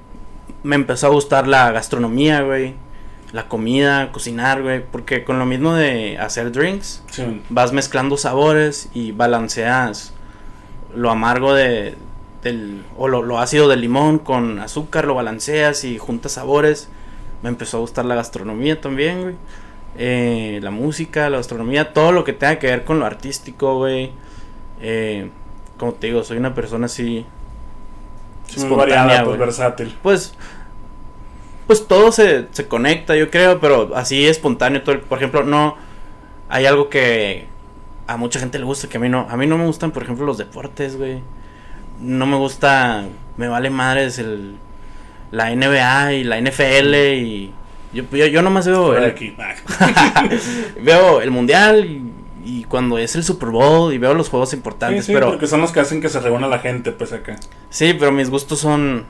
me 0.65 0.75
empezó 0.75 1.07
a 1.07 1.11
gustar 1.11 1.47
la 1.47 1.71
gastronomía, 1.71 2.43
güey. 2.43 2.75
La 3.33 3.49
comida, 3.49 4.11
cocinar, 4.11 4.63
güey. 4.63 4.85
Porque 4.85 5.23
con 5.23 5.39
lo 5.39 5.47
mismo 5.47 5.75
de 5.75 6.19
hacer 6.19 6.51
drinks, 6.51 7.03
Sí, 7.11 7.43
vas 7.49 7.73
mezclando 7.73 8.17
sabores 8.17 8.89
y 8.93 9.13
balanceas 9.13 10.15
lo 10.95 11.11
amargo 11.11 11.55
de 11.55 11.95
del 12.43 12.85
o 12.99 13.09
lo, 13.09 13.23
lo 13.23 13.39
ácido 13.39 13.69
del 13.69 13.81
limón 13.81 14.19
con 14.19 14.59
azúcar, 14.59 15.07
lo 15.07 15.15
balanceas 15.15 15.85
y 15.85 15.99
juntas 15.99 16.33
sabores. 16.33 16.89
Me 17.45 17.49
empezó 17.51 17.77
a 17.77 17.81
gustar 17.81 18.05
la 18.07 18.17
gastronomía 18.17 18.81
también, 18.81 19.23
güey. 19.23 19.35
Eh, 19.97 20.59
la 20.63 20.73
música, 20.73 21.31
la 21.31 21.37
gastronomía, 21.37 21.93
todo 21.93 22.11
lo 22.11 22.25
que 22.25 22.33
tenga 22.33 22.59
que 22.59 22.67
ver 22.67 22.85
con 22.85 22.99
lo 22.99 23.07
artístico, 23.07 23.77
güey. 23.77 24.11
Eh, 24.81 25.31
como 25.79 25.93
te 25.95 26.09
digo, 26.09 26.25
soy 26.25 26.39
una 26.39 26.55
persona 26.55 26.87
así, 26.87 27.25
Sí, 28.49 28.61
muy 28.65 28.77
variada, 28.77 29.25
pues 29.25 29.39
versátil. 29.39 29.95
pues, 30.03 30.35
pues 31.67 31.87
todo 31.87 32.13
se, 32.13 32.47
se 32.53 32.67
conecta, 32.67 33.15
yo 33.17 33.31
creo, 33.31 33.61
pero 33.61 33.95
así 33.95 34.27
espontáneo. 34.27 34.83
Todo, 34.83 34.95
el- 34.97 35.01
por 35.03 35.19
ejemplo, 35.19 35.45
no 35.45 35.77
hay 36.49 36.67
algo 36.67 36.89
que 36.89 37.47
a 38.07 38.17
mucha 38.17 38.39
gente 38.41 38.59
le 38.59 38.65
gusta 38.65 38.89
que 38.89 38.97
a 38.97 39.01
mí 39.01 39.09
no. 39.09 39.27
A 39.31 39.37
mí 39.37 39.47
no 39.47 39.57
me 39.59 39.67
gustan, 39.67 39.91
por 39.93 40.03
ejemplo, 40.03 40.27
los 40.27 40.39
deportes, 40.39 40.97
güey. 40.97 41.21
No 42.01 42.27
me 42.27 42.37
gusta, 42.37 43.05
me 43.37 43.49
vale 43.49 43.71
madres 43.71 44.19
el 44.19 44.57
la 45.35 45.55
NBA 45.55 46.13
y 46.15 46.25
la 46.25 46.41
NFL 46.41 46.95
y 46.95 47.53
yo 47.93 48.05
yo, 48.13 48.27
yo 48.27 48.43
nomás 48.43 48.67
veo 48.67 48.97
el, 48.97 49.05
aquí. 49.05 49.37
veo 50.81 51.21
el 51.21 51.31
mundial 51.31 51.85
y, 51.85 52.13
y 52.45 52.65
cuando 52.65 52.99
es 52.99 53.17
el 53.17 53.25
Super 53.25 53.51
Bowl 53.51 53.93
y 53.93 53.99
veo 53.99 54.15
los 54.15 54.29
juegos 54.29 54.53
importantes, 54.53 55.07
sí, 55.07 55.13
pero 55.13 55.29
porque 55.29 55.47
son 55.47 55.61
los 55.61 55.73
que 55.73 55.81
hacen 55.81 56.01
que 56.01 56.09
se 56.09 56.21
reúna 56.21 56.47
la 56.47 56.61
gente, 56.61 56.93
pues 56.93 57.13
acá. 57.13 57.37
Sí, 57.71 57.95
pero 57.99 58.13
mis 58.13 58.31
gustos 58.31 58.61
son. 58.61 59.07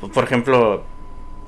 pues, 0.00 0.12
Por 0.12 0.24
ejemplo, 0.24 0.84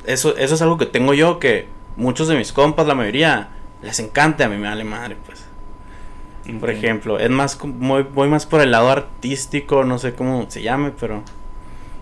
eso, 0.05 0.37
eso 0.37 0.55
es 0.55 0.63
algo 0.63 0.77
que 0.77 0.87
tengo 0.87 1.15
yo 1.15 1.39
que 1.39 1.67
muchos 1.97 2.29
de 2.29 2.37
mis 2.37 2.53
compas, 2.53 2.87
la 2.87 2.95
mayoría, 2.95 3.49
les 3.83 3.99
encanta, 4.01 4.45
a 4.47 4.49
mí 4.49 4.57
me 4.57 4.69
vale 4.69 4.85
madre, 4.85 5.17
pues. 5.25 5.45
Por 6.61 6.71
ejemplo, 6.71 7.19
es 7.19 7.29
más, 7.29 7.59
voy, 7.61 8.05
voy 8.05 8.29
más 8.29 8.47
por 8.47 8.61
el 8.61 8.71
lado 8.71 8.89
artístico, 8.89 9.83
no 9.83 9.99
sé 9.99 10.15
cómo 10.15 10.47
se 10.49 10.63
llame, 10.63 10.93
pero. 10.99 11.23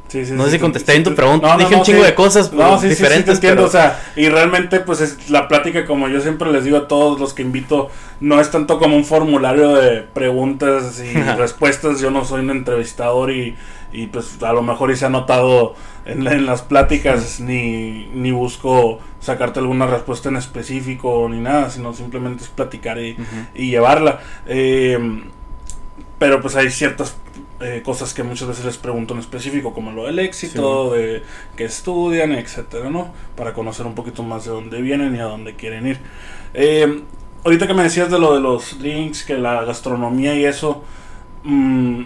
Sí, 0.08 0.24
sí, 0.26 0.32
No 0.32 0.44
sí, 0.44 0.50
sé 0.50 0.50
si 0.52 0.56
te- 0.58 0.62
contesté 0.62 0.92
bien 0.92 1.02
tu 1.02 1.14
pregunta, 1.14 1.56
dije 1.56 1.74
un 1.74 1.82
chingo 1.82 2.04
de 2.04 2.14
cosas, 2.14 2.52
No, 2.52 2.68
pues, 2.78 2.82
diferentes, 2.82 3.24
te 3.24 3.32
entiendo, 3.48 3.62
pero- 3.62 3.68
o 3.68 3.70
sea, 3.70 4.00
y 4.14 4.28
realmente 4.28 4.78
pues 4.80 5.00
es 5.00 5.28
la 5.30 5.48
plática 5.48 5.86
como 5.86 6.08
yo 6.08 6.20
siempre 6.20 6.52
les 6.52 6.62
digo 6.64 6.76
a 6.76 6.86
todos 6.88 7.18
los 7.18 7.34
que 7.34 7.42
invito, 7.42 7.90
no 8.20 8.40
es 8.40 8.50
tanto 8.50 8.78
como 8.78 8.96
un 8.96 9.04
formulario 9.04 9.70
de 9.74 10.02
preguntas 10.02 11.00
y 11.02 11.12
respuestas, 11.38 12.00
yo 12.00 12.10
no 12.10 12.24
soy 12.24 12.42
un 12.42 12.50
entrevistador 12.50 13.32
y, 13.32 13.56
y 13.92 14.06
pues 14.06 14.40
a 14.42 14.52
lo 14.52 14.62
mejor 14.62 14.90
y 14.92 14.96
se 14.96 15.06
ha 15.06 15.08
notado 15.10 15.74
en, 16.04 16.24
en 16.28 16.46
las 16.46 16.62
pláticas 16.62 17.40
ni, 17.40 18.06
ni 18.14 18.30
busco 18.30 19.00
sacarte 19.20 19.58
alguna 19.58 19.86
respuesta 19.86 20.28
en 20.28 20.36
específico 20.36 21.26
ni 21.30 21.40
nada, 21.40 21.70
sino 21.70 21.92
simplemente 21.94 22.44
es 22.44 22.50
platicar 22.50 22.98
y, 22.98 23.16
y 23.54 23.70
llevarla. 23.70 24.20
Eh, 24.46 25.22
pero 26.24 26.40
pues 26.40 26.56
hay 26.56 26.70
ciertas 26.70 27.14
eh, 27.60 27.82
cosas 27.84 28.14
que 28.14 28.22
muchas 28.22 28.48
veces 28.48 28.64
les 28.64 28.78
pregunto 28.78 29.12
en 29.12 29.20
específico, 29.20 29.74
como 29.74 29.92
lo 29.92 30.06
del 30.06 30.18
éxito, 30.18 30.94
de 30.94 31.22
que 31.54 31.66
estudian, 31.66 32.32
etcétera, 32.32 32.88
¿no? 32.88 33.12
Para 33.36 33.52
conocer 33.52 33.84
un 33.84 33.94
poquito 33.94 34.22
más 34.22 34.46
de 34.46 34.50
dónde 34.50 34.80
vienen 34.80 35.14
y 35.14 35.18
a 35.18 35.24
dónde 35.24 35.54
quieren 35.54 35.86
ir. 35.86 35.98
Eh, 36.54 37.02
ahorita 37.44 37.66
que 37.66 37.74
me 37.74 37.82
decías 37.82 38.10
de 38.10 38.18
lo 38.18 38.32
de 38.32 38.40
los 38.40 38.78
drinks, 38.78 39.22
que 39.22 39.36
la 39.36 39.64
gastronomía 39.66 40.34
y 40.34 40.46
eso, 40.46 40.82
mm, 41.42 42.04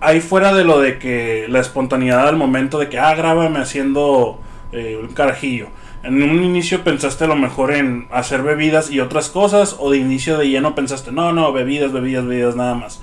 ahí 0.00 0.20
fuera 0.20 0.52
de 0.52 0.64
lo 0.64 0.80
de 0.80 0.98
que 0.98 1.46
la 1.48 1.60
espontaneidad 1.60 2.26
al 2.26 2.36
momento 2.36 2.80
de 2.80 2.88
que, 2.88 2.98
ah, 2.98 3.14
grábame 3.14 3.60
haciendo 3.60 4.40
eh, 4.72 4.98
un 5.00 5.14
carajillo. 5.14 5.68
En 6.08 6.22
un 6.22 6.42
inicio 6.42 6.84
pensaste 6.84 7.24
a 7.24 7.26
lo 7.26 7.36
mejor 7.36 7.70
en 7.70 8.08
hacer 8.10 8.42
bebidas 8.42 8.90
y 8.90 9.00
otras 9.00 9.28
cosas, 9.28 9.76
o 9.78 9.90
de 9.90 9.98
inicio 9.98 10.38
de 10.38 10.48
lleno 10.48 10.74
pensaste, 10.74 11.12
no, 11.12 11.34
no, 11.34 11.52
bebidas, 11.52 11.92
bebidas, 11.92 12.24
bebidas, 12.24 12.56
nada 12.56 12.74
más. 12.74 13.02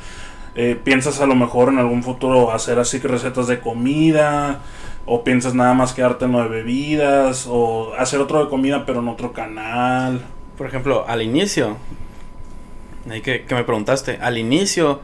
Eh, 0.56 0.76
piensas 0.84 1.22
a 1.22 1.28
lo 1.28 1.36
mejor 1.36 1.70
en 1.70 1.78
algún 1.78 2.02
futuro 2.02 2.52
hacer 2.52 2.80
así 2.80 3.00
que 3.00 3.08
recetas 3.08 3.46
de 3.46 3.60
comida, 3.60 4.62
o 5.06 5.24
piensas 5.24 5.54
nada 5.54 5.76
más 5.76 5.94
quedarte 5.94 6.26
en 6.26 6.32
lo 6.32 6.42
de 6.42 6.50
bebidas, 6.50 7.46
o 7.48 7.94
hacer 7.94 8.20
otro 8.20 8.44
de 8.44 8.50
comida 8.50 8.88
pero 8.88 9.02
en 9.02 9.08
otro 9.08 9.34
canal. 9.34 10.26
Por 10.58 10.66
ejemplo, 10.66 11.06
al 11.08 11.22
inicio, 11.22 11.78
ahí 13.08 13.22
que, 13.22 13.46
que 13.46 13.54
me 13.54 13.64
preguntaste, 13.64 14.18
al 14.20 14.40
inicio, 14.40 15.02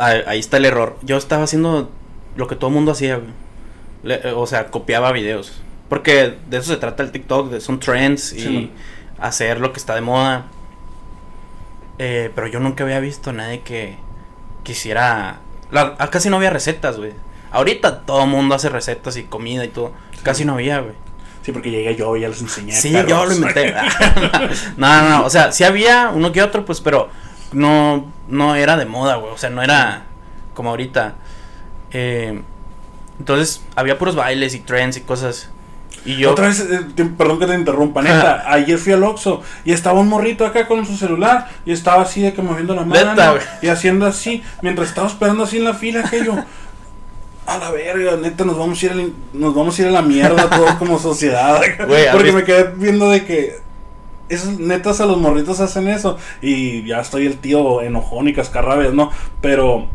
ahí, 0.00 0.40
está 0.40 0.56
el 0.56 0.64
error. 0.64 0.96
Yo 1.02 1.16
estaba 1.16 1.44
haciendo 1.44 1.92
lo 2.34 2.48
que 2.48 2.56
todo 2.56 2.70
el 2.70 2.74
mundo 2.74 2.90
hacía, 2.90 3.20
o 4.34 4.46
sea, 4.48 4.66
copiaba 4.66 5.12
videos. 5.12 5.62
Porque 5.88 6.38
de 6.48 6.56
eso 6.58 6.72
se 6.72 6.78
trata 6.78 7.02
el 7.02 7.12
TikTok, 7.12 7.50
de, 7.50 7.60
son 7.60 7.78
trends 7.78 8.32
y 8.32 8.40
Sí, 8.40 8.72
hacer 9.20 9.60
lo 9.60 9.72
que 9.72 9.78
está 9.78 9.94
de 9.94 10.00
moda. 10.00 10.46
Eh, 11.98 12.30
pero 12.34 12.46
yo 12.46 12.60
nunca 12.60 12.84
había 12.84 13.00
visto 13.00 13.30
a 13.30 13.32
nadie 13.32 13.60
que 13.60 13.96
quisiera... 14.64 15.38
la- 15.70 15.94
ah, 15.98 16.10
casi 16.10 16.28
no 16.28 16.36
había 16.36 16.50
recetas, 16.50 16.98
güey. 16.98 17.12
Ahorita 17.52 18.00
todo 18.00 18.24
el 18.24 18.28
mundo 18.30 18.54
hace 18.54 18.68
recetas 18.68 19.16
y 19.16 19.24
comida 19.24 19.64
y 19.64 19.68
todo. 19.68 19.92
Casi 20.22 20.44
no 20.44 20.54
había, 20.54 20.80
güey. 20.80 20.94
Sí, 21.42 21.52
porque 21.52 21.70
llegué 21.70 21.94
yo 21.94 22.16
y 22.16 22.22
ya 22.22 22.28
les 22.28 22.40
enseñé. 22.42 22.72
Sí, 22.72 22.90
perros. 22.90 23.08
yo 23.08 23.24
lo 23.26 23.32
inventé. 23.34 23.72
no, 24.76 25.02
no, 25.02 25.08
no. 25.08 25.24
O 25.24 25.30
sea, 25.30 25.52
sí 25.52 25.62
había 25.64 26.10
uno 26.12 26.32
que 26.32 26.42
otro, 26.42 26.64
pues, 26.64 26.80
pero 26.80 27.08
no, 27.52 28.12
no 28.28 28.56
era 28.56 28.76
de 28.76 28.84
moda, 28.84 29.14
güey. 29.16 29.32
O 29.32 29.38
sea, 29.38 29.48
no 29.50 29.62
era 29.62 30.02
como 30.54 30.70
ahorita. 30.70 31.14
Eh, 31.92 32.42
entonces, 33.20 33.62
había 33.76 33.96
puros 33.96 34.16
bailes 34.16 34.54
y 34.54 34.58
trends 34.58 34.96
y 34.96 35.02
cosas. 35.02 35.48
Y 36.04 36.16
yo. 36.16 36.30
Otra 36.30 36.46
vez, 36.48 36.60
eh, 36.60 36.80
te- 36.94 37.04
perdón 37.04 37.38
que 37.40 37.46
te 37.46 37.54
interrumpa, 37.54 38.00
neta. 38.02 38.44
ayer 38.50 38.78
fui 38.78 38.92
al 38.92 39.02
Oxxo 39.02 39.42
y 39.64 39.72
estaba 39.72 39.98
un 40.00 40.08
morrito 40.08 40.46
acá 40.46 40.66
con 40.68 40.86
su 40.86 40.96
celular 40.96 41.48
y 41.64 41.72
estaba 41.72 42.02
así 42.02 42.22
de 42.22 42.32
que 42.32 42.42
moviendo 42.42 42.74
la 42.74 42.84
mano 42.84 43.10
Neta, 43.10 43.34
y 43.62 43.68
haciendo 43.68 44.06
así, 44.06 44.42
mientras 44.62 44.88
estaba 44.88 45.08
esperando 45.08 45.44
así 45.44 45.56
en 45.58 45.64
la 45.64 45.74
fila 45.74 46.04
que 46.08 46.24
yo. 46.24 46.36
A 47.46 47.58
la 47.58 47.70
verga, 47.70 48.16
neta, 48.16 48.44
nos 48.44 48.58
vamos 48.58 48.82
a 48.82 48.86
ir 48.86 48.92
a, 48.92 48.94
la- 48.96 49.08
nos 49.32 49.54
vamos 49.54 49.78
a 49.78 49.82
ir 49.82 49.88
a 49.88 49.92
la 49.92 50.02
mierda 50.02 50.50
todos 50.50 50.72
como 50.74 50.98
sociedad. 50.98 51.60
¿has 51.78 51.86
Porque 52.12 52.32
me 52.32 52.44
quedé 52.44 52.72
viendo 52.76 53.08
de 53.10 53.24
que 53.24 53.56
esos 54.28 54.58
netas 54.58 55.00
a 55.00 55.06
los 55.06 55.18
morritos 55.18 55.60
hacen 55.60 55.86
eso 55.88 56.18
y 56.42 56.84
ya 56.84 57.00
estoy 57.00 57.26
el 57.26 57.38
tío 57.38 57.82
enojón 57.82 58.26
y 58.28 58.32
cascarrabias, 58.32 58.92
¿no? 58.94 59.10
Pero 59.40 59.86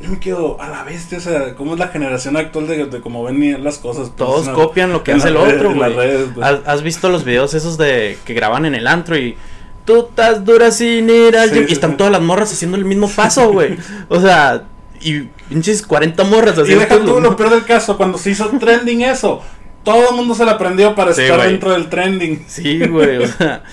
yo 0.00 0.10
me 0.10 0.18
quedo 0.18 0.60
a 0.60 0.68
la 0.68 0.82
bestia, 0.84 1.18
o 1.18 1.20
sea, 1.20 1.54
cómo 1.54 1.74
es 1.74 1.78
la 1.78 1.88
generación 1.88 2.36
actual 2.36 2.66
de, 2.66 2.86
de 2.86 3.00
cómo 3.00 3.22
ven 3.24 3.62
las 3.62 3.78
cosas. 3.78 4.08
pues, 4.08 4.16
Todos 4.16 4.48
copian 4.48 4.92
lo 4.92 5.04
que 5.04 5.12
hace 5.12 5.28
el 5.28 5.36
otro, 5.36 5.74
güey. 5.74 5.94
pues. 5.94 6.28
¿Has, 6.40 6.60
has 6.66 6.82
visto 6.82 7.08
los 7.10 7.24
videos 7.24 7.52
esos 7.54 7.76
de 7.76 8.16
que 8.24 8.32
graban 8.34 8.64
en 8.64 8.74
el 8.74 8.86
antro 8.86 9.16
y 9.16 9.36
tú 9.84 10.06
estás 10.08 10.44
dura 10.44 10.70
sin 10.70 11.10
ir 11.10 11.36
al 11.36 11.50
Sí, 11.50 11.54
gym", 11.56 11.64
sí, 11.64 11.70
y 11.70 11.72
están 11.74 11.90
sí. 11.92 11.96
todas 11.98 12.12
las 12.12 12.22
morras 12.22 12.52
haciendo 12.52 12.76
el 12.76 12.84
mismo 12.84 13.08
paso, 13.10 13.52
güey. 13.52 13.76
O 14.08 14.20
sea, 14.20 14.64
y 15.02 15.20
pinches 15.48 15.82
40 15.82 16.24
morras 16.24 16.56
Y 16.58 16.60
haciendo 16.62 16.84
deja 16.84 16.96
lo 16.96 17.04
tú 17.14 17.20
lo 17.20 17.36
peor 17.36 17.50
del 17.50 17.64
caso, 17.64 17.96
cuando 17.96 18.16
se 18.18 18.30
hizo 18.30 18.48
trending 18.58 19.02
eso, 19.02 19.42
todo 19.84 20.10
el 20.10 20.16
mundo 20.16 20.34
se 20.34 20.44
la 20.44 20.52
aprendió 20.52 20.94
para 20.94 21.10
estar 21.10 21.40
dentro 21.42 21.72
del 21.72 21.88
trending. 21.90 22.44
Sí, 22.48 22.86
güey, 22.86 23.18
o 23.18 23.26
sea, 23.26 23.64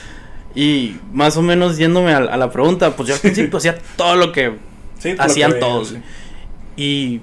y 0.56 0.98
más 1.14 1.38
o 1.38 1.42
menos 1.42 1.78
yéndome 1.78 2.14
a, 2.14 2.18
a 2.18 2.38
la 2.38 2.50
pregunta, 2.52 2.96
pues 2.96 3.08
yo 3.10 3.16
al 3.16 3.22
principio 3.22 3.58
hacía 3.58 3.78
todo 3.96 4.16
lo 4.16 4.32
que 4.32 4.54
Sí, 5.00 5.16
hacían 5.18 5.52
veía, 5.52 5.60
todos. 5.66 5.90
sí. 5.90 5.98
y 6.76 7.22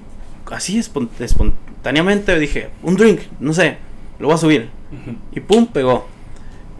así 0.51 0.79
espon- 0.79 1.09
espontáneamente 1.19 2.37
dije, 2.39 2.69
un 2.83 2.95
drink, 2.95 3.21
no 3.39 3.53
sé, 3.53 3.77
lo 4.19 4.27
voy 4.27 4.35
a 4.35 4.37
subir. 4.37 4.69
Y 5.33 5.39
pum, 5.41 5.67
pegó. 5.67 6.07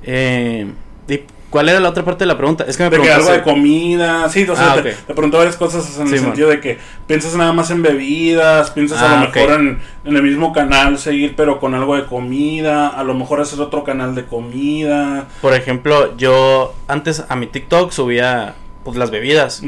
Eh, 0.04 0.68
¿Y 1.08 1.20
cuál 1.50 1.70
era 1.70 1.80
la 1.80 1.90
otra 1.90 2.04
parte 2.06 2.24
de 2.24 2.28
la 2.28 2.38
pregunta? 2.38 2.66
Es 2.68 2.78
que 2.78 2.84
me 2.84 2.90
De 2.90 3.02
que 3.02 3.12
algo 3.12 3.32
de 3.32 3.42
comida, 3.42 4.28
sí, 4.30 4.44
o 4.48 4.56
sea, 4.56 4.74
Ah, 4.74 4.76
te, 4.82 4.92
te 4.94 5.14
preguntó 5.14 5.38
varias 5.38 5.56
cosas 5.58 5.86
en 6.00 6.08
Sí, 6.08 6.16
el 6.16 6.22
man. 6.22 6.30
sentido 6.32 6.50
de 6.50 6.60
que 6.62 6.78
piensas 7.08 7.36
nada 7.36 7.54
más 7.54 7.72
en 7.72 7.82
bebidas, 7.82 8.72
piensas 8.72 9.02
a 9.02 9.20
Ah, 9.20 9.24
lo 9.24 9.30
ok. 9.30 9.36
mejor 9.36 9.60
en, 9.62 9.80
en 10.06 10.16
el 10.16 10.24
mismo 10.24 10.54
canal 10.54 10.98
seguir, 10.98 11.34
pero 11.36 11.60
con 11.60 11.74
algo 11.76 11.96
de 11.96 12.06
comida, 12.06 12.88
a 12.90 13.04
lo 13.04 13.14
mejor 13.14 13.42
hacer 13.42 13.60
otro 13.60 13.84
canal 13.84 14.16
de 14.16 14.26
comida. 14.26 15.28
Por 15.42 15.54
ejemplo, 15.54 16.16
yo 16.18 16.76
antes 16.88 17.24
a 17.28 17.36
mi 17.36 17.48
TikTok 17.48 17.92
subía 17.92 18.56
pues 18.84 18.98
las 18.98 19.10
bebidas. 19.12 19.64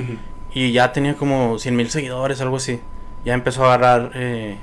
Y 0.58 0.72
ya 0.72 0.91
tenía 0.91 1.16
como 1.16 1.60
100 1.60 1.76
mil 1.76 1.88
seguidores, 1.91 2.41
algo 2.41 2.58
así. 2.58 2.80
Ya 3.24 3.36
empezó 3.36 3.64
a 3.66 3.76
agarrar, 3.76 4.12
eh, 4.16 4.58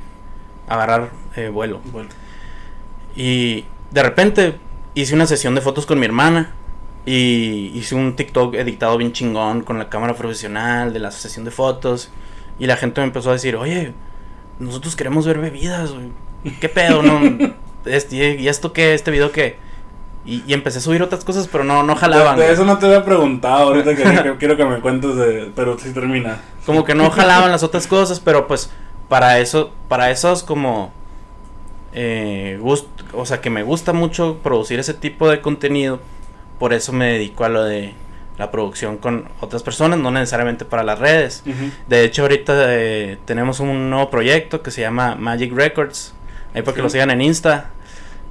a 0.67 0.75
agarrar 0.75 1.11
eh, 1.37 1.51
vuelo. 1.51 1.81
Bueno, 1.93 2.09
Y 3.15 3.65
de 3.93 4.03
repente 4.03 4.57
hice 4.95 5.15
una 5.15 5.27
sesión 5.27 5.55
de 5.55 5.61
fotos 5.61 5.87
con 5.87 6.01
mi 6.01 6.07
hermana. 6.07 6.53
Y 7.07 7.71
hice 7.77 7.95
un 7.95 8.17
TikTok 8.17 8.57
editado 8.57 8.97
bien 8.99 9.13
chingón 9.13 9.63
con 9.63 9.79
la 9.79 9.89
cámara 9.89 10.15
profesional 10.15 10.93
de 10.93 10.99
la 10.99 11.13
sesión 11.13 11.45
de 11.45 11.53
fotos. 11.53 12.11
Y 12.59 12.67
la 12.67 12.77
gente 12.77 13.01
me 13.01 13.07
empezó 13.07 13.31
a 13.31 13.35
decir, 13.35 13.55
oye, 13.55 13.93
nosotros 14.59 14.97
queremos 14.97 15.25
ver 15.29 15.39
bebidas, 15.39 15.93
güey. 15.93 16.09
¿Qué 16.61 16.69
pedo? 16.69 17.03
No? 17.03 17.21
Este, 17.85 18.41
¿Y 18.41 18.49
esto 18.49 18.73
qué? 18.73 18.95
¿Este 18.95 19.11
video 19.11 19.31
qué? 19.31 19.59
Y, 20.27 20.43
y 20.47 20.55
empecé 20.55 20.79
a 20.79 20.81
subir 20.81 21.03
otras 21.03 21.23
cosas, 21.25 21.49
pero 21.53 21.65
no, 21.65 21.83
no 21.83 21.97
jalaban. 21.97 22.37
de, 22.37 22.43
de 22.43 22.47
güey. 22.49 22.55
eso 22.55 22.65
no 22.65 22.79
te 22.79 22.87
había 22.87 23.05
preguntado 23.05 23.65
ahorita 23.69 23.95
que, 23.95 24.03
que 24.05 24.37
quiero 24.39 24.57
que 24.57 24.65
me 24.65 24.81
cuentes 24.81 25.17
de, 25.17 25.51
pero 25.55 25.79
sí 25.79 25.93
termina. 25.93 26.41
como 26.65 26.85
que 26.85 26.95
no 26.95 27.11
jalaban 27.11 27.51
las 27.53 27.63
otras 27.63 27.87
cosas, 27.87 28.21
pero 28.21 28.47
pues 28.47 28.71
para 29.11 29.39
eso, 29.39 29.71
para 29.89 30.11
esos 30.11 30.43
como 30.43 30.93
eh, 31.93 32.59
gust- 32.61 32.87
o 33.13 33.25
sea 33.27 33.41
que 33.41 33.51
me 33.51 33.63
gusta 33.63 33.93
mucho 33.93 34.39
producir 34.43 34.79
ese 34.81 34.95
tipo 34.95 35.29
de 35.31 35.41
contenido, 35.41 36.01
por 36.59 36.73
eso 36.73 36.93
me 36.93 37.07
dedico 37.13 37.45
a 37.45 37.49
lo 37.49 37.63
de 37.65 37.93
la 38.39 38.51
producción 38.51 38.97
con 38.97 39.29
otras 39.41 39.63
personas, 39.63 39.99
no 40.01 40.11
necesariamente 40.11 40.65
para 40.65 40.83
las 40.83 40.99
redes. 40.99 41.45
De 41.87 42.03
hecho 42.05 42.23
ahorita 42.23 42.55
eh, 42.75 43.19
tenemos 43.27 43.61
un 43.61 43.91
nuevo 43.91 44.11
proyecto 44.11 44.61
que 44.63 44.71
se 44.73 44.81
llama 44.81 45.15
Magic 45.15 45.53
Records, 45.55 46.15
ahí 46.55 46.63
para 46.63 46.75
que 46.75 46.81
Sí. 46.81 46.83
lo 46.83 46.91
sigan 46.91 47.11
en 47.13 47.21
Insta, 47.23 47.71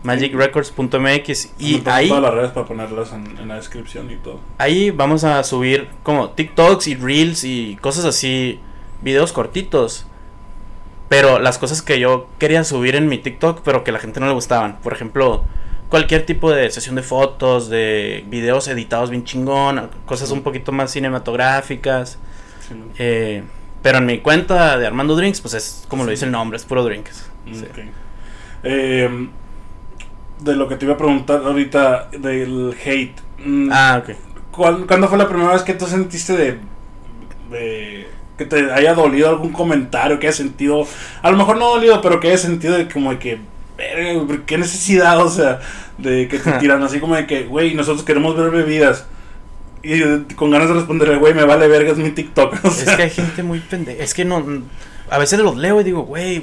magicrecords.mx 0.04 1.54
y 1.60 1.82
ahí 1.86 2.08
todas 2.08 2.24
las 2.24 2.34
redes 2.34 2.52
para 2.52 2.66
ponerlas 2.68 3.14
en, 3.14 3.38
en 3.38 3.48
la 3.48 3.56
descripción 3.56 4.12
y 4.12 4.16
todo. 4.16 4.40
Ahí 4.58 4.92
vamos 4.92 5.24
a 5.24 5.44
subir 5.44 5.88
como 6.04 6.30
TikToks 6.32 6.88
y 6.88 6.96
Reels 6.96 7.44
y 7.44 7.78
cosas 7.82 8.06
así, 8.06 8.60
videos 9.02 9.32
cortitos. 9.32 10.06
Pero 11.10 11.38
las 11.38 11.58
cosas 11.58 11.82
que 11.82 12.00
yo 12.00 12.28
quería 12.40 12.64
subir 12.64 12.96
en 12.96 13.08
mi 13.08 13.20
TikTok, 13.20 13.62
pero 13.64 13.84
que 13.84 13.92
a 13.92 13.94
la 13.94 14.00
gente 14.00 14.20
no 14.20 14.26
le 14.26 14.34
gustaban. 14.34 14.78
Por 14.82 14.94
ejemplo, 14.94 15.44
cualquier 15.90 16.26
tipo 16.26 16.50
de 16.50 16.72
sesión 16.72 16.96
de 16.96 17.04
fotos, 17.04 17.70
de 17.70 18.24
videos 18.30 18.68
editados 18.68 19.12
bien 19.12 19.24
chingón, 19.24 19.90
cosas 20.08 20.32
un 20.32 20.42
poquito 20.42 20.72
más 20.72 20.92
cinematográficas. 20.92 22.18
Sí, 22.68 22.74
¿no? 22.74 22.86
eh, 22.98 23.44
pero 23.84 24.00
en 24.00 24.08
mi 24.08 24.20
cuenta 24.20 24.78
de 24.80 24.88
Armando 24.88 25.16
Drinks, 25.16 25.42
pues 25.42 25.54
es 25.54 25.86
como 25.88 26.04
lo 26.04 26.10
dice 26.10 26.26
el 26.26 26.32
nombre, 26.32 26.58
es 26.58 26.64
puro 26.64 26.84
drinks. 26.84 27.30
Sí. 27.46 27.66
Ok. 27.70 27.80
Eh, 28.64 29.30
de 30.44 30.56
lo 30.56 30.68
que 30.68 30.76
te 30.76 30.86
iba 30.86 30.94
a 30.96 30.98
preguntar 30.98 31.42
ahorita 31.46 32.10
del 32.20 32.76
hate. 32.86 33.16
mm, 33.46 33.70
Ah, 33.72 34.02
ok. 34.04 34.16
¿cuál- 34.52 34.86
¿Cuándo 34.88 35.08
fue 35.08 35.18
la 35.18 35.28
primera 35.28 35.52
vez 35.54 35.64
que 35.64 35.74
tú 35.74 35.86
sentiste 35.88 36.36
de, 36.38 36.58
de- 37.52 38.08
que 38.38 38.46
te 38.46 38.72
haya 38.72 38.94
dolido 38.94 39.30
algún 39.30 39.52
comentario, 39.52 40.20
que 40.20 40.28
hayas 40.28 40.38
sentido, 40.38 40.88
a 41.22 41.30
lo 41.32 41.38
mejor 41.38 41.58
no 41.58 41.68
dolido, 41.70 42.02
pero 42.02 42.20
que 42.20 42.28
hayas 42.30 42.42
sentido 42.42 42.76
de 42.76 42.88
como 42.88 43.12
de 43.12 43.20
que, 43.20 43.38
"Verga, 43.78 44.14
güey, 44.24 44.40
qué 44.46 44.58
necesidad, 44.58 45.20
o 45.24 45.30
sea, 45.30 45.60
de 45.98 46.28
que 46.28 46.40
te 46.40 46.52
tiran 46.54 46.82
así 46.84 47.00
como 47.00 47.16
de 47.16 47.28
que, 47.28 47.44
güey, 47.46 47.76
nosotros 47.76 48.04
queremos 48.04 48.36
ver 48.36 48.50
bebidas. 48.50 49.06
Y 49.86 50.00
con 50.36 50.50
ganas 50.50 50.70
de 50.70 50.76
responderle, 50.76 51.18
güey, 51.18 51.34
me 51.34 51.44
vale 51.44 51.68
verga, 51.68 51.92
es 51.92 51.98
mi 51.98 52.12
TikTok. 52.12 52.56
O 52.64 52.68
Es 52.70 52.84
que 52.96 53.04
hay 53.04 53.10
gente 53.10 53.44
muy 53.44 53.60
pendeja. 53.60 54.02
Es 54.04 54.14
que 54.14 54.24
no. 54.26 54.44
A 55.10 55.18
veces 55.18 55.38
los 55.40 55.58
leo 55.58 55.82
y 55.82 55.84
digo, 55.84 56.04
güey, 56.04 56.42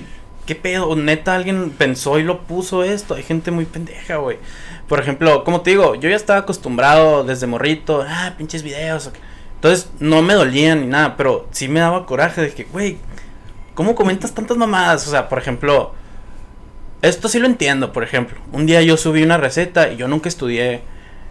¿qué 0.50 0.56
pedo? 0.56 0.96
Neta, 0.96 1.36
alguien 1.36 1.70
pensó 1.70 2.18
y 2.18 2.24
lo 2.24 2.40
puso 2.40 2.82
esto. 2.82 3.14
Hay 3.14 3.22
gente 3.22 3.52
muy 3.52 3.66
pendeja, 3.66 4.16
güey. 4.16 4.38
Por 4.88 4.98
ejemplo, 4.98 5.44
como 5.44 5.60
te 5.60 5.70
digo, 5.70 5.94
yo 5.94 6.10
ya 6.10 6.16
estaba 6.16 6.40
acostumbrado 6.40 7.22
desde 7.22 7.46
morrito. 7.46 8.04
Ah, 8.04 8.34
pinches 8.36 8.64
videos. 8.64 9.12
Entonces, 9.54 9.92
no 10.00 10.22
me 10.22 10.34
dolían 10.34 10.80
ni 10.80 10.88
nada. 10.88 11.16
Pero 11.16 11.46
sí 11.52 11.68
me 11.68 11.78
daba 11.78 12.04
coraje 12.04 12.40
de 12.40 12.50
que, 12.52 12.64
güey, 12.64 12.96
¿cómo 13.74 13.94
comentas 13.94 14.34
tantas 14.34 14.56
mamadas? 14.56 15.06
O 15.06 15.12
sea, 15.12 15.28
por 15.28 15.38
ejemplo. 15.38 15.94
Esto 17.00 17.28
sí 17.28 17.38
lo 17.38 17.46
entiendo, 17.46 17.92
por 17.92 18.02
ejemplo. 18.02 18.40
Un 18.50 18.66
día 18.66 18.82
yo 18.82 18.96
subí 18.96 19.22
una 19.22 19.36
receta 19.36 19.92
y 19.92 19.98
yo 19.98 20.08
nunca 20.08 20.28
estudié 20.28 20.80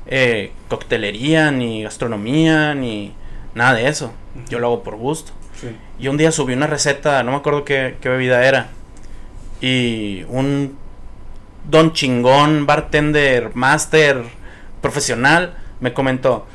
eh, 0.07 0.53
coctelería, 0.69 1.51
ni 1.51 1.83
gastronomía, 1.83 2.73
ni 2.73 3.11
nada 3.53 3.73
de 3.73 3.89
eso. 3.89 4.13
Yo 4.47 4.59
lo 4.59 4.67
hago 4.67 4.81
por 4.81 4.95
gusto. 4.95 5.33
sí. 5.59 5.75
Y 5.99 6.07
un 6.07 6.15
día 6.15 6.31
subí 6.31 6.53
una 6.53 6.67
receta, 6.67 7.21
no 7.23 7.31
me 7.31 7.37
acuerdo 7.37 7.65
qué, 7.65 7.97
qué 7.99 8.07
bebida 8.07 8.47
era. 8.47 8.69
Y 9.61 10.23
un 10.29 10.77
don 11.69 11.93
chingón, 11.93 12.65
bartender, 12.65 13.51
master, 13.55 14.23
profesional, 14.81 15.55
me 15.79 15.93
comentó 15.93 16.47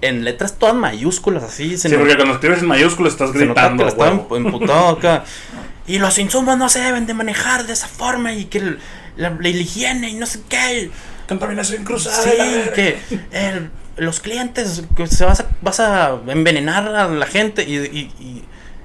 en 0.00 0.24
letras 0.24 0.58
todas 0.58 0.74
mayúsculas 0.74 1.42
así. 1.42 1.76
Se 1.78 1.88
Sí, 1.88 1.96
porque 1.96 2.16
cuando 2.16 2.34
escribes 2.34 2.60
en 2.60 2.66
mayúsculas 2.68 3.14
estás 3.14 3.32
se 3.32 3.38
gritando. 3.38 3.82
la 3.84 3.90
estaba 3.90 4.10
emputado 4.36 4.88
acá. 4.98 5.24
Y 5.86 5.98
los 5.98 6.18
insumos 6.18 6.56
no 6.58 6.68
se 6.68 6.80
deben 6.80 7.06
de 7.06 7.14
manejar 7.14 7.66
de 7.66 7.72
esa 7.72 7.88
forma 7.88 8.32
y 8.34 8.44
que 8.44 8.58
el- 8.58 8.78
la, 9.16 9.30
la 9.30 9.48
higiene 9.48 10.10
y 10.10 10.14
no 10.14 10.26
sé 10.26 10.40
qué. 10.48 10.90
Contaminación 11.26 11.82
cruzada. 11.84 12.22
Sí, 12.22 12.30
que 12.74 12.98
el- 13.32 13.70
los 13.96 14.20
clientes, 14.20 14.84
que 14.94 15.06
se 15.08 15.24
vas 15.24 15.40
a, 15.40 15.46
vas 15.62 15.80
a 15.80 16.20
envenenar 16.28 16.86
a 16.94 17.08
la 17.08 17.26
gente. 17.26 17.64
Y, 17.64 17.76
y, 17.78 18.12
y- 18.20 18.44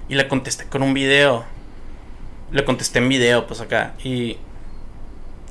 y 0.09 0.15
le 0.15 0.27
contesté 0.27 0.63
con 0.65 0.81
un 0.81 0.93
video. 0.93 1.45
Le 2.53 2.63
contesté 2.63 2.99
en 2.99 3.09
video, 3.09 3.45
pues 3.45 3.59
acá. 3.59 3.93
Y. 4.03 4.37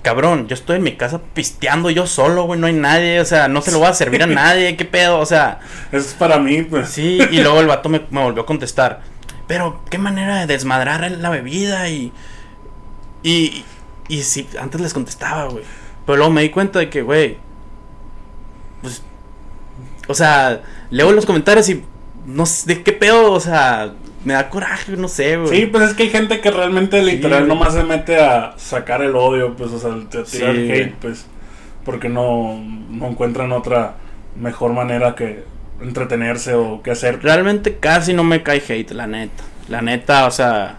Cabrón, 0.00 0.48
yo 0.48 0.54
estoy 0.54 0.78
en 0.78 0.82
mi 0.82 0.96
casa 0.96 1.20
pisteando 1.32 1.88
yo 1.88 2.08
solo, 2.08 2.44
güey, 2.44 2.58
no 2.58 2.66
hay 2.66 2.72
nadie, 2.72 3.20
o 3.20 3.24
sea, 3.24 3.46
no 3.46 3.62
se 3.62 3.70
lo 3.70 3.78
voy 3.78 3.86
a 3.86 3.94
servir 3.94 4.20
a 4.24 4.26
nadie, 4.26 4.76
qué 4.76 4.84
pedo, 4.84 5.20
o 5.20 5.26
sea, 5.26 5.60
Eso 5.92 6.08
es 6.08 6.14
para 6.14 6.38
mí, 6.38 6.62
pues. 6.62 6.88
Sí, 6.88 7.20
y 7.30 7.40
luego 7.40 7.60
el 7.60 7.68
vato 7.68 7.88
me, 7.88 8.00
me 8.10 8.20
volvió 8.20 8.42
a 8.42 8.46
contestar. 8.46 9.02
Pero, 9.46 9.82
qué 9.90 9.98
manera 9.98 10.40
de 10.40 10.46
desmadrar 10.46 11.10
la 11.10 11.28
bebida 11.28 11.88
y. 11.88 12.12
Y. 13.22 13.64
Y 14.08 14.22
sí, 14.22 14.48
antes 14.58 14.80
les 14.80 14.94
contestaba, 14.94 15.44
güey. 15.44 15.62
Pero 16.06 16.16
luego 16.16 16.32
me 16.32 16.42
di 16.42 16.50
cuenta 16.50 16.78
de 16.78 16.88
que, 16.88 17.02
güey. 17.02 17.36
Pues. 18.80 19.02
O 20.08 20.14
sea, 20.14 20.62
leo 20.90 21.12
los 21.12 21.26
comentarios 21.26 21.68
y. 21.68 21.84
No 22.24 22.46
sé, 22.46 22.74
¿de 22.74 22.82
qué 22.82 22.92
pedo? 22.92 23.32
O 23.32 23.40
sea, 23.40 23.92
me 24.24 24.34
da 24.34 24.48
coraje, 24.50 24.96
no 24.96 25.08
sé, 25.08 25.36
güey. 25.36 25.48
Sí, 25.60 25.66
pues 25.66 25.90
es 25.90 25.94
que 25.94 26.04
hay 26.04 26.10
gente 26.10 26.40
que 26.40 26.50
realmente 26.50 27.00
Sí, 27.00 27.10
literal 27.10 27.46
güey. 27.46 27.48
nomás 27.48 27.74
se 27.74 27.84
mete 27.84 28.18
a 28.20 28.54
sacar 28.56 29.02
el 29.02 29.16
odio, 29.16 29.54
pues, 29.56 29.70
o 29.72 29.78
sea, 29.78 29.90
a 29.92 30.08
tirar 30.24 30.26
Sí, 30.26 30.42
hate, 30.70 30.94
pues, 31.00 31.26
porque 31.84 32.08
no, 32.08 32.60
no 32.90 33.08
encuentran 33.08 33.52
otra 33.52 33.96
mejor 34.36 34.72
manera 34.72 35.14
que 35.14 35.44
entretenerse 35.80 36.54
o 36.54 36.80
qué 36.82 36.92
hacer. 36.92 37.22
Realmente 37.22 37.76
casi 37.78 38.14
no 38.14 38.22
me 38.24 38.42
cae 38.42 38.62
hate, 38.66 38.92
la 38.92 39.06
neta. 39.06 39.42
La 39.68 39.82
neta, 39.82 40.26
o 40.26 40.30
sea, 40.30 40.76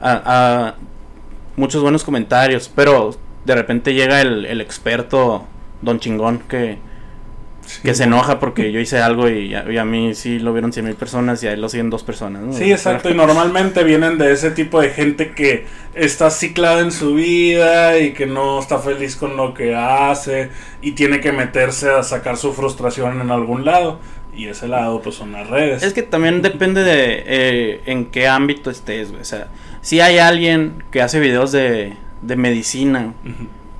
a, 0.00 0.22
a 0.24 0.74
muchos 1.56 1.82
buenos 1.82 2.04
comentarios, 2.04 2.70
pero 2.74 3.16
de 3.44 3.54
repente 3.54 3.94
llega 3.94 4.20
el, 4.20 4.44
el 4.46 4.60
experto 4.60 5.46
Don 5.82 5.98
Chingón 5.98 6.38
que, 6.40 6.78
que 7.82 7.94
se 7.94 8.04
enoja 8.04 8.40
porque 8.40 8.72
yo 8.72 8.80
hice 8.80 8.98
algo 8.98 9.28
y 9.28 9.54
a, 9.54 9.70
y 9.70 9.76
a 9.78 9.84
mí 9.84 10.14
sí 10.14 10.38
lo 10.38 10.52
vieron 10.52 10.72
100 10.72 10.86
mil 10.86 10.94
personas 10.94 11.42
y 11.42 11.46
a 11.46 11.52
él 11.52 11.60
lo 11.60 11.68
siguen 11.68 11.90
dos 11.90 12.02
personas. 12.02 12.42
¿no? 12.42 12.52
Sí, 12.52 12.70
exacto. 12.70 13.10
Y 13.10 13.14
normalmente 13.14 13.84
vienen 13.84 14.18
de 14.18 14.32
ese 14.32 14.50
tipo 14.50 14.80
de 14.80 14.90
gente 14.90 15.32
que 15.32 15.66
está 15.94 16.30
ciclada 16.30 16.80
en 16.80 16.92
su 16.92 17.14
vida 17.14 17.98
y 17.98 18.12
que 18.12 18.26
no 18.26 18.60
está 18.60 18.78
feliz 18.78 19.16
con 19.16 19.36
lo 19.36 19.54
que 19.54 19.74
hace 19.74 20.50
y 20.80 20.92
tiene 20.92 21.20
que 21.20 21.32
meterse 21.32 21.90
a 21.90 22.02
sacar 22.02 22.36
su 22.36 22.52
frustración 22.52 23.20
en 23.20 23.30
algún 23.30 23.64
lado. 23.64 24.00
Y 24.34 24.46
ese 24.46 24.68
lado, 24.68 25.02
pues 25.02 25.16
son 25.16 25.32
las 25.32 25.48
redes. 25.48 25.82
Es 25.82 25.92
que 25.92 26.02
también 26.02 26.42
depende 26.42 26.84
de 26.84 27.24
eh, 27.26 27.80
en 27.86 28.06
qué 28.06 28.28
ámbito 28.28 28.70
estés, 28.70 29.10
güey. 29.10 29.22
O 29.22 29.24
sea, 29.24 29.48
si 29.80 30.00
hay 30.00 30.18
alguien 30.18 30.84
que 30.92 31.02
hace 31.02 31.18
videos 31.18 31.50
de, 31.50 31.94
de 32.22 32.36
medicina 32.36 33.14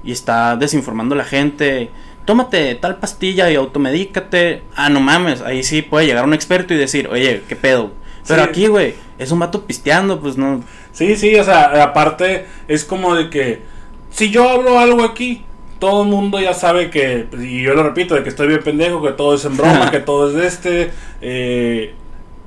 y 0.03 0.11
está 0.11 0.57
desinformando 0.57 1.15
a 1.15 1.19
la 1.19 1.25
gente, 1.25 1.91
tómate 2.29 2.75
tal 2.75 2.97
pastilla 2.99 3.51
y 3.51 3.55
automedícate. 3.55 4.63
Ah, 4.77 4.91
no 4.91 5.01
mames, 5.01 5.41
ahí 5.41 5.63
sí 5.63 5.81
puede 5.81 6.05
llegar 6.05 6.27
un 6.27 6.35
experto 6.35 6.75
y 6.75 6.77
decir, 6.77 7.09
oye, 7.09 7.43
¿qué 7.49 7.57
pedo? 7.57 7.93
Pero 8.27 8.43
Sí. 8.45 8.49
aquí, 8.51 8.67
güey, 8.67 8.95
es 9.19 9.33
un 9.33 9.39
vato 9.39 9.65
pisteando, 9.65 10.21
pues 10.21 10.37
no. 10.37 10.63
Sí, 10.93 11.17
sí, 11.17 11.35
o 11.37 11.43
sea, 11.45 11.83
aparte 11.83 12.45
es 12.69 12.85
como 12.85 13.15
de 13.15 13.31
que 13.31 13.63
si 14.11 14.29
yo 14.31 14.47
hablo 14.47 14.79
algo 14.79 15.05
aquí, 15.05 15.43
todo 15.79 16.03
el 16.03 16.09
mundo 16.11 16.39
ya 16.39 16.53
sabe 16.53 16.91
que, 16.91 17.27
pues, 17.31 17.43
y 17.45 17.63
yo 17.63 17.73
lo 17.73 17.83
repito, 17.83 18.15
de 18.15 18.23
que 18.23 18.29
estoy 18.29 18.49
bien 18.49 18.63
pendejo, 18.63 19.01
que 19.03 19.13
todo 19.13 19.35
es 19.35 19.47
en 19.47 19.57
broma, 19.57 19.91
que 19.91 20.01
todo 20.01 20.29
es 20.29 20.35
de 20.35 20.47
este. 20.47 20.91
eh, 21.23 21.95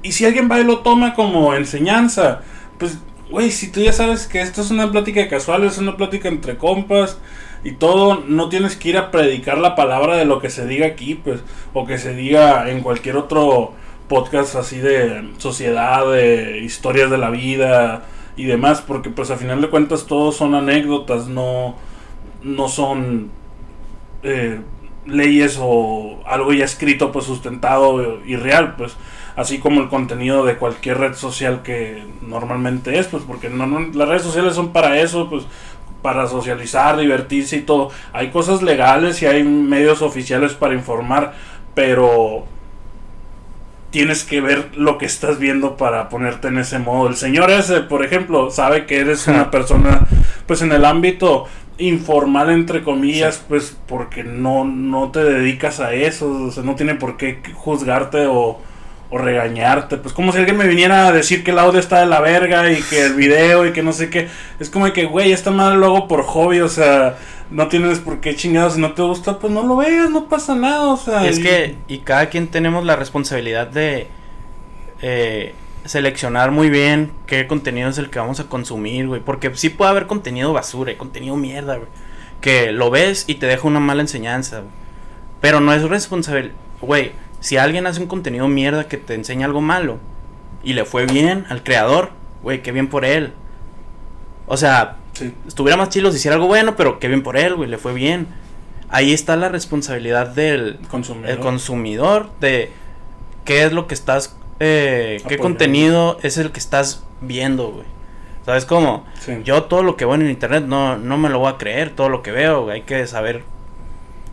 y 0.03 0.11
si 0.11 0.25
alguien 0.25 0.47
va 0.51 0.59
y 0.59 0.63
lo 0.63 0.79
toma 0.79 1.15
como 1.15 1.55
enseñanza, 1.55 2.41
pues, 2.77 2.99
güey, 3.31 3.49
si 3.49 3.71
tú 3.71 3.79
ya 3.81 3.93
sabes 3.93 4.27
que 4.27 4.41
esto 4.41 4.61
es 4.61 4.69
una 4.69 4.91
plática 4.91 5.27
casual, 5.27 5.63
es 5.63 5.79
una 5.79 5.97
plática 5.97 6.27
entre 6.29 6.55
compas 6.57 7.17
y 7.63 7.73
todo, 7.73 8.23
no 8.27 8.49
tienes 8.49 8.75
que 8.75 8.89
ir 8.89 8.97
a 8.97 9.11
predicar 9.11 9.57
la 9.59 9.75
palabra 9.75 10.15
de 10.15 10.25
lo 10.25 10.39
que 10.39 10.49
se 10.49 10.65
diga 10.67 10.87
aquí, 10.87 11.15
pues, 11.15 11.43
o 11.73 11.85
que 11.85 11.97
se 11.97 12.13
diga 12.15 12.69
en 12.71 12.81
cualquier 12.81 13.17
otro 13.17 13.73
podcast 14.07 14.55
así 14.55 14.79
de 14.79 15.29
sociedad, 15.37 16.09
de 16.11 16.59
historias 16.63 17.09
de 17.11 17.17
la 17.17 17.29
vida 17.29 18.03
y 18.35 18.45
demás, 18.45 18.81
porque 18.81 19.09
pues 19.09 19.29
a 19.31 19.37
final 19.37 19.61
de 19.61 19.69
cuentas 19.69 20.05
todos 20.07 20.35
son 20.35 20.55
anécdotas, 20.55 21.27
no, 21.27 21.75
no 22.43 22.67
son 22.67 23.29
eh, 24.23 24.59
leyes 25.05 25.57
o 25.61 26.19
algo 26.25 26.53
ya 26.53 26.65
escrito, 26.65 27.11
pues 27.11 27.25
sustentado 27.25 28.19
y 28.25 28.35
real, 28.35 28.75
pues 28.75 28.95
así 29.35 29.59
como 29.59 29.81
el 29.81 29.89
contenido 29.89 30.45
de 30.45 30.57
cualquier 30.57 30.97
red 30.99 31.13
social 31.15 31.61
que 31.63 32.03
normalmente 32.21 32.99
es, 32.99 33.07
pues 33.07 33.23
porque 33.25 33.49
no, 33.49 33.65
no- 33.65 33.79
las 33.93 34.07
redes 34.07 34.23
sociales 34.23 34.53
son 34.55 34.73
para 34.73 34.99
eso, 34.99 35.29
pues 35.29 35.43
para 36.01 36.27
socializar, 36.27 36.97
divertirse 36.97 37.57
y 37.57 37.61
todo. 37.61 37.89
Hay 38.13 38.29
cosas 38.29 38.61
legales 38.61 39.21
y 39.21 39.25
hay 39.25 39.43
medios 39.43 40.01
oficiales 40.01 40.53
para 40.53 40.73
informar, 40.73 41.33
pero 41.75 42.45
tienes 43.91 44.23
que 44.23 44.41
ver 44.41 44.69
lo 44.75 44.97
que 44.97 45.05
estás 45.05 45.37
viendo 45.37 45.77
para 45.77 46.09
ponerte 46.09 46.47
en 46.47 46.57
ese 46.57 46.79
modo. 46.79 47.09
El 47.09 47.15
señor 47.15 47.51
ese, 47.51 47.81
por 47.81 48.03
ejemplo, 48.03 48.49
sabe 48.49 48.85
que 48.85 48.99
eres 48.99 49.27
una 49.27 49.51
persona, 49.51 50.07
pues 50.47 50.61
en 50.61 50.71
el 50.71 50.85
ámbito 50.85 51.45
informal 51.77 52.49
entre 52.51 52.83
comillas, 52.83 53.43
pues 53.47 53.77
porque 53.87 54.23
no, 54.23 54.65
no 54.65 55.11
te 55.11 55.23
dedicas 55.23 55.79
a 55.79 55.93
eso, 55.93 56.31
o 56.31 56.51
sea, 56.51 56.63
no 56.63 56.75
tiene 56.75 56.95
por 56.95 57.17
qué 57.17 57.41
juzgarte 57.53 58.27
o, 58.27 58.59
o 59.13 59.17
regañarte, 59.17 59.97
pues 59.97 60.13
como 60.13 60.31
si 60.31 60.37
alguien 60.39 60.55
me 60.57 60.65
viniera 60.67 61.07
a 61.07 61.11
decir 61.11 61.43
que 61.43 61.51
el 61.51 61.59
audio 61.59 61.79
está 61.79 61.99
de 61.99 62.05
la 62.05 62.21
verga 62.21 62.71
y 62.71 62.81
que 62.81 63.05
el 63.05 63.13
video 63.13 63.65
y 63.67 63.73
que 63.73 63.83
no 63.83 63.91
sé 63.91 64.09
qué, 64.09 64.29
es 64.59 64.69
como 64.69 64.91
que, 64.93 65.03
güey, 65.05 65.33
esta 65.33 65.51
madre 65.51 65.77
lo 65.77 65.87
hago 65.87 66.07
por 66.07 66.23
hobby, 66.23 66.61
o 66.61 66.69
sea, 66.69 67.17
no 67.49 67.67
tienes 67.67 67.99
por 67.99 68.21
qué 68.21 68.35
chingados, 68.37 68.75
si 68.75 68.79
no 68.81 68.93
te 68.93 69.01
gusta, 69.01 69.37
pues 69.37 69.51
no 69.51 69.63
lo 69.63 69.75
veas, 69.75 70.09
no 70.09 70.29
pasa 70.29 70.55
nada, 70.55 70.87
o 70.87 70.95
sea. 70.97 71.27
Es 71.27 71.39
y- 71.39 71.43
que, 71.43 71.75
y 71.89 71.97
cada 71.99 72.29
quien 72.29 72.47
tenemos 72.47 72.85
la 72.85 72.95
responsabilidad 72.95 73.67
de 73.67 74.07
eh, 75.01 75.53
seleccionar 75.85 76.51
muy 76.51 76.69
bien 76.69 77.11
qué 77.25 77.47
contenido 77.47 77.89
es 77.89 77.97
el 77.97 78.09
que 78.09 78.19
vamos 78.19 78.39
a 78.39 78.45
consumir, 78.45 79.07
güey. 79.07 79.21
Porque 79.21 79.51
sí 79.55 79.69
puede 79.69 79.91
haber 79.91 80.07
contenido 80.07 80.53
basura 80.53 80.91
y 80.91 80.95
contenido 80.95 81.35
mierda, 81.35 81.75
güey. 81.77 81.89
Que 82.39 82.71
lo 82.71 82.89
ves 82.89 83.25
y 83.27 83.35
te 83.35 83.45
deja 83.45 83.67
una 83.67 83.79
mala 83.79 84.01
enseñanza, 84.01 84.59
güey. 84.59 84.71
Pero 85.41 85.59
no 85.59 85.73
es 85.73 85.83
responsabilidad, 85.83 86.55
güey. 86.81 87.11
Si 87.41 87.57
alguien 87.57 87.85
hace 87.87 87.99
un 87.99 88.07
contenido 88.07 88.47
mierda 88.47 88.87
que 88.87 88.95
te 88.97 89.13
enseña 89.15 89.45
algo 89.45 89.59
malo 89.61 89.97
y 90.63 90.73
le 90.73 90.85
fue 90.85 91.05
bien 91.05 91.45
al 91.49 91.63
creador, 91.63 92.11
güey, 92.43 92.61
qué 92.63 92.71
bien 92.71 92.87
por 92.87 93.03
él. 93.03 93.33
O 94.47 94.55
sea, 94.57 94.97
Sí. 95.13 95.33
estuviera 95.47 95.75
más 95.77 95.89
chilo 95.89 96.09
si 96.11 96.17
hiciera 96.17 96.35
algo 96.35 96.47
bueno, 96.47 96.75
pero 96.77 96.97
qué 96.99 97.07
bien 97.09 97.21
por 97.23 97.35
él, 97.37 97.55
güey, 97.55 97.69
le 97.69 97.77
fue 97.77 97.93
bien. 97.93 98.27
Ahí 98.89 99.11
está 99.13 99.35
la 99.35 99.49
responsabilidad 99.49 100.27
del 100.27 100.79
Consumidor. 100.89 101.29
el 101.29 101.39
consumidor 101.39 102.29
de 102.39 102.71
qué 103.45 103.63
es 103.65 103.73
lo 103.73 103.87
que 103.87 103.93
estás, 103.93 104.37
eh, 104.59 105.17
qué 105.19 105.35
Apoyando. 105.35 105.43
contenido 105.43 106.17
es 106.23 106.37
el 106.37 106.51
que 106.51 106.59
estás 106.59 107.03
viendo, 107.21 107.71
güey. 107.71 107.85
¿Sabes 108.45 108.65
cómo? 108.65 109.05
Sí. 109.19 109.33
Yo 109.43 109.63
todo 109.63 109.83
lo 109.83 109.95
que 109.97 110.05
veo 110.05 110.15
en 110.15 110.29
internet 110.29 110.63
no, 110.65 110.97
no 110.97 111.17
me 111.17 111.29
lo 111.29 111.39
voy 111.39 111.51
a 111.53 111.57
creer, 111.57 111.91
todo 111.91 112.09
lo 112.09 112.21
que 112.23 112.31
veo, 112.31 112.63
güey. 112.63 112.75
Hay 112.77 112.81
que 112.83 113.05
saber 113.07 113.43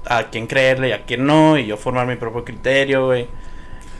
a 0.08 0.24
quién 0.30 0.46
creerle 0.46 0.88
y 0.88 0.92
a 0.92 1.04
quién 1.04 1.26
no, 1.26 1.58
y 1.58 1.66
yo 1.66 1.76
formar 1.76 2.06
mi 2.06 2.16
propio 2.16 2.44
criterio, 2.44 3.06
güey. 3.06 3.26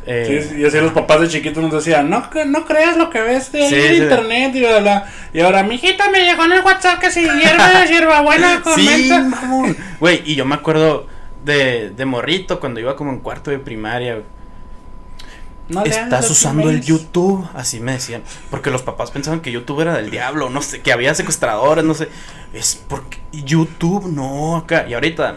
Eh, 0.07 0.47
Sí, 0.51 0.61
y 0.61 0.65
así 0.65 0.79
los 0.79 0.93
papás 0.93 1.21
de 1.21 1.29
chiquitos 1.29 1.63
nos 1.63 1.73
decían, 1.73 2.09
no, 2.09 2.29
no 2.47 2.65
creas 2.65 2.97
lo 2.97 3.11
que 3.11 3.21
ves 3.21 3.53
de 3.53 3.63
ahí 3.67 3.75
en 3.75 3.97
sí. 3.97 4.03
internet 4.03 4.55
y 4.55 4.61
bla, 4.61 4.79
bla. 4.81 5.13
Y 5.35 5.41
ahora, 5.41 5.63
mijita, 5.63 6.09
me 6.11 6.25
llegó 6.25 6.45
en 6.45 6.53
el 6.53 6.61
WhatsApp 6.63 6.99
que 6.99 7.11
si 7.11 7.21
hierba, 7.29 7.85
hierbabuena, 7.89 8.63
Sí, 8.75 9.11
comenta. 9.11 9.77
Güey, 10.01 10.23
y 10.25 10.35
yo 10.35 10.47
me 10.47 10.55
acuerdo 10.55 11.07
de, 11.45 11.91
de 11.91 12.05
morrito 12.07 12.59
cuando 12.59 12.81
iba 12.81 12.97
como 12.97 13.11
en 13.11 13.19
cuarto 13.19 13.51
de 13.51 13.59
primaria, 13.59 14.15
güey. 14.15 14.25
No 15.69 15.85
leas 15.85 15.99
Estás 15.99 16.31
usando 16.31 16.63
el 16.63 16.77
emails". 16.77 16.87
YouTube, 16.87 17.47
así 17.55 17.79
me 17.79 17.93
decían. 17.93 18.23
Porque 18.51 18.71
los 18.71 18.81
papás 18.81 19.11
pensaban 19.11 19.41
que 19.41 19.53
YouTube 19.53 19.83
era 19.83 19.95
del 19.95 20.11
diablo, 20.11 20.49
no 20.49 20.63
sé, 20.63 20.81
que 20.81 20.93
había 20.93 21.15
secuestradores, 21.15 21.85
no 21.85 21.93
sé. 21.93 22.09
Es 22.55 22.83
porque 22.89 23.19
YouTube 23.33 24.11
no, 24.11 24.57
acá. 24.57 24.87
Y 24.89 24.95
ahorita, 24.95 25.37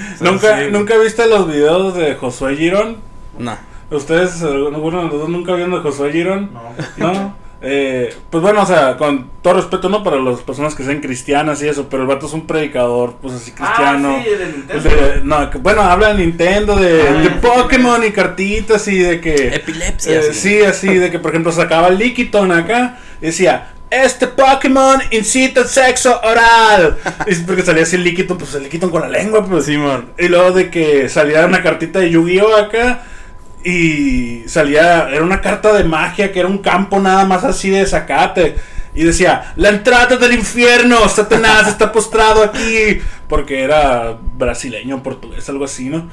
¿Nunca, 0.20 0.58
sí. 0.60 0.64
¿Nunca 0.70 0.96
viste 0.98 1.26
los 1.26 1.46
videos 1.48 1.94
de 1.96 2.14
Josué 2.14 2.56
Girón? 2.56 2.96
No. 3.38 3.56
¿Ustedes, 3.90 4.42
alguno 4.42 4.98
de 5.02 5.08
los 5.08 5.12
dos 5.20 5.28
nunca 5.28 5.54
vieron 5.54 5.72
de 5.74 5.80
Josué 5.80 6.12
Girón? 6.12 6.50
No. 6.96 7.40
Eh, 7.64 8.12
pues 8.30 8.42
bueno, 8.42 8.62
o 8.62 8.66
sea, 8.66 8.96
con 8.96 9.30
todo 9.40 9.54
respeto, 9.54 9.88
¿no? 9.88 10.02
Para 10.02 10.16
las 10.16 10.40
personas 10.40 10.74
que 10.74 10.82
sean 10.82 10.98
cristianas 11.00 11.62
y 11.62 11.68
eso, 11.68 11.86
pero 11.88 12.02
el 12.02 12.08
vato 12.08 12.26
es 12.26 12.32
un 12.32 12.44
predicador, 12.44 13.14
pues 13.22 13.34
así 13.34 13.52
cristiano. 13.52 14.16
Ah, 14.18 14.22
sí, 14.24 14.30
de 14.30 14.46
Nintendo. 14.46 14.88
De- 14.90 15.20
no, 15.22 15.48
que- 15.50 15.58
bueno, 15.58 15.82
habla 15.82 16.08
de 16.12 16.24
Nintendo, 16.26 16.74
de, 16.74 17.02
Ah, 17.08 17.12
de 17.12 17.24
sí. 17.28 17.34
Pokémon 17.40 18.02
y 18.04 18.10
cartitas 18.10 18.88
y 18.88 18.98
de 18.98 19.20
que... 19.20 19.54
Epilepsia. 19.54 20.18
Eh, 20.18 20.32
sí, 20.32 20.60
así 20.62 20.92
de 20.92 21.12
que 21.12 21.20
por 21.20 21.30
ejemplo 21.30 21.52
sacaba 21.52 21.86
el 21.86 21.98
Lickiton 21.98 22.50
acá 22.50 22.98
y 23.20 23.26
decía, 23.26 23.72
este 23.92 24.26
Pokémon 24.26 25.00
incita 25.10 25.60
el 25.60 25.68
sexo 25.68 26.18
oral. 26.22 26.98
Y 27.26 27.34
porque 27.36 27.62
salía 27.62 27.82
así 27.82 27.96
el 27.96 28.04
Lickiton, 28.04 28.38
pues 28.38 28.54
el 28.54 28.64
Lickiton 28.64 28.90
con 28.90 29.02
la 29.02 29.08
lengua, 29.08 29.44
pues. 29.44 29.66
Simón. 29.66 30.12
Y 30.18 30.28
luego 30.28 30.52
de 30.52 30.70
que 30.70 31.08
salía 31.08 31.44
una 31.46 31.62
cartita 31.62 31.98
de 31.98 32.10
Yu-Gi-Oh 32.10 32.56
acá 32.56 33.02
y 33.64 34.42
salía, 34.46 35.08
era 35.08 35.22
una 35.22 35.40
carta 35.40 35.72
de 35.72 35.84
magia 35.84 36.32
que 36.32 36.40
era 36.40 36.48
un 36.48 36.58
campo 36.58 36.98
nada 36.98 37.24
más 37.24 37.44
así 37.44 37.70
de 37.70 37.86
zacate. 37.86 38.56
Y 38.94 39.04
decía, 39.04 39.52
la 39.56 39.70
entrada 39.70 40.16
del 40.16 40.34
infierno, 40.34 41.08
Satanás 41.08 41.68
está 41.68 41.92
postrado 41.92 42.42
aquí. 42.42 43.00
Porque 43.28 43.62
era 43.62 44.18
brasileño, 44.36 45.02
portugués, 45.02 45.48
algo 45.48 45.64
así, 45.64 45.88
¿no? 45.88 46.08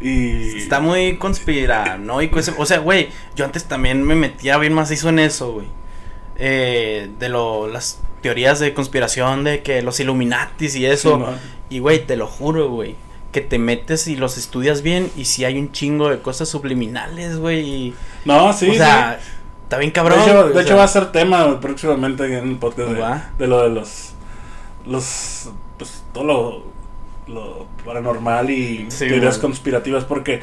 Y... 0.00 0.58
Está 0.58 0.80
muy 0.80 1.16
conspiranoico 1.16 2.38
ese. 2.38 2.52
O 2.58 2.66
sea, 2.66 2.78
güey, 2.78 3.10
yo 3.36 3.44
antes 3.44 3.64
también 3.64 4.02
me 4.02 4.14
metía 4.14 4.58
bien 4.58 4.72
macizo 4.72 5.08
en 5.10 5.20
eso, 5.20 5.52
güey. 5.52 5.66
Eh, 6.36 7.10
de 7.18 7.28
lo, 7.28 7.68
las 7.68 8.00
teorías 8.20 8.58
de 8.58 8.74
conspiración 8.74 9.44
de 9.44 9.62
que 9.62 9.82
los 9.82 10.00
Illuminatis 10.00 10.76
y 10.76 10.86
eso. 10.86 11.34
Y 11.68 11.78
güey, 11.78 12.06
te 12.06 12.16
lo 12.16 12.26
juro, 12.26 12.68
güey. 12.68 12.96
Que 13.32 13.40
te 13.40 13.58
metes 13.58 14.06
y 14.06 14.16
los 14.16 14.38
estudias 14.38 14.82
bien 14.82 15.10
y 15.16 15.24
si 15.24 15.44
hay 15.44 15.58
un 15.58 15.72
chingo 15.72 16.08
de 16.08 16.20
cosas 16.20 16.48
subliminales, 16.48 17.38
güey. 17.38 17.94
No, 18.24 18.52
sí, 18.52 18.70
o 18.70 18.74
sea, 18.74 19.18
está 19.64 19.78
bien 19.78 19.90
cabrón. 19.90 20.18
de 20.18 20.60
hecho, 20.60 20.70
de 20.70 20.74
va 20.74 20.84
a 20.84 20.88
ser 20.88 21.12
tema 21.12 21.60
próximamente 21.60 22.24
en 22.26 22.48
el 22.48 22.56
podcast 22.56 22.90
de, 22.90 23.20
de 23.38 23.46
lo 23.46 23.62
de 23.62 23.70
los 23.70 24.14
los 24.86 25.50
pues 25.78 26.04
todo 26.12 26.24
lo, 26.24 26.64
lo 27.26 27.66
paranormal 27.84 28.50
y 28.50 28.88
teorías 28.98 29.38
conspirativas 29.38 30.04
porque 30.04 30.40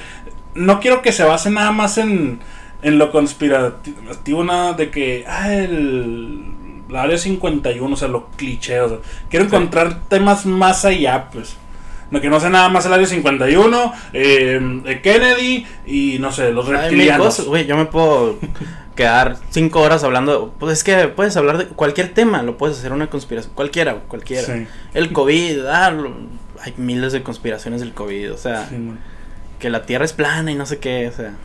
no 0.54 0.80
quiero 0.80 1.02
que 1.02 1.12
se 1.12 1.24
base 1.24 1.50
nada 1.50 1.72
más 1.72 1.98
en 1.98 2.39
en 2.84 2.98
lo 2.98 3.12
conspirativo 3.12 4.44
nada 4.44 4.74
de 4.74 4.90
que 4.90 5.26
ah 5.28 5.54
el 5.54 6.44
la 6.90 7.04
área 7.04 7.18
51, 7.18 7.94
o 7.94 7.98
sea, 7.98 8.10
lo 8.10 8.28
cliché, 8.32 8.82
o 8.82 8.90
sea, 8.90 8.98
quiero 9.30 9.46
Sí. 9.46 9.56
encontrar 9.56 10.02
temas 10.10 10.46
más 10.46 10.84
allá, 10.84 11.30
pues. 11.32 11.56
No, 12.10 12.20
que 12.20 12.30
no 12.30 12.42
sea 12.42 12.50
nada 12.50 12.68
más 12.68 12.86
el 12.86 12.92
área 12.92 13.08
51, 13.08 13.94
eh, 14.12 15.00
Kennedy 15.02 15.66
y 15.86 16.18
no 16.20 16.34
sé, 16.34 16.52
los 16.52 16.68
reptilianos. 16.68 17.46
güey, 17.46 17.66
yo 17.66 17.78
me 17.78 17.86
puedo 17.86 18.38
quedar 18.98 19.38
cinco 19.52 19.80
horas 19.80 20.04
hablando. 20.04 20.54
Pues 20.60 20.74
es 20.80 20.84
que 20.84 21.08
puedes 21.08 21.38
hablar 21.38 21.58
de 21.60 21.68
cualquier 21.68 22.14
tema, 22.14 22.44
lo 22.44 22.58
puedes 22.58 22.78
hacer 22.78 22.92
una 22.92 23.10
conspiración. 23.10 23.54
Cualquiera, 23.56 23.94
cualquiera. 24.10 24.44
Sí. 24.54 24.68
El 24.94 25.14
COVID, 25.14 25.66
ah, 25.68 25.92
lo- 25.92 26.14
hay 26.62 26.74
miles 26.76 27.14
de 27.14 27.24
conspiraciones 27.24 27.80
del 27.80 27.94
COVID, 27.94 28.34
o 28.34 28.38
sea, 28.38 28.68
Sí, 28.68 28.76
que 29.60 29.70
la 29.70 29.84
Tierra 29.86 30.04
es 30.04 30.12
plana 30.12 30.52
y 30.52 30.56
no 30.56 30.66
sé 30.66 30.80
qué, 30.80 31.08
o 31.08 31.14
sea. 31.16 31.36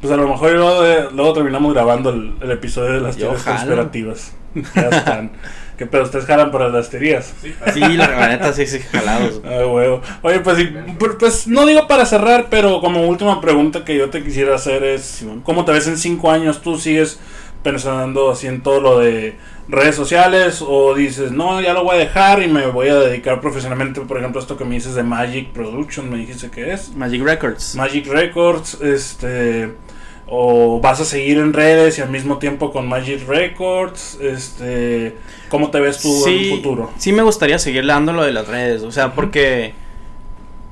Pues 0.00 0.12
a 0.12 0.16
lo 0.16 0.28
mejor 0.28 0.52
luego, 0.52 0.82
de- 0.82 1.10
luego 1.12 1.32
terminamos 1.32 1.74
grabando 1.74 2.10
el, 2.10 2.34
el 2.40 2.50
episodio 2.52 2.92
de 2.92 3.00
las 3.00 3.16
Yo 3.16 3.22
teorías 3.28 3.42
jalo. 3.42 3.56
conspirativas. 3.58 4.32
Ya 4.74 4.88
están. 4.88 5.30
¿Qué 5.76 5.86
pedo? 5.86 6.02
¿Ustedes 6.04 6.24
jalan 6.24 6.50
para 6.50 6.68
las 6.70 6.90
teorías? 6.90 7.32
Sí, 7.40 7.80
la, 7.96 8.08
la 8.08 8.28
neta 8.28 8.52
sí, 8.52 8.66
sí, 8.66 8.80
jalados. 8.80 9.40
Ah, 9.44 9.64
huevo. 9.66 10.00
Oye, 10.22 10.40
pues, 10.40 10.56
sí, 10.58 10.64
pu- 10.98 11.16
pues 11.18 11.46
no 11.46 11.66
digo 11.66 11.86
para 11.86 12.04
cerrar, 12.06 12.46
pero 12.50 12.80
como 12.80 13.06
última 13.06 13.40
pregunta 13.40 13.84
que 13.84 13.96
yo 13.96 14.10
te 14.10 14.22
quisiera 14.24 14.54
hacer 14.56 14.82
es. 14.84 15.24
¿cómo 15.44 15.64
te 15.64 15.72
ves 15.72 15.86
en 15.86 15.96
cinco 15.98 16.30
años? 16.30 16.62
¿Tú 16.62 16.78
sigues 16.78 17.18
pensando 17.62 18.30
así 18.30 18.46
en 18.46 18.62
todo 18.62 18.80
lo 18.80 18.98
de 19.00 19.36
redes 19.68 19.94
sociales 19.96 20.64
o 20.66 20.94
dices, 20.94 21.32
no, 21.32 21.60
ya 21.60 21.74
lo 21.74 21.84
voy 21.84 21.96
a 21.96 21.98
dejar 21.98 22.40
y 22.42 22.46
me 22.48 22.66
voy 22.68 22.88
a 22.88 22.94
dedicar 22.96 23.40
profesionalmente, 23.40 24.00
por 24.00 24.16
ejemplo, 24.18 24.40
esto 24.40 24.56
que 24.56 24.64
me 24.64 24.76
dices 24.76 24.94
de 24.94 25.02
Magic 25.02 25.50
Production, 25.52 26.08
me 26.08 26.16
dijiste 26.18 26.50
que 26.50 26.72
es? 26.72 26.94
Magic 26.94 27.22
Records. 27.22 27.74
Magic 27.74 28.06
Records, 28.06 28.80
este... 28.80 29.72
O 30.30 30.80
vas 30.80 31.00
a 31.00 31.04
seguir 31.04 31.38
en 31.38 31.52
redes 31.52 31.98
y 31.98 32.02
al 32.02 32.10
mismo 32.10 32.38
tiempo 32.38 32.70
con 32.70 32.86
Magic 32.86 33.26
Records, 33.26 34.18
este... 34.20 35.16
¿Cómo 35.48 35.70
te 35.70 35.80
ves 35.80 36.00
tú 36.00 36.08
en 36.08 36.24
sí, 36.24 36.50
el 36.50 36.56
futuro? 36.56 36.90
sí 36.98 37.12
me 37.12 37.22
gustaría 37.22 37.58
seguir 37.58 37.86
dando 37.86 38.12
lo 38.12 38.22
de 38.22 38.32
las 38.32 38.46
redes, 38.46 38.82
o 38.82 38.92
sea, 38.92 39.14
porque 39.14 39.72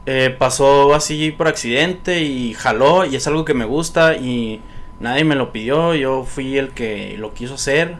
eh, 0.04 0.34
pasó 0.38 0.94
así 0.94 1.30
por 1.30 1.48
accidente 1.48 2.22
y 2.22 2.54
jaló 2.54 3.06
y 3.06 3.16
es 3.16 3.26
algo 3.26 3.44
que 3.44 3.54
me 3.54 3.64
gusta 3.64 4.14
y 4.16 4.60
nadie 5.00 5.24
me 5.24 5.34
lo 5.34 5.52
pidió, 5.52 5.94
yo 5.94 6.24
fui 6.24 6.58
el 6.58 6.70
que 6.70 7.16
lo 7.18 7.34
quiso 7.34 7.54
hacer. 7.54 7.96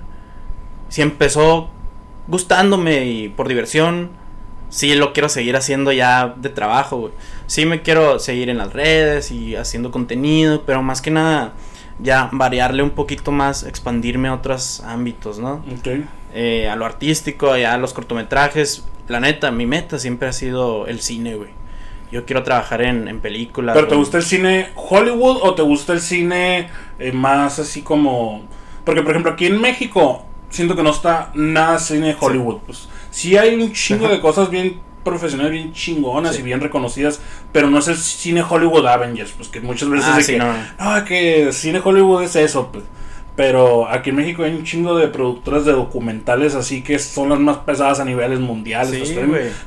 Si 0.89 1.03
empezó 1.03 1.69
gustándome 2.29 3.07
y 3.07 3.29
por 3.29 3.49
diversión, 3.49 4.11
sí 4.69 4.95
lo 4.95 5.13
quiero 5.13 5.29
seguir 5.29 5.57
haciendo 5.57 5.93
ya 5.93 6.35
de 6.37 6.49
trabajo, 6.49 6.97
güey. 6.99 7.13
Sí 7.47 7.67
me 7.67 7.83
quiero 7.83 8.19
seguir 8.19 8.49
en 8.49 8.59
las 8.59 8.73
redes 8.73 9.31
y 9.31 9.57
haciendo 9.57 9.91
contenido, 9.91 10.63
pero 10.67 10.83
más 10.83 11.01
que 11.01 11.11
nada 11.11 11.53
ya 11.99 12.29
variarle 12.33 12.83
un 12.83 12.91
poquito 12.91 13.33
más, 13.33 13.63
expandirme 13.63 14.29
a 14.29 14.35
otros 14.35 14.81
ámbitos, 14.81 15.39
¿no? 15.39 15.65
Ok. 15.79 16.05
eh, 16.35 16.69
a 16.69 16.77
lo 16.77 16.85
artístico, 16.85 17.57
ya 17.57 17.73
a 17.73 17.79
los 17.79 17.95
cortometrajes. 17.95 18.85
La 19.09 19.21
neta, 19.21 19.51
mi 19.51 19.65
meta 19.65 19.99
siempre 19.99 20.29
ha 20.29 20.33
sido 20.33 20.87
el 20.87 21.01
cine, 21.01 21.37
güey. 21.37 21.51
Yo 22.13 22.25
quiero 22.27 22.43
trabajar 22.43 22.83
en, 22.83 23.09
en 23.09 23.21
películas. 23.21 23.75
¿Pero 23.75 23.89
te 23.89 23.95
gusta 23.95 24.19
el 24.19 24.23
cine 24.23 24.69
Hollywood 24.75 25.39
o 25.43 25.55
te 25.55 25.63
gusta 25.63 25.93
el 25.93 26.01
cine 26.01 26.69
eh, 26.99 27.13
más 27.13 27.59
así 27.59 27.83
como... 27.83 28.45
Porque, 28.85 29.03
por 29.03 29.13
ejemplo, 29.13 29.33
aquí 29.33 29.47
en 29.47 29.61
México 29.61 30.27
siento 30.51 30.77
que 30.77 30.83
no 30.83 30.91
está 30.91 31.31
nada 31.35 31.79
cine 31.79 32.15
Hollywood. 32.19 32.59
Pues 32.67 32.89
sí 33.17 33.37
hay 33.37 33.55
un 33.55 33.73
chingo 33.73 34.05
Ajá. 34.07 34.15
de 34.15 34.21
cosas 34.21 34.51
bien 34.51 34.79
profesionales, 35.03 35.53
bien 35.53 35.73
chingonas 35.73 36.35
Sí. 36.35 36.41
y 36.43 36.45
bien 36.45 36.61
reconocidas, 36.61 37.21
pero 37.53 37.71
no 37.71 37.79
es 37.79 37.89
el 37.89 37.97
cine 37.97 38.43
Hollywood 38.49 38.87
Avengers, 38.87 39.33
pues 39.37 39.49
que 39.49 39.61
muchas 39.61 39.89
veces 39.89 40.07
Ah, 40.13 40.17
de 40.19 40.23
sí, 40.23 40.33
que, 40.33 40.39
no. 40.39 40.53
no, 40.81 41.05
que 41.05 41.53
cine 41.53 41.81
Hollywood 41.83 42.23
es 42.25 42.37
eso, 42.37 42.71
pues. 42.73 42.85
Pero 43.37 43.87
aquí 43.89 44.11
en 44.11 44.17
México 44.17 44.43
hay 44.45 44.53
un 44.53 44.65
chingo 44.65 44.97
de 44.97 45.09
productoras 45.09 45.65
de 45.67 45.73
documentales 45.73 46.55
así 46.55 46.83
que 46.83 46.99
son 46.99 47.29
las 47.29 47.39
más 47.39 47.59
pesadas 47.59 48.01
a 48.01 48.05
niveles 48.07 48.41
mundiales. 48.41 49.09
Sí, 49.09 49.17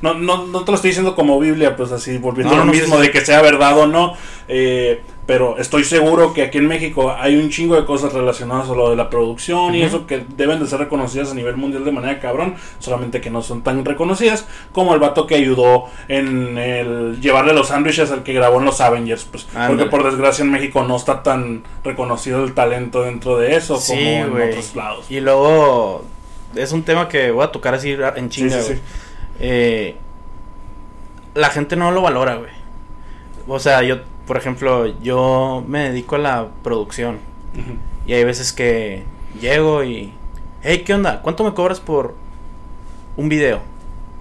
no, 0.01 0.13
no, 0.15 0.47
no 0.47 0.63
te 0.63 0.71
lo 0.71 0.75
estoy 0.75 0.89
diciendo 0.89 1.15
como 1.15 1.39
Biblia, 1.39 1.75
pues 1.75 1.91
así, 1.91 2.17
volviendo 2.17 2.55
No, 2.55 2.61
a 2.63 2.65
lo 2.65 2.71
no, 2.71 2.77
mismo 2.77 2.97
de 2.99 3.11
que 3.11 3.21
sea 3.23 3.41
verdad 3.43 3.77
o 3.77 3.85
no. 3.87 4.15
eh, 4.47 5.01
pero 5.29 5.59
estoy 5.59 5.83
seguro 5.83 6.33
que 6.33 6.41
aquí 6.41 6.57
en 6.57 6.65
México 6.65 7.15
hay 7.15 7.35
un 7.35 7.51
chingo 7.51 7.75
de 7.75 7.85
cosas 7.85 8.13
relacionadas 8.13 8.67
a 8.67 8.73
lo 8.73 8.89
de 8.89 8.95
la 8.95 9.11
producción 9.11 9.75
y 9.75 9.83
eso 9.83 10.07
que 10.07 10.25
deben 10.35 10.59
de 10.59 10.65
ser 10.65 10.79
reconocidas 10.79 11.29
a 11.29 11.35
nivel 11.35 11.55
mundial 11.55 11.85
de 11.85 11.91
manera 11.91 12.19
cabrón, 12.19 12.55
solamente 12.79 13.21
que 13.21 13.29
no 13.29 13.43
son 13.43 13.61
tan 13.61 13.85
reconocidas 13.85 14.47
como 14.71 14.95
el 14.95 14.99
vato 14.99 15.27
que 15.27 15.35
ayudó 15.35 15.85
en 16.07 16.57
el 16.57 17.21
llevarle 17.21 17.53
los 17.53 17.67
sándwiches 17.67 18.09
al 18.09 18.23
que 18.23 18.33
grabó 18.33 18.57
en 18.57 18.65
los 18.65 18.81
Avengers, 18.81 19.23
pues 19.25 19.47
porque 19.67 19.85
por 19.85 20.03
desgracia 20.03 20.43
en 20.43 20.49
México 20.49 20.83
no 20.83 20.95
está 20.95 21.21
tan 21.21 21.61
reconocido 21.83 22.43
el 22.43 22.55
talento 22.55 23.03
dentro 23.03 23.37
de 23.37 23.55
eso 23.55 23.77
Sí, 23.77 23.93
como 23.93 24.39
en 24.39 24.49
otros 24.49 24.75
lados. 24.75 25.11
Y 25.11 25.19
luego 25.19 26.05
es 26.55 26.71
un 26.71 26.81
tema 26.81 27.07
que 27.07 27.29
voy 27.29 27.43
a 27.43 27.51
tocar 27.51 27.75
así 27.75 27.95
en 28.15 28.29
chinga, 28.29 28.59
sí, 28.59 28.61
sí. 28.61 28.67
güey. 28.69 28.81
Eh, 29.41 29.95
la 31.35 31.49
gente 31.49 31.75
no 31.75 31.91
lo 31.91 32.01
valora, 32.01 32.33
güey. 32.33 32.49
O 33.47 33.59
sea, 33.59 33.83
yo, 33.83 33.97
por 34.29 34.37
ejemplo, 34.37 34.85
yo 35.01 35.63
me 35.67 35.89
dedico 35.89 36.13
a 36.13 36.19
la 36.19 36.49
producción. 36.61 37.17
Y 38.05 38.13
hay 38.13 38.23
veces 38.23 38.53
que 38.53 39.03
llego 39.41 39.83
y... 39.83 40.13
Hey, 40.61 40.83
¿qué 40.85 40.93
onda? 40.93 41.23
¿Cuánto 41.23 41.43
me 41.43 41.55
cobras 41.55 41.79
por 41.79 42.13
un 43.17 43.27
video? 43.27 43.59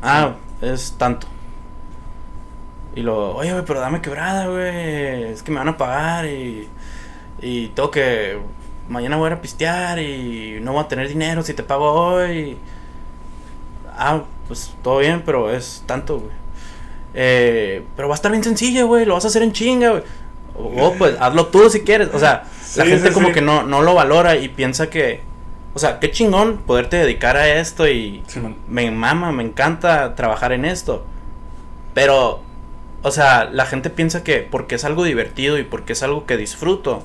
Ah, 0.00 0.36
es 0.62 0.94
tanto. 0.96 1.26
Y 2.96 3.02
lo, 3.02 3.36
oye, 3.36 3.52
güey, 3.52 3.66
pero 3.66 3.80
dame 3.80 4.00
quebrada, 4.00 4.46
güey. 4.46 5.24
Es 5.24 5.42
que 5.42 5.52
me 5.52 5.58
van 5.58 5.68
a 5.68 5.76
pagar 5.76 6.24
y... 6.24 6.66
Y 7.42 7.66
tengo 7.68 7.90
que... 7.90 8.38
Mañana 8.88 9.18
voy 9.18 9.26
a 9.26 9.32
ir 9.32 9.36
a 9.36 9.42
pistear 9.42 9.98
y 9.98 10.58
no 10.62 10.72
voy 10.72 10.84
a 10.84 10.88
tener 10.88 11.06
dinero 11.06 11.42
si 11.42 11.52
te 11.52 11.62
pago 11.62 11.92
hoy. 11.92 12.56
Ah, 13.94 14.22
pues 14.46 14.74
todo 14.82 15.00
bien, 15.00 15.22
pero 15.26 15.50
es 15.50 15.82
tanto, 15.84 16.20
güey. 16.20 16.32
Eh, 17.14 17.84
pero 17.96 18.08
va 18.08 18.14
a 18.14 18.16
estar 18.16 18.30
bien 18.30 18.44
sencillo, 18.44 18.86
güey. 18.86 19.04
Lo 19.04 19.14
vas 19.14 19.24
a 19.24 19.28
hacer 19.28 19.42
en 19.42 19.52
chinga, 19.52 19.90
güey. 19.90 20.02
O 20.54 20.86
o, 20.86 20.94
pues 20.94 21.16
hazlo 21.20 21.46
tú 21.46 21.68
si 21.70 21.80
quieres. 21.80 22.08
O 22.12 22.18
sea, 22.18 22.44
la 22.76 22.84
gente 22.84 23.08
sí, 23.08 23.14
como 23.14 23.28
sí. 23.28 23.34
que 23.34 23.40
no, 23.40 23.62
no 23.62 23.82
lo 23.82 23.94
valora 23.94 24.36
y 24.36 24.48
piensa 24.48 24.90
que... 24.90 25.20
O 25.74 25.78
sea, 25.78 26.00
qué 26.00 26.10
chingón 26.10 26.58
poderte 26.58 26.96
dedicar 26.96 27.36
a 27.36 27.48
esto 27.60 27.86
y 27.86 28.24
me 28.66 28.90
mama, 28.90 29.30
me 29.30 29.44
encanta 29.44 30.16
trabajar 30.16 30.52
en 30.52 30.64
esto. 30.64 31.04
Pero, 31.94 32.40
o 33.02 33.10
sea, 33.12 33.44
la 33.44 33.64
gente 33.66 33.90
piensa 33.90 34.24
que 34.24 34.38
porque 34.38 34.74
es 34.74 34.84
algo 34.84 35.04
divertido 35.04 35.58
y 35.58 35.62
porque 35.62 35.92
es 35.92 36.02
algo 36.02 36.26
que 36.26 36.36
disfruto, 36.36 37.04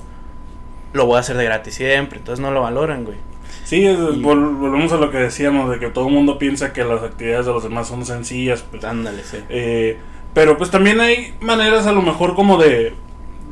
lo 0.92 1.06
voy 1.06 1.18
a 1.18 1.20
hacer 1.20 1.36
de 1.36 1.44
gratis 1.44 1.74
siempre. 1.74 2.18
Entonces 2.18 2.42
no 2.42 2.50
lo 2.50 2.62
valoran, 2.62 3.04
güey. 3.04 3.18
Sí, 3.64 3.84
es- 3.86 3.98
Y- 3.98 4.22
vol- 4.22 4.58
volvemos 4.58 4.92
a 4.92 4.96
lo 4.96 5.10
que 5.10 5.18
decíamos, 5.18 5.70
de 5.70 5.78
que 5.78 5.88
todo 5.88 6.06
el 6.08 6.14
mundo 6.14 6.38
piensa 6.38 6.72
que 6.72 6.84
las 6.84 7.02
actividades 7.02 7.46
de 7.46 7.52
los 7.52 7.62
demás 7.64 7.88
son 7.88 8.04
sencillas, 8.06 8.64
pues, 8.70 8.84
Ándale, 8.84 9.22
sí. 9.24 9.38
eh, 9.48 9.98
pero 10.34 10.56
pues 10.58 10.70
también 10.70 11.00
hay 11.00 11.34
maneras 11.40 11.86
a 11.86 11.92
lo 11.92 12.02
mejor 12.02 12.34
como 12.34 12.58
de, 12.58 12.92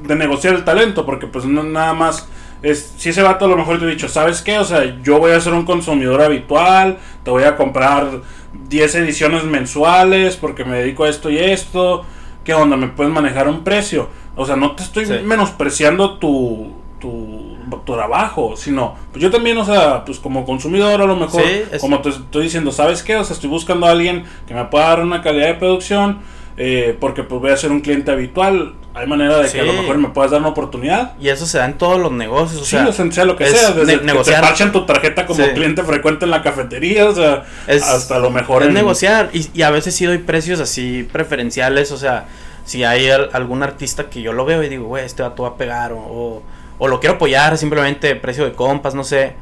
de 0.06 0.14
negociar 0.16 0.54
el 0.54 0.64
talento, 0.64 1.06
porque 1.06 1.26
pues 1.26 1.44
no 1.44 1.62
nada 1.62 1.94
más 1.94 2.28
es, 2.62 2.94
si 2.96 3.08
ese 3.08 3.22
vato 3.22 3.44
a 3.46 3.48
lo 3.48 3.56
mejor 3.56 3.78
te 3.78 3.86
ha 3.86 3.88
dicho, 3.88 4.08
¿sabes 4.08 4.42
qué? 4.42 4.58
O 4.58 4.64
sea, 4.64 5.00
yo 5.02 5.18
voy 5.18 5.32
a 5.32 5.40
ser 5.40 5.52
un 5.54 5.64
consumidor 5.64 6.20
habitual, 6.22 6.98
te 7.24 7.30
voy 7.30 7.44
a 7.44 7.56
comprar 7.56 8.20
10 8.68 8.94
ediciones 8.96 9.44
mensuales 9.44 10.36
porque 10.36 10.64
me 10.64 10.78
dedico 10.78 11.04
a 11.04 11.08
esto 11.08 11.30
y 11.30 11.38
esto, 11.38 12.04
¿qué 12.44 12.52
onda? 12.54 12.76
¿Me 12.76 12.88
puedes 12.88 13.12
manejar 13.12 13.48
un 13.48 13.64
precio? 13.64 14.08
O 14.36 14.44
sea, 14.46 14.56
no 14.56 14.72
te 14.76 14.82
estoy 14.82 15.06
Sí. 15.06 15.14
menospreciando 15.24 16.18
tu, 16.18 16.72
tu, 17.00 17.51
tu 17.80 17.94
trabajo, 17.94 18.54
sino, 18.56 18.94
pues 19.12 19.22
yo 19.22 19.30
también, 19.30 19.56
o 19.58 19.64
sea, 19.64 20.04
pues 20.04 20.18
como 20.18 20.44
consumidor 20.44 21.00
a 21.00 21.06
lo 21.06 21.16
mejor, 21.16 21.42
Sí, 21.42 21.62
es- 21.72 21.80
como 21.80 22.00
te 22.00 22.10
estoy 22.10 22.44
diciendo, 22.44 22.70
¿sabes 22.72 23.02
qué? 23.02 23.16
O 23.16 23.24
sea, 23.24 23.34
estoy 23.34 23.50
buscando 23.50 23.86
a 23.86 23.90
alguien 23.90 24.24
que 24.46 24.54
me 24.54 24.64
pueda 24.66 24.88
dar 24.88 25.00
una 25.00 25.22
calidad 25.22 25.46
de 25.48 25.54
producción, 25.54 26.18
eh, 26.56 26.96
porque 27.00 27.22
pues 27.22 27.40
voy 27.40 27.50
a 27.50 27.56
ser 27.56 27.70
un 27.72 27.80
cliente 27.80 28.10
habitual. 28.10 28.74
Hay 28.94 29.06
manera 29.06 29.38
de 29.38 29.48
Sí. 29.48 29.54
que 29.54 29.60
a 29.60 29.64
lo 29.64 29.72
mejor 29.72 29.96
me 29.96 30.08
puedas 30.10 30.32
dar 30.32 30.40
una 30.40 30.50
oportunidad. 30.50 31.14
Y 31.18 31.30
eso 31.30 31.46
se 31.46 31.56
da 31.56 31.64
en 31.64 31.78
todos 31.78 31.98
los 31.98 32.12
negocios, 32.12 32.60
o 32.60 32.64
sí, 32.66 32.72
sea, 32.72 32.86
o 32.86 32.92
sea, 32.92 33.10
sea 33.10 33.24
lo 33.24 33.36
que 33.36 33.46
sea, 33.46 33.70
desde 33.70 33.86
ne- 33.86 33.92
que 33.94 33.98
te 34.00 34.04
negociar. 34.04 34.42
parchan 34.42 34.70
tu 34.70 34.84
tarjeta 34.84 35.24
como 35.24 35.42
Sí. 35.42 35.50
cliente 35.54 35.82
frecuente 35.82 36.26
en 36.26 36.30
la 36.30 36.42
cafetería, 36.42 37.08
o 37.08 37.14
sea, 37.14 37.44
es, 37.66 37.82
hasta 37.82 38.18
lo 38.18 38.30
mejor 38.30 38.62
es 38.62 38.68
en- 38.68 38.74
negociar. 38.74 39.30
Y, 39.32 39.48
y 39.54 39.62
a 39.62 39.70
veces 39.70 39.94
sí 39.96 40.04
doy 40.04 40.18
precios 40.18 40.60
así 40.60 41.08
preferenciales, 41.10 41.90
o 41.90 41.96
sea, 41.96 42.26
si 42.66 42.84
hay 42.84 43.08
al- 43.08 43.30
algún 43.32 43.62
artista 43.62 44.10
que 44.10 44.20
yo 44.20 44.34
lo 44.34 44.44
veo 44.44 44.62
y 44.62 44.68
digo, 44.68 44.84
güey, 44.84 45.06
este 45.06 45.22
va 45.22 45.28
a 45.48 45.56
pegar, 45.56 45.92
o, 45.92 45.96
o, 45.98 46.42
o 46.84 46.88
lo 46.88 46.98
quiero 46.98 47.14
apoyar, 47.14 47.56
simplemente 47.58 48.16
precio 48.16 48.44
de 48.44 48.54
compas, 48.54 48.92
no 48.96 49.04
sé. 49.04 49.34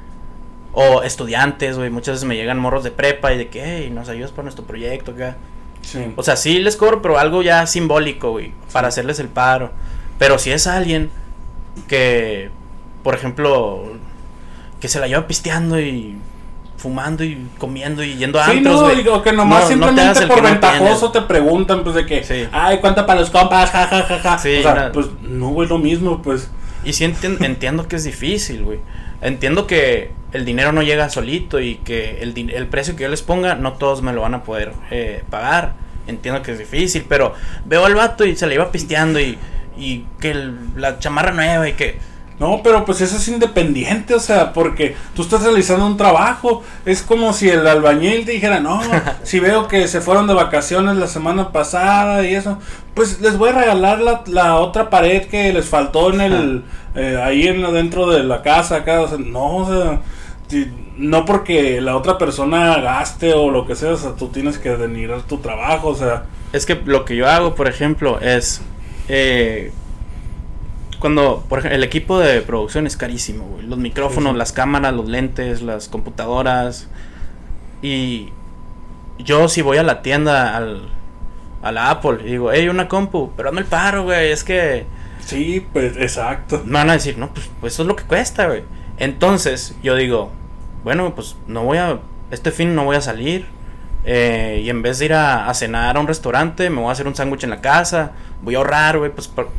O 0.75 1.03
estudiantes, 1.03 1.79
güey, 1.79 1.89
muchas 1.89 2.17
veces 2.17 2.29
me 2.29 2.37
llegan 2.37 2.59
morros 2.59 2.85
de 2.85 2.91
prepa 2.91 3.33
y 3.33 3.39
de 3.39 3.49
que, 3.49 3.63
hey, 3.65 3.91
nos 3.91 4.11
ayudas 4.11 4.31
para 4.31 4.43
nuestro 4.43 4.67
proyecto, 4.67 5.13
acá. 5.13 5.37
Sí. 5.81 6.13
O 6.17 6.23
sea, 6.23 6.37
sí 6.37 6.59
les 6.59 6.77
cobro, 6.77 7.01
pero 7.01 7.19
algo 7.19 7.41
ya 7.41 7.67
simbólico, 7.67 8.33
güey, 8.33 8.53
para 8.73 8.89
hacerles 8.89 9.19
el 9.21 9.29
paro. 9.29 9.71
Pero 10.19 10.39
si 10.39 10.51
es 10.53 10.67
alguien 10.67 11.09
que, 11.89 12.51
por 13.03 13.15
ejemplo, 13.15 13.85
que 14.79 14.89
se 14.89 15.01
la 15.01 15.09
lleva 15.09 15.27
pisteando 15.27 15.81
y 15.81 16.17
fumando 16.77 17.25
y 17.25 17.47
comiendo 17.59 18.03
y 18.03 18.17
yendo 18.17 18.41
a 18.41 18.45
Sí, 18.47 18.59
antros, 18.59 18.77
no, 18.81 18.85
güey. 18.87 18.97
digo 18.97 19.23
que 19.23 19.33
nomás 19.33 19.71
No- 19.71 19.77
no 19.77 19.87
te 19.87 19.93
simplemente 19.93 20.21
el 20.23 20.29
por 20.29 20.37
no 20.43 20.49
ventajoso 20.51 21.11
tienes. 21.11 21.13
te 21.13 21.21
preguntan, 21.23 21.83
pues 21.83 21.95
de 21.95 22.07
que, 22.07 22.23
Sí. 22.25 22.49
ay, 22.53 22.79
¿cuánto 22.81 23.05
para 23.07 23.21
los 23.21 23.31
compas? 23.31 23.71
Ja, 23.71 23.87
ja, 23.87 24.03
ja, 24.03 24.19
ja. 24.19 24.39
Sí, 24.39 24.59
o 24.59 24.63
sea, 24.63 24.91
pues 24.93 25.07
no 25.23 25.63
es 25.63 25.69
lo 25.69 25.79
mismo, 25.79 26.23
pues. 26.23 26.51
Y 26.85 26.93
sí 26.95 27.05
entien- 27.05 27.43
entiendo 27.45 27.89
que 27.89 27.97
es 27.97 28.05
difícil, 28.05 28.63
güey. 28.65 28.79
Entiendo 29.23 29.67
que 29.67 30.13
el 30.33 30.45
dinero 30.45 30.73
no 30.73 30.83
llega 30.83 31.09
solito 31.11 31.61
y 31.61 31.77
que 31.77 32.21
el, 32.23 32.51
el 32.51 32.67
precio 32.69 32.97
que 32.97 33.03
yo 33.03 33.09
les 33.09 33.23
ponga 33.23 33.55
no 33.55 33.75
todos 33.75 34.01
me 34.03 34.13
lo 34.13 34.23
van 34.23 34.35
a 34.35 34.45
poder 34.45 34.73
eh, 34.91 35.23
pagar. 35.29 35.75
entiendo 36.07 36.43
que 36.43 36.53
es 36.53 36.59
difícil, 36.59 37.05
pero 37.09 37.35
veo 37.67 37.85
al 37.85 37.95
vato 37.95 38.25
y 38.25 38.35
se 38.35 38.47
le 38.47 38.55
iba 38.55 38.73
pisteando 38.73 39.21
y, 39.21 39.39
y 39.79 40.05
que 40.21 40.35
la 40.77 40.99
chamarra 40.99 41.33
nueva 41.33 41.69
y 41.69 41.75
que... 41.75 41.99
No, 42.41 42.63
pero 42.65 42.87
pues 42.87 43.03
eso 43.03 43.19
es 43.19 43.29
independiente, 43.29 44.15
o 44.15 44.19
sea, 44.19 44.55
porque 44.55 44.97
tú 45.15 45.21
estás 45.21 45.43
realizando 45.43 45.87
un 45.87 45.99
trabajo. 45.99 46.63
Es 46.87 47.03
como 47.03 47.35
si 47.35 47.51
el 47.51 47.67
albañil 47.67 48.25
te 48.25 48.33
dijera, 48.33 48.61
no, 48.61 48.81
si 49.23 49.41
veo 49.41 49.69
que 49.69 49.87
se 49.87 50.01
fueron 50.01 50.27
de 50.27 50.33
vacaciones 50.33 50.97
la 50.97 51.07
semana 51.07 51.53
pasada 51.53 52.27
y 52.27 52.35
eso, 52.35 52.59
pues 52.95 53.21
les 53.21 53.37
voy 53.37 53.51
a 53.51 53.61
regalar 53.61 54.01
la, 54.01 54.23
la 54.27 54.57
otra 54.57 54.89
pared 54.89 55.27
que 55.27 55.53
les 55.53 55.67
faltó 55.67 56.15
en 56.15 56.23
el, 56.23 56.65
eh, 56.95 57.21
ahí 57.23 57.47
en 57.47 57.61
dentro 57.75 58.11
de 58.11 58.25
la 58.25 58.41
casa 58.41 58.77
acá. 58.77 59.03
O 59.03 59.09
sea, 59.09 59.19
no, 59.19 59.57
o 59.57 59.67
sea, 59.69 60.01
no 60.97 61.27
porque 61.27 61.83
la 61.83 61.95
otra 61.95 62.17
persona 62.17 62.81
gaste 62.81 63.35
o 63.35 63.51
lo 63.51 63.67
que 63.67 63.77
sea, 63.77 63.91
o 63.93 63.97
sea, 63.99 64.13
tú 64.17 64.29
tienes 64.29 64.57
que 64.57 64.71
denigrar 64.79 65.21
tu 65.25 65.37
trabajo, 65.37 65.89
o 65.89 65.95
sea. 65.95 66.25
Es 66.55 66.65
que 66.65 66.75
lo 66.87 67.05
que 67.05 67.17
yo 67.17 67.29
hago, 67.29 67.55
por 67.55 67.69
ejemplo, 67.69 68.19
es... 68.19 68.63
eh, 69.09 69.73
cuando, 71.01 71.45
por 71.49 71.59
ejemplo, 71.59 71.77
el 71.77 71.83
equipo 71.85 72.19
de 72.21 72.41
producción 72.43 72.87
es 72.87 72.97
carísimo, 72.97 73.45
güey. 73.47 73.67
Los 73.67 73.79
micrófonos, 73.79 74.31
Sí, 74.31 74.35
sí. 74.35 74.39
las 74.39 74.53
cámaras, 74.53 74.93
los 74.95 75.09
lentes, 75.09 75.63
las 75.63 75.89
computadoras. 75.89 76.89
Y 77.83 78.29
yo 79.19 79.49
si 79.49 79.63
voy 79.63 79.79
a 79.79 79.83
la 79.83 80.03
tienda, 80.03 80.57
al, 80.57 80.83
a 81.63 81.73
la 81.73 81.91
Apple, 81.91 82.19
y 82.25 82.31
digo, 82.33 82.53
hey, 82.53 82.69
una 82.69 82.89
compu, 82.89 83.33
pero 83.37 83.49
hazme 83.49 83.61
el 83.63 83.67
paro, 83.67 84.05
güey, 84.05 84.31
es 84.31 84.45
que... 84.45 84.87
Sí, 85.25 85.67
pues 85.73 85.97
exacto. 85.97 86.63
Me 86.65 86.75
van 86.75 86.91
a 86.91 86.95
decir, 86.95 87.17
no, 87.19 87.29
pues, 87.33 87.49
pues 87.61 87.75
eso 87.75 87.83
es 87.83 87.89
lo 87.89 87.97
que 87.97 88.05
cuesta, 88.05 88.47
güey. 88.47 88.63
Entonces, 88.99 89.77
yo 89.83 89.95
digo, 89.95 90.31
bueno, 90.85 91.15
pues 91.15 91.37
no 91.47 91.63
voy 91.65 91.79
a, 91.79 92.01
este 92.31 92.51
fin 92.51 92.75
no 92.75 92.85
voy 92.85 92.97
a 92.97 93.01
salir. 93.01 93.47
eh, 94.05 94.63
y 94.65 94.71
en 94.71 94.81
vez 94.83 94.99
de 94.99 95.05
ir 95.07 95.13
a, 95.15 95.49
a 95.49 95.55
cenar 95.55 95.97
a 95.97 96.01
un 96.01 96.07
restaurante, 96.07 96.71
me 96.71 96.81
voy 96.81 96.89
a 96.89 96.93
hacer 96.93 97.07
un 97.07 97.15
sándwich 97.15 97.45
en 97.45 97.51
la 97.51 97.61
casa. 97.61 98.13
Voy 98.43 98.55
a 98.55 98.59
ahorrar, 98.59 98.99
güey, 98.99 99.11
pues, 99.13 99.29
por- 99.29 99.51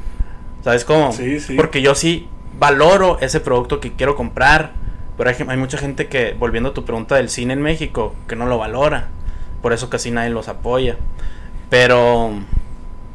¿sabes 0.64 0.86
cómo? 0.86 1.12
Sí, 1.12 1.40
sí. 1.40 1.56
Porque 1.56 1.82
yo 1.82 1.96
sí 1.96 2.28
valoro 2.60 3.18
ese 3.22 3.40
producto 3.40 3.80
que 3.80 3.92
quiero 3.94 4.16
comprar. 4.16 4.74
Pero 5.18 5.30
hay, 5.30 5.36
hay 5.48 5.58
mucha 5.58 5.78
gente 5.78 6.08
que, 6.08 6.34
volviendo 6.34 6.70
a 6.70 6.74
tu 6.74 6.86
pregunta 6.86 7.16
del 7.16 7.30
cine 7.30 7.54
en 7.54 7.62
México, 7.62 8.16
que 8.28 8.36
no 8.36 8.46
lo 8.48 8.58
valora. 8.58 9.10
Por 9.62 9.74
eso 9.74 9.90
casi 9.90 10.10
nadie 10.10 10.30
los 10.32 10.48
apoya. 10.48 10.98
Pero, 11.70 12.32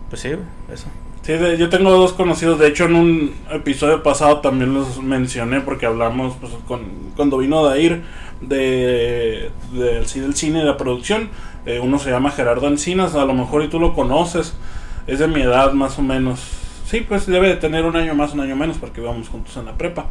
pues 0.09 0.23
sí, 0.23 0.31
eso. 0.73 0.87
Sí, 1.23 1.33
de- 1.33 1.59
yo 1.59 1.69
tengo 1.69 1.91
dos 1.91 2.13
conocidos. 2.13 2.59
De 2.59 2.69
hecho, 2.69 2.85
en 2.85 2.95
un 2.95 3.35
episodio 3.51 4.03
pasado 4.03 4.41
también 4.41 4.73
los 4.75 5.03
mencioné 5.03 5.61
porque 5.61 5.87
hablamos 5.87 6.35
pues, 6.41 6.53
con, 6.69 6.83
cuando 7.17 7.39
vino 7.39 7.65
Dair 7.65 8.03
de, 8.41 9.51
del 9.73 10.07
sí, 10.07 10.21
del 10.21 10.37
cine 10.37 10.59
y 10.59 10.63
de 10.63 10.69
la 10.69 10.77
producción. 10.77 11.31
Eh, 11.65 11.81
uno 11.83 11.99
se 11.99 12.11
llama 12.11 12.31
Gerardo 12.31 12.69
Encinas, 12.69 13.15
a 13.17 13.25
lo 13.25 13.35
mejor 13.35 13.65
y 13.65 13.69
tú 13.69 13.81
lo 13.81 13.93
conoces. 13.95 14.55
Es 15.09 15.19
de 15.19 15.27
mi 15.27 15.43
edad 15.43 15.73
más 15.73 15.99
o 15.99 16.03
menos. 16.03 16.41
Sí, 16.87 17.01
pues 17.01 17.27
debe 17.27 17.49
de 17.49 17.57
tener 17.57 17.85
un 17.85 17.97
año 17.97 18.15
más, 18.15 18.33
un 18.33 18.41
año 18.41 18.55
menos 18.55 18.79
porque 18.79 19.01
íbamos 19.01 19.29
juntos 19.29 19.57
en 19.57 19.65
la 19.67 19.77
prepa. 19.77 20.07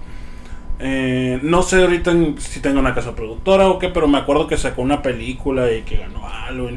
Eh, 0.80 1.40
no 1.42 1.62
sé 1.62 1.82
ahorita 1.82 2.12
si 2.38 2.60
tengo 2.60 2.80
una 2.82 2.94
casa 2.94 3.16
productora 3.16 3.70
o 3.70 3.80
qué, 3.80 3.88
pero 3.88 4.10
me 4.10 4.18
acuerdo 4.18 4.46
que 4.46 4.58
sacó 4.58 4.82
una 4.82 5.02
película 5.02 5.72
y 5.72 5.84
que 5.84 5.96
ganó 5.96 6.28
algo. 6.28 6.70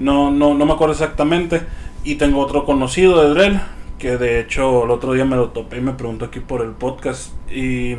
no, 0.00 0.30
no, 0.30 0.54
no 0.54 0.66
me 0.66 0.72
acuerdo 0.72 0.94
exactamente. 0.94 1.60
Y 2.04 2.14
tengo 2.14 2.40
otro 2.40 2.64
conocido 2.64 3.22
de 3.22 3.34
Drell, 3.34 3.60
que 3.98 4.16
de 4.16 4.40
hecho 4.40 4.84
el 4.84 4.90
otro 4.90 5.12
día 5.12 5.26
me 5.26 5.36
lo 5.36 5.50
topé 5.50 5.76
y 5.76 5.80
me 5.82 5.92
preguntó 5.92 6.24
aquí 6.24 6.40
por 6.40 6.62
el 6.62 6.70
podcast. 6.70 7.32
Y 7.52 7.96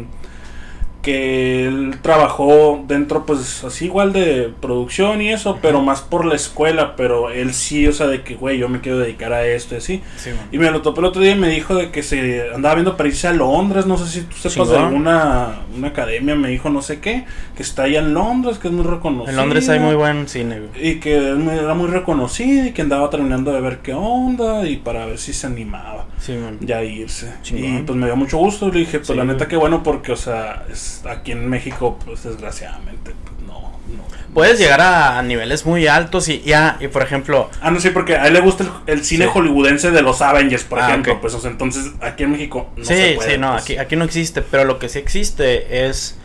que 1.05 1.67
él 1.67 1.99
trabajó 2.01 2.83
dentro, 2.87 3.27
pues 3.27 3.63
así 3.63 3.85
igual 3.85 4.11
de 4.11 4.51
producción 4.59 5.21
y 5.21 5.31
eso, 5.31 5.59
pero 5.61 5.83
más 5.83 6.01
por 6.01 6.25
la 6.25 6.33
escuela. 6.33 6.95
Pero 6.95 7.29
él 7.29 7.53
sí, 7.53 7.87
o 7.87 7.93
sea, 7.93 8.07
de 8.07 8.23
que, 8.23 8.33
güey, 8.33 8.57
yo 8.57 8.69
me 8.69 8.81
quiero 8.81 8.97
dedicar 8.97 9.31
a 9.31 9.45
esto 9.45 9.75
y 9.75 9.77
así. 9.77 10.01
Sí. 10.17 10.31
Y 10.51 10.57
me 10.57 10.71
lo 10.71 10.81
topé 10.81 11.01
el 11.01 11.05
otro 11.05 11.21
día 11.21 11.33
y 11.33 11.39
me 11.39 11.49
dijo 11.49 11.75
de 11.75 11.91
que 11.91 12.01
se 12.01 12.49
andaba 12.55 12.73
viendo 12.73 12.97
para 12.97 13.07
irse 13.07 13.27
a 13.27 13.33
Londres, 13.33 13.85
no 13.85 13.99
sé 13.99 14.07
si 14.07 14.21
tú 14.25 14.35
sepas 14.49 14.69
de 14.69 14.77
alguna 14.77 15.59
una 15.77 15.89
academia, 15.89 16.33
me 16.35 16.47
dijo 16.49 16.71
no 16.71 16.81
sé 16.81 16.99
qué, 16.99 17.25
que 17.55 17.61
está 17.61 17.83
allá 17.83 17.99
en 17.99 18.15
Londres, 18.15 18.57
que 18.57 18.69
es 18.69 18.73
muy 18.73 18.83
reconocido. 18.85 19.29
En 19.29 19.35
Londres 19.35 19.69
hay 19.69 19.79
muy 19.79 19.93
buen 19.93 20.27
cine, 20.27 20.59
güey. 20.59 20.89
Y 20.89 20.99
que 20.99 21.17
era 21.17 21.75
muy 21.75 21.87
reconocido 21.87 22.65
y 22.65 22.71
que 22.71 22.81
andaba 22.81 23.11
terminando 23.11 23.51
de 23.51 23.61
ver 23.61 23.79
qué 23.83 23.93
onda 23.93 24.67
y 24.67 24.77
para 24.77 25.05
ver 25.05 25.19
si 25.19 25.33
se 25.33 25.45
animaba 25.45 26.07
Sí, 26.19 26.33
ya 26.61 26.83
irse. 26.83 27.31
Chingón. 27.43 27.77
Y 27.77 27.81
pues 27.83 27.97
me 27.97 28.07
dio 28.07 28.15
mucho 28.15 28.37
gusto. 28.37 28.69
Le 28.71 28.79
dije, 28.79 28.97
pues 28.99 29.09
Sí. 29.09 29.13
la 29.13 29.25
neta 29.25 29.47
que 29.47 29.57
bueno 29.57 29.83
porque, 29.83 30.11
o 30.11 30.15
sea, 30.15 30.65
es, 30.71 30.94
aquí 31.05 31.31
en 31.31 31.47
México, 31.49 31.97
pues 32.05 32.23
desgraciadamente, 32.23 33.13
pues 33.23 33.35
no. 33.47 33.61
no 33.95 34.03
Puedes 34.33 34.59
llegar 34.59 34.81
a, 34.81 35.17
a 35.19 35.21
niveles 35.23 35.65
muy 35.65 35.87
altos 35.87 36.27
y 36.29 36.41
ya, 36.41 36.77
y 36.79 36.87
por 36.89 37.01
ejemplo, 37.03 37.49
Ah, 37.61 37.71
no, 37.71 37.79
sí, 37.79 37.89
porque 37.91 38.15
a 38.17 38.27
él 38.27 38.33
le 38.33 38.41
gusta 38.41 38.63
el, 38.63 38.97
el 38.97 39.05
cine 39.05 39.25
Sí. 39.25 39.31
hollywoodense 39.33 39.91
de 39.91 40.01
los 40.01 40.21
Avengers, 40.21 40.63
por 40.63 40.79
Ah, 40.79 40.89
ejemplo. 40.89 41.19
Pues, 41.21 41.33
o 41.33 41.39
sea, 41.39 41.51
entonces 41.51 41.91
aquí 42.01 42.23
en 42.23 42.31
México 42.31 42.69
no 42.75 42.83
sí, 42.85 42.93
se 42.95 43.13
puede. 43.13 43.31
sí, 43.33 43.37
no, 43.37 43.51
pues. 43.51 43.63
aquí, 43.63 43.77
aquí 43.77 43.95
no 43.95 44.03
existe, 44.05 44.41
pero 44.41 44.63
lo 44.65 44.77
que 44.79 44.89
sí 44.89 44.99
existe 44.99 45.87
es, 45.87 46.17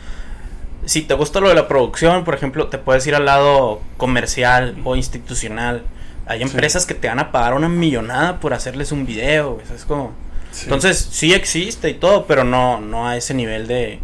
si 0.86 1.02
te 1.02 1.14
gusta 1.14 1.40
lo 1.40 1.48
de 1.48 1.54
la 1.54 1.68
producción, 1.68 2.24
por 2.24 2.34
ejemplo, 2.34 2.66
te 2.68 2.78
puedes 2.78 3.06
ir 3.06 3.14
al 3.14 3.26
lado 3.26 3.80
comercial 3.96 4.76
o 4.84 4.96
institucional. 4.96 5.82
Hay 6.26 6.38
Sí. 6.38 6.44
empresas 6.44 6.86
que 6.86 6.94
te 6.94 7.08
van 7.08 7.18
a 7.18 7.30
pagar 7.32 7.54
una 7.54 7.68
millonada 7.68 8.40
por 8.40 8.54
hacerles 8.54 8.90
un 8.92 9.04
video, 9.06 9.54
güey, 9.54 9.66
¿sabes 9.66 9.84
cómo? 9.84 10.12
Sí. 10.52 10.64
Entonces, 10.64 11.08
sí 11.12 11.32
existe 11.32 11.88
y 11.90 11.94
todo, 11.94 12.26
pero 12.26 12.42
no, 12.44 12.80
no 12.80 13.06
a 13.06 13.16
ese 13.16 13.34
nivel 13.34 13.66
de, 13.68 14.00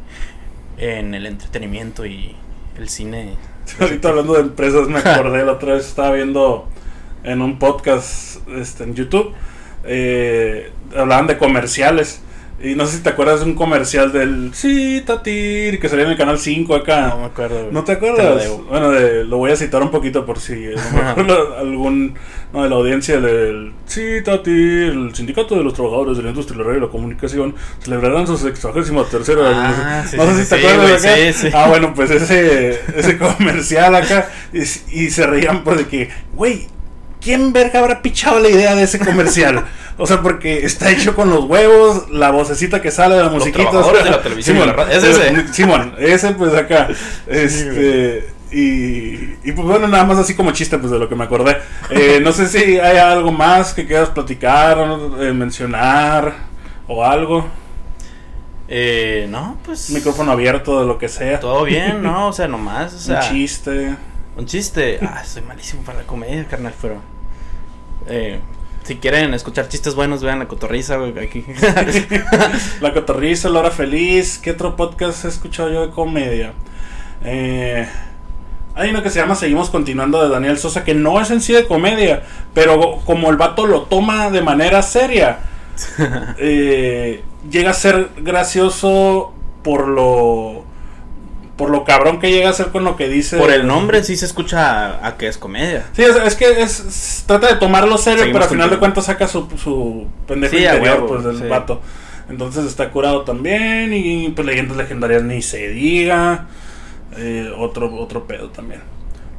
en 0.78 1.14
el 1.14 1.26
entretenimiento 1.26 2.06
y 2.06 2.34
el 2.78 2.88
cine. 2.88 3.36
Ahorita 3.80 4.08
hablando 4.10 4.34
de 4.34 4.40
empresas, 4.40 4.88
me 4.88 4.98
acordé 4.98 5.44
la 5.44 5.52
otra 5.52 5.74
vez 5.74 5.86
estaba 5.86 6.12
viendo 6.12 6.68
en 7.24 7.42
un 7.42 7.58
podcast 7.58 8.46
este, 8.48 8.84
en 8.84 8.94
YouTube. 8.94 9.32
eh, 9.84 10.70
hablaban 10.96 11.26
de 11.26 11.38
comerciales. 11.38 12.20
Y 12.62 12.74
no 12.74 12.86
sé 12.86 12.96
si 12.96 13.02
te 13.02 13.10
acuerdas 13.10 13.40
de 13.40 13.46
un 13.46 13.54
comercial 13.54 14.12
del 14.12 14.50
Sí, 14.54 15.02
Tatir, 15.04 15.78
que 15.78 15.90
salía 15.90 16.06
en 16.06 16.12
el 16.12 16.16
canal 16.16 16.38
5 16.38 16.74
acá. 16.74 17.08
No 17.08 17.18
me 17.18 17.24
acuerdo. 17.26 17.60
güey. 17.60 17.72
¿No 17.72 17.84
te 17.84 17.92
Te 17.94 17.98
acuerdas? 18.06 18.42
debo. 18.44 18.64
bueno, 18.70 18.90
de- 18.92 19.24
lo 19.24 19.36
voy 19.36 19.50
a 19.50 19.56
citar 19.56 19.82
un 19.82 19.90
poquito 19.90 20.24
por 20.24 20.40
si 20.40 20.54
lo- 21.26 21.56
algún 21.58 22.14
no, 22.54 22.62
de 22.62 22.70
la 22.70 22.76
audiencia 22.76 23.20
del 23.20 23.72
Sí, 23.84 24.22
Tati, 24.24 24.50
el 24.50 25.10
Sindicato 25.14 25.54
de 25.54 25.64
los 25.64 25.74
Trabajadores 25.74 26.16
de 26.16 26.22
la 26.22 26.30
Industria 26.30 26.56
de 26.56 26.62
la 26.64 26.68
Radio 26.70 26.82
y 26.82 26.86
la 26.86 26.90
Comunicación 26.90 27.54
celebrarán 27.80 28.26
su 28.26 28.38
sexagésima 28.38 29.04
tercera. 29.04 29.42
Ah, 29.52 30.02
no 30.02 30.08
sé 30.08 30.10
sí, 30.10 30.16
no 30.16 30.26
sé 30.26 30.34
sí, 30.36 30.42
si 30.44 30.48
te 30.50 30.60
sí, 30.60 30.66
acuerdas 30.66 31.02
de 31.02 31.08
acá. 31.10 31.16
sí, 31.16 31.32
sí. 31.32 31.48
Ah, 31.54 31.68
bueno, 31.68 31.92
pues 31.94 32.10
ese, 32.10 32.80
ese 32.96 33.18
comercial 33.38 33.94
acá 33.94 34.30
y, 34.54 34.60
y 34.60 35.10
se 35.10 35.26
reían 35.26 35.62
pues 35.62 35.76
de 35.76 35.86
que, 35.88 36.08
güey, 36.34 36.68
¿quién 37.20 37.52
verga 37.52 37.80
habrá 37.80 38.02
pichado 38.02 38.40
la 38.40 38.48
idea 38.48 38.74
de 38.74 38.84
ese 38.84 38.98
comercial? 38.98 39.64
O 39.98 40.06
sea, 40.06 40.20
porque 40.20 40.66
está 40.66 40.90
hecho 40.90 41.16
con 41.16 41.30
los 41.30 41.44
huevos, 41.44 42.10
la 42.10 42.30
vocecita 42.30 42.82
que 42.82 42.90
sale 42.90 43.14
de 43.14 43.22
la 43.22 43.30
musiquita. 43.30 43.70
trabajadores 43.70 44.04
de 44.04 44.10
la 44.10 44.22
televisión 44.22 44.58
la 44.58 44.72
radio. 44.74 44.92
¿Es 44.92 45.02
ese? 45.02 45.54
Simón, 45.54 45.94
ese 45.98 46.32
pues 46.32 46.52
acá. 46.54 46.88
Este. 47.26 48.28
Y, 48.52 49.38
y 49.42 49.52
pues 49.52 49.66
bueno, 49.66 49.88
nada 49.88 50.04
más 50.04 50.18
así 50.18 50.34
como 50.34 50.50
chiste 50.52 50.76
pues 50.76 50.92
de 50.92 50.98
lo 50.98 51.08
que 51.08 51.14
me 51.14 51.24
acordé. 51.24 51.56
Eh, 51.88 52.20
no 52.22 52.32
sé 52.32 52.46
si 52.46 52.78
hay 52.78 52.98
algo 52.98 53.32
más 53.32 53.72
que 53.72 53.86
quieras 53.86 54.10
platicar, 54.10 54.78
eh, 55.18 55.32
mencionar 55.32 56.34
o 56.86 57.02
algo. 57.02 57.46
Eh, 58.68 59.26
no, 59.30 59.58
pues. 59.64 59.90
Micrófono 59.90 60.32
abierto 60.32 60.80
de 60.80 60.86
lo 60.86 60.98
que 60.98 61.08
sea. 61.08 61.40
Todo 61.40 61.64
bien, 61.64 62.02
¿no? 62.02 62.28
O 62.28 62.32
sea, 62.32 62.48
nomás, 62.48 62.94
o 62.94 62.98
sea. 62.98 63.20
Un 63.20 63.28
chiste. 63.30 63.96
Un 64.36 64.46
chiste. 64.46 64.98
Ah, 65.02 65.24
soy 65.24 65.42
malísimo 65.42 65.82
para 65.82 66.00
la 66.00 66.06
comedia, 66.06 66.46
carnal, 66.46 66.74
pero. 66.80 67.00
Eh, 68.06 68.38
si 68.84 68.96
quieren 68.96 69.34
escuchar 69.34 69.68
chistes 69.68 69.94
buenos, 69.94 70.22
vean 70.22 70.38
la 70.38 70.46
cotorriza, 70.46 70.96
güey, 70.96 71.18
aquí. 71.18 71.44
La 72.80 72.94
Cotorriza, 72.94 73.48
La 73.48 73.58
Hora 73.58 73.70
Feliz. 73.72 74.38
¿Qué 74.38 74.52
otro 74.52 74.76
podcast 74.76 75.24
he 75.24 75.28
escuchado 75.28 75.72
yo 75.72 75.86
de 75.86 75.92
comedia? 75.92 76.52
Eh, 77.24 77.88
hay 78.76 78.90
uno 78.90 79.02
que 79.02 79.10
se 79.10 79.18
llama 79.18 79.34
Seguimos 79.34 79.70
Continuando 79.70 80.22
de 80.22 80.28
Daniel 80.28 80.56
Sosa, 80.56 80.84
que 80.84 80.94
no 80.94 81.20
es 81.20 81.32
en 81.32 81.40
sí 81.40 81.52
de 81.52 81.66
comedia, 81.66 82.22
pero 82.54 83.00
como 83.04 83.30
el 83.30 83.36
vato 83.36 83.66
lo 83.66 83.82
toma 83.82 84.30
de 84.30 84.42
manera 84.42 84.82
seria, 84.82 85.40
eh, 86.38 87.24
llega 87.50 87.70
a 87.70 87.74
ser 87.74 88.10
gracioso 88.18 89.32
por 89.64 89.88
lo 89.88 90.55
por 91.56 91.70
lo 91.70 91.84
cabrón 91.84 92.20
que 92.20 92.30
llega 92.30 92.50
a 92.50 92.52
ser 92.52 92.68
con 92.68 92.84
lo 92.84 92.96
que 92.96 93.08
dice. 93.08 93.38
Por 93.38 93.50
el 93.50 93.66
nombre 93.66 94.04
sí 94.04 94.16
se 94.16 94.26
escucha 94.26 94.98
a, 94.98 95.06
a 95.06 95.16
que 95.16 95.26
es 95.26 95.38
comedia. 95.38 95.86
Sí, 95.92 96.02
es, 96.02 96.16
es 96.16 96.34
que 96.34 96.62
es, 96.62 97.24
trata 97.26 97.48
de 97.48 97.56
tomarlo 97.56 97.96
serio, 97.96 98.20
Seguimos 98.20 98.40
pero 98.40 98.44
al 98.44 98.50
final 98.50 98.70
de 98.70 98.78
cuentas 98.78 99.06
saca 99.06 99.26
su, 99.26 99.48
su 99.56 100.06
pendejo 100.26 100.54
Sí, 100.56 100.62
interior 100.62 100.82
huevo, 101.00 101.06
pues, 101.06 101.24
del 101.24 101.38
sí. 101.38 101.48
vato. 101.48 101.80
Entonces 102.28 102.66
está 102.66 102.90
curado 102.90 103.22
también. 103.22 103.92
Y 103.94 104.28
pues 104.30 104.46
leyendas 104.46 104.76
legendarias 104.76 105.22
ni 105.22 105.42
se 105.42 105.68
diga. 105.68 106.46
Eh, 107.16 107.50
otro, 107.56 107.94
otro 107.94 108.26
pedo 108.26 108.50
también. 108.50 108.82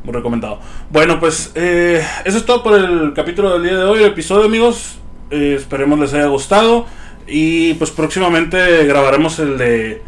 Muy 0.03 0.13
recomendado. 0.13 0.59
Bueno, 0.89 1.19
pues 1.19 1.51
eh, 1.55 2.03
eso 2.25 2.37
es 2.37 2.45
todo 2.45 2.63
por 2.63 2.79
el 2.79 3.13
capítulo 3.13 3.53
del 3.53 3.63
día 3.63 3.77
de 3.77 3.83
hoy, 3.83 3.99
el 3.99 4.05
episodio, 4.11 4.45
amigos. 4.45 4.99
Eh, 5.29 5.55
esperemos 5.57 5.99
les 5.99 6.13
haya 6.13 6.27
gustado. 6.27 6.85
Y 7.27 7.73
pues 7.75 7.91
próximamente 7.91 8.85
grabaremos 8.85 9.37
el 9.39 9.57
de 9.57 10.01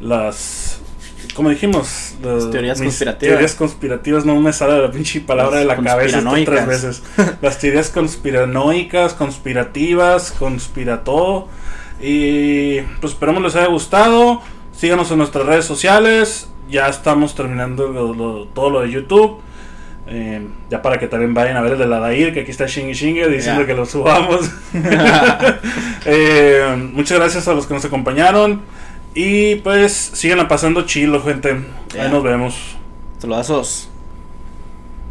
las 0.00 0.80
como 1.34 1.50
dijimos, 1.50 2.14
las 2.22 2.50
teorías 2.50 2.80
conspirativas. 2.80 3.30
Teorías 3.30 3.54
conspirativas 3.54 4.24
no 4.24 4.40
me 4.40 4.52
sale 4.52 4.80
la 4.80 4.90
pinche 4.90 5.20
palabra 5.20 5.58
de 5.58 5.64
la 5.64 5.76
cabeza 5.76 6.22
tres 6.44 6.66
veces. 6.66 7.02
Las 7.40 7.58
teorías 7.58 7.90
conspiranoicas, 7.90 9.14
conspirativas, 9.14 10.32
conspirato. 10.32 11.48
Y 12.00 12.80
pues 13.00 13.12
esperamos 13.12 13.42
les 13.42 13.56
haya 13.56 13.68
gustado. 13.68 14.42
Síganos 14.72 15.10
en 15.10 15.18
nuestras 15.18 15.46
redes 15.46 15.64
sociales. 15.64 16.48
Ya 16.68 16.88
estamos 16.88 17.34
terminando 17.34 18.48
todo 18.54 18.70
lo 18.70 18.80
de 18.80 18.90
YouTube. 18.90 19.40
Eh, 20.08 20.46
ya 20.68 20.82
para 20.82 20.98
que 20.98 21.06
también 21.06 21.32
vayan 21.32 21.56
a 21.56 21.60
ver 21.60 21.72
el 21.72 21.78
de 21.78 21.86
la 21.86 22.00
Dair, 22.00 22.34
que 22.34 22.40
aquí 22.40 22.50
está 22.50 22.66
Shingy 22.66 22.92
Shingy 22.92 23.24
diciendo 23.30 23.64
que 23.66 23.74
lo 23.74 23.86
subamos. 23.86 24.50
Eh, 26.04 26.90
muchas 26.92 27.16
gracias 27.16 27.46
a 27.46 27.54
los 27.54 27.68
que 27.68 27.74
nos 27.74 27.84
acompañaron. 27.84 28.62
Y 29.14 29.56
pues 29.56 29.92
síganla 29.92 30.48
pasando 30.48 30.82
chilo, 30.82 31.22
gente. 31.22 31.64
Ahí 31.98 32.10
nos 32.10 32.22
vemos. 32.22 32.76
Saludos. 33.18 33.91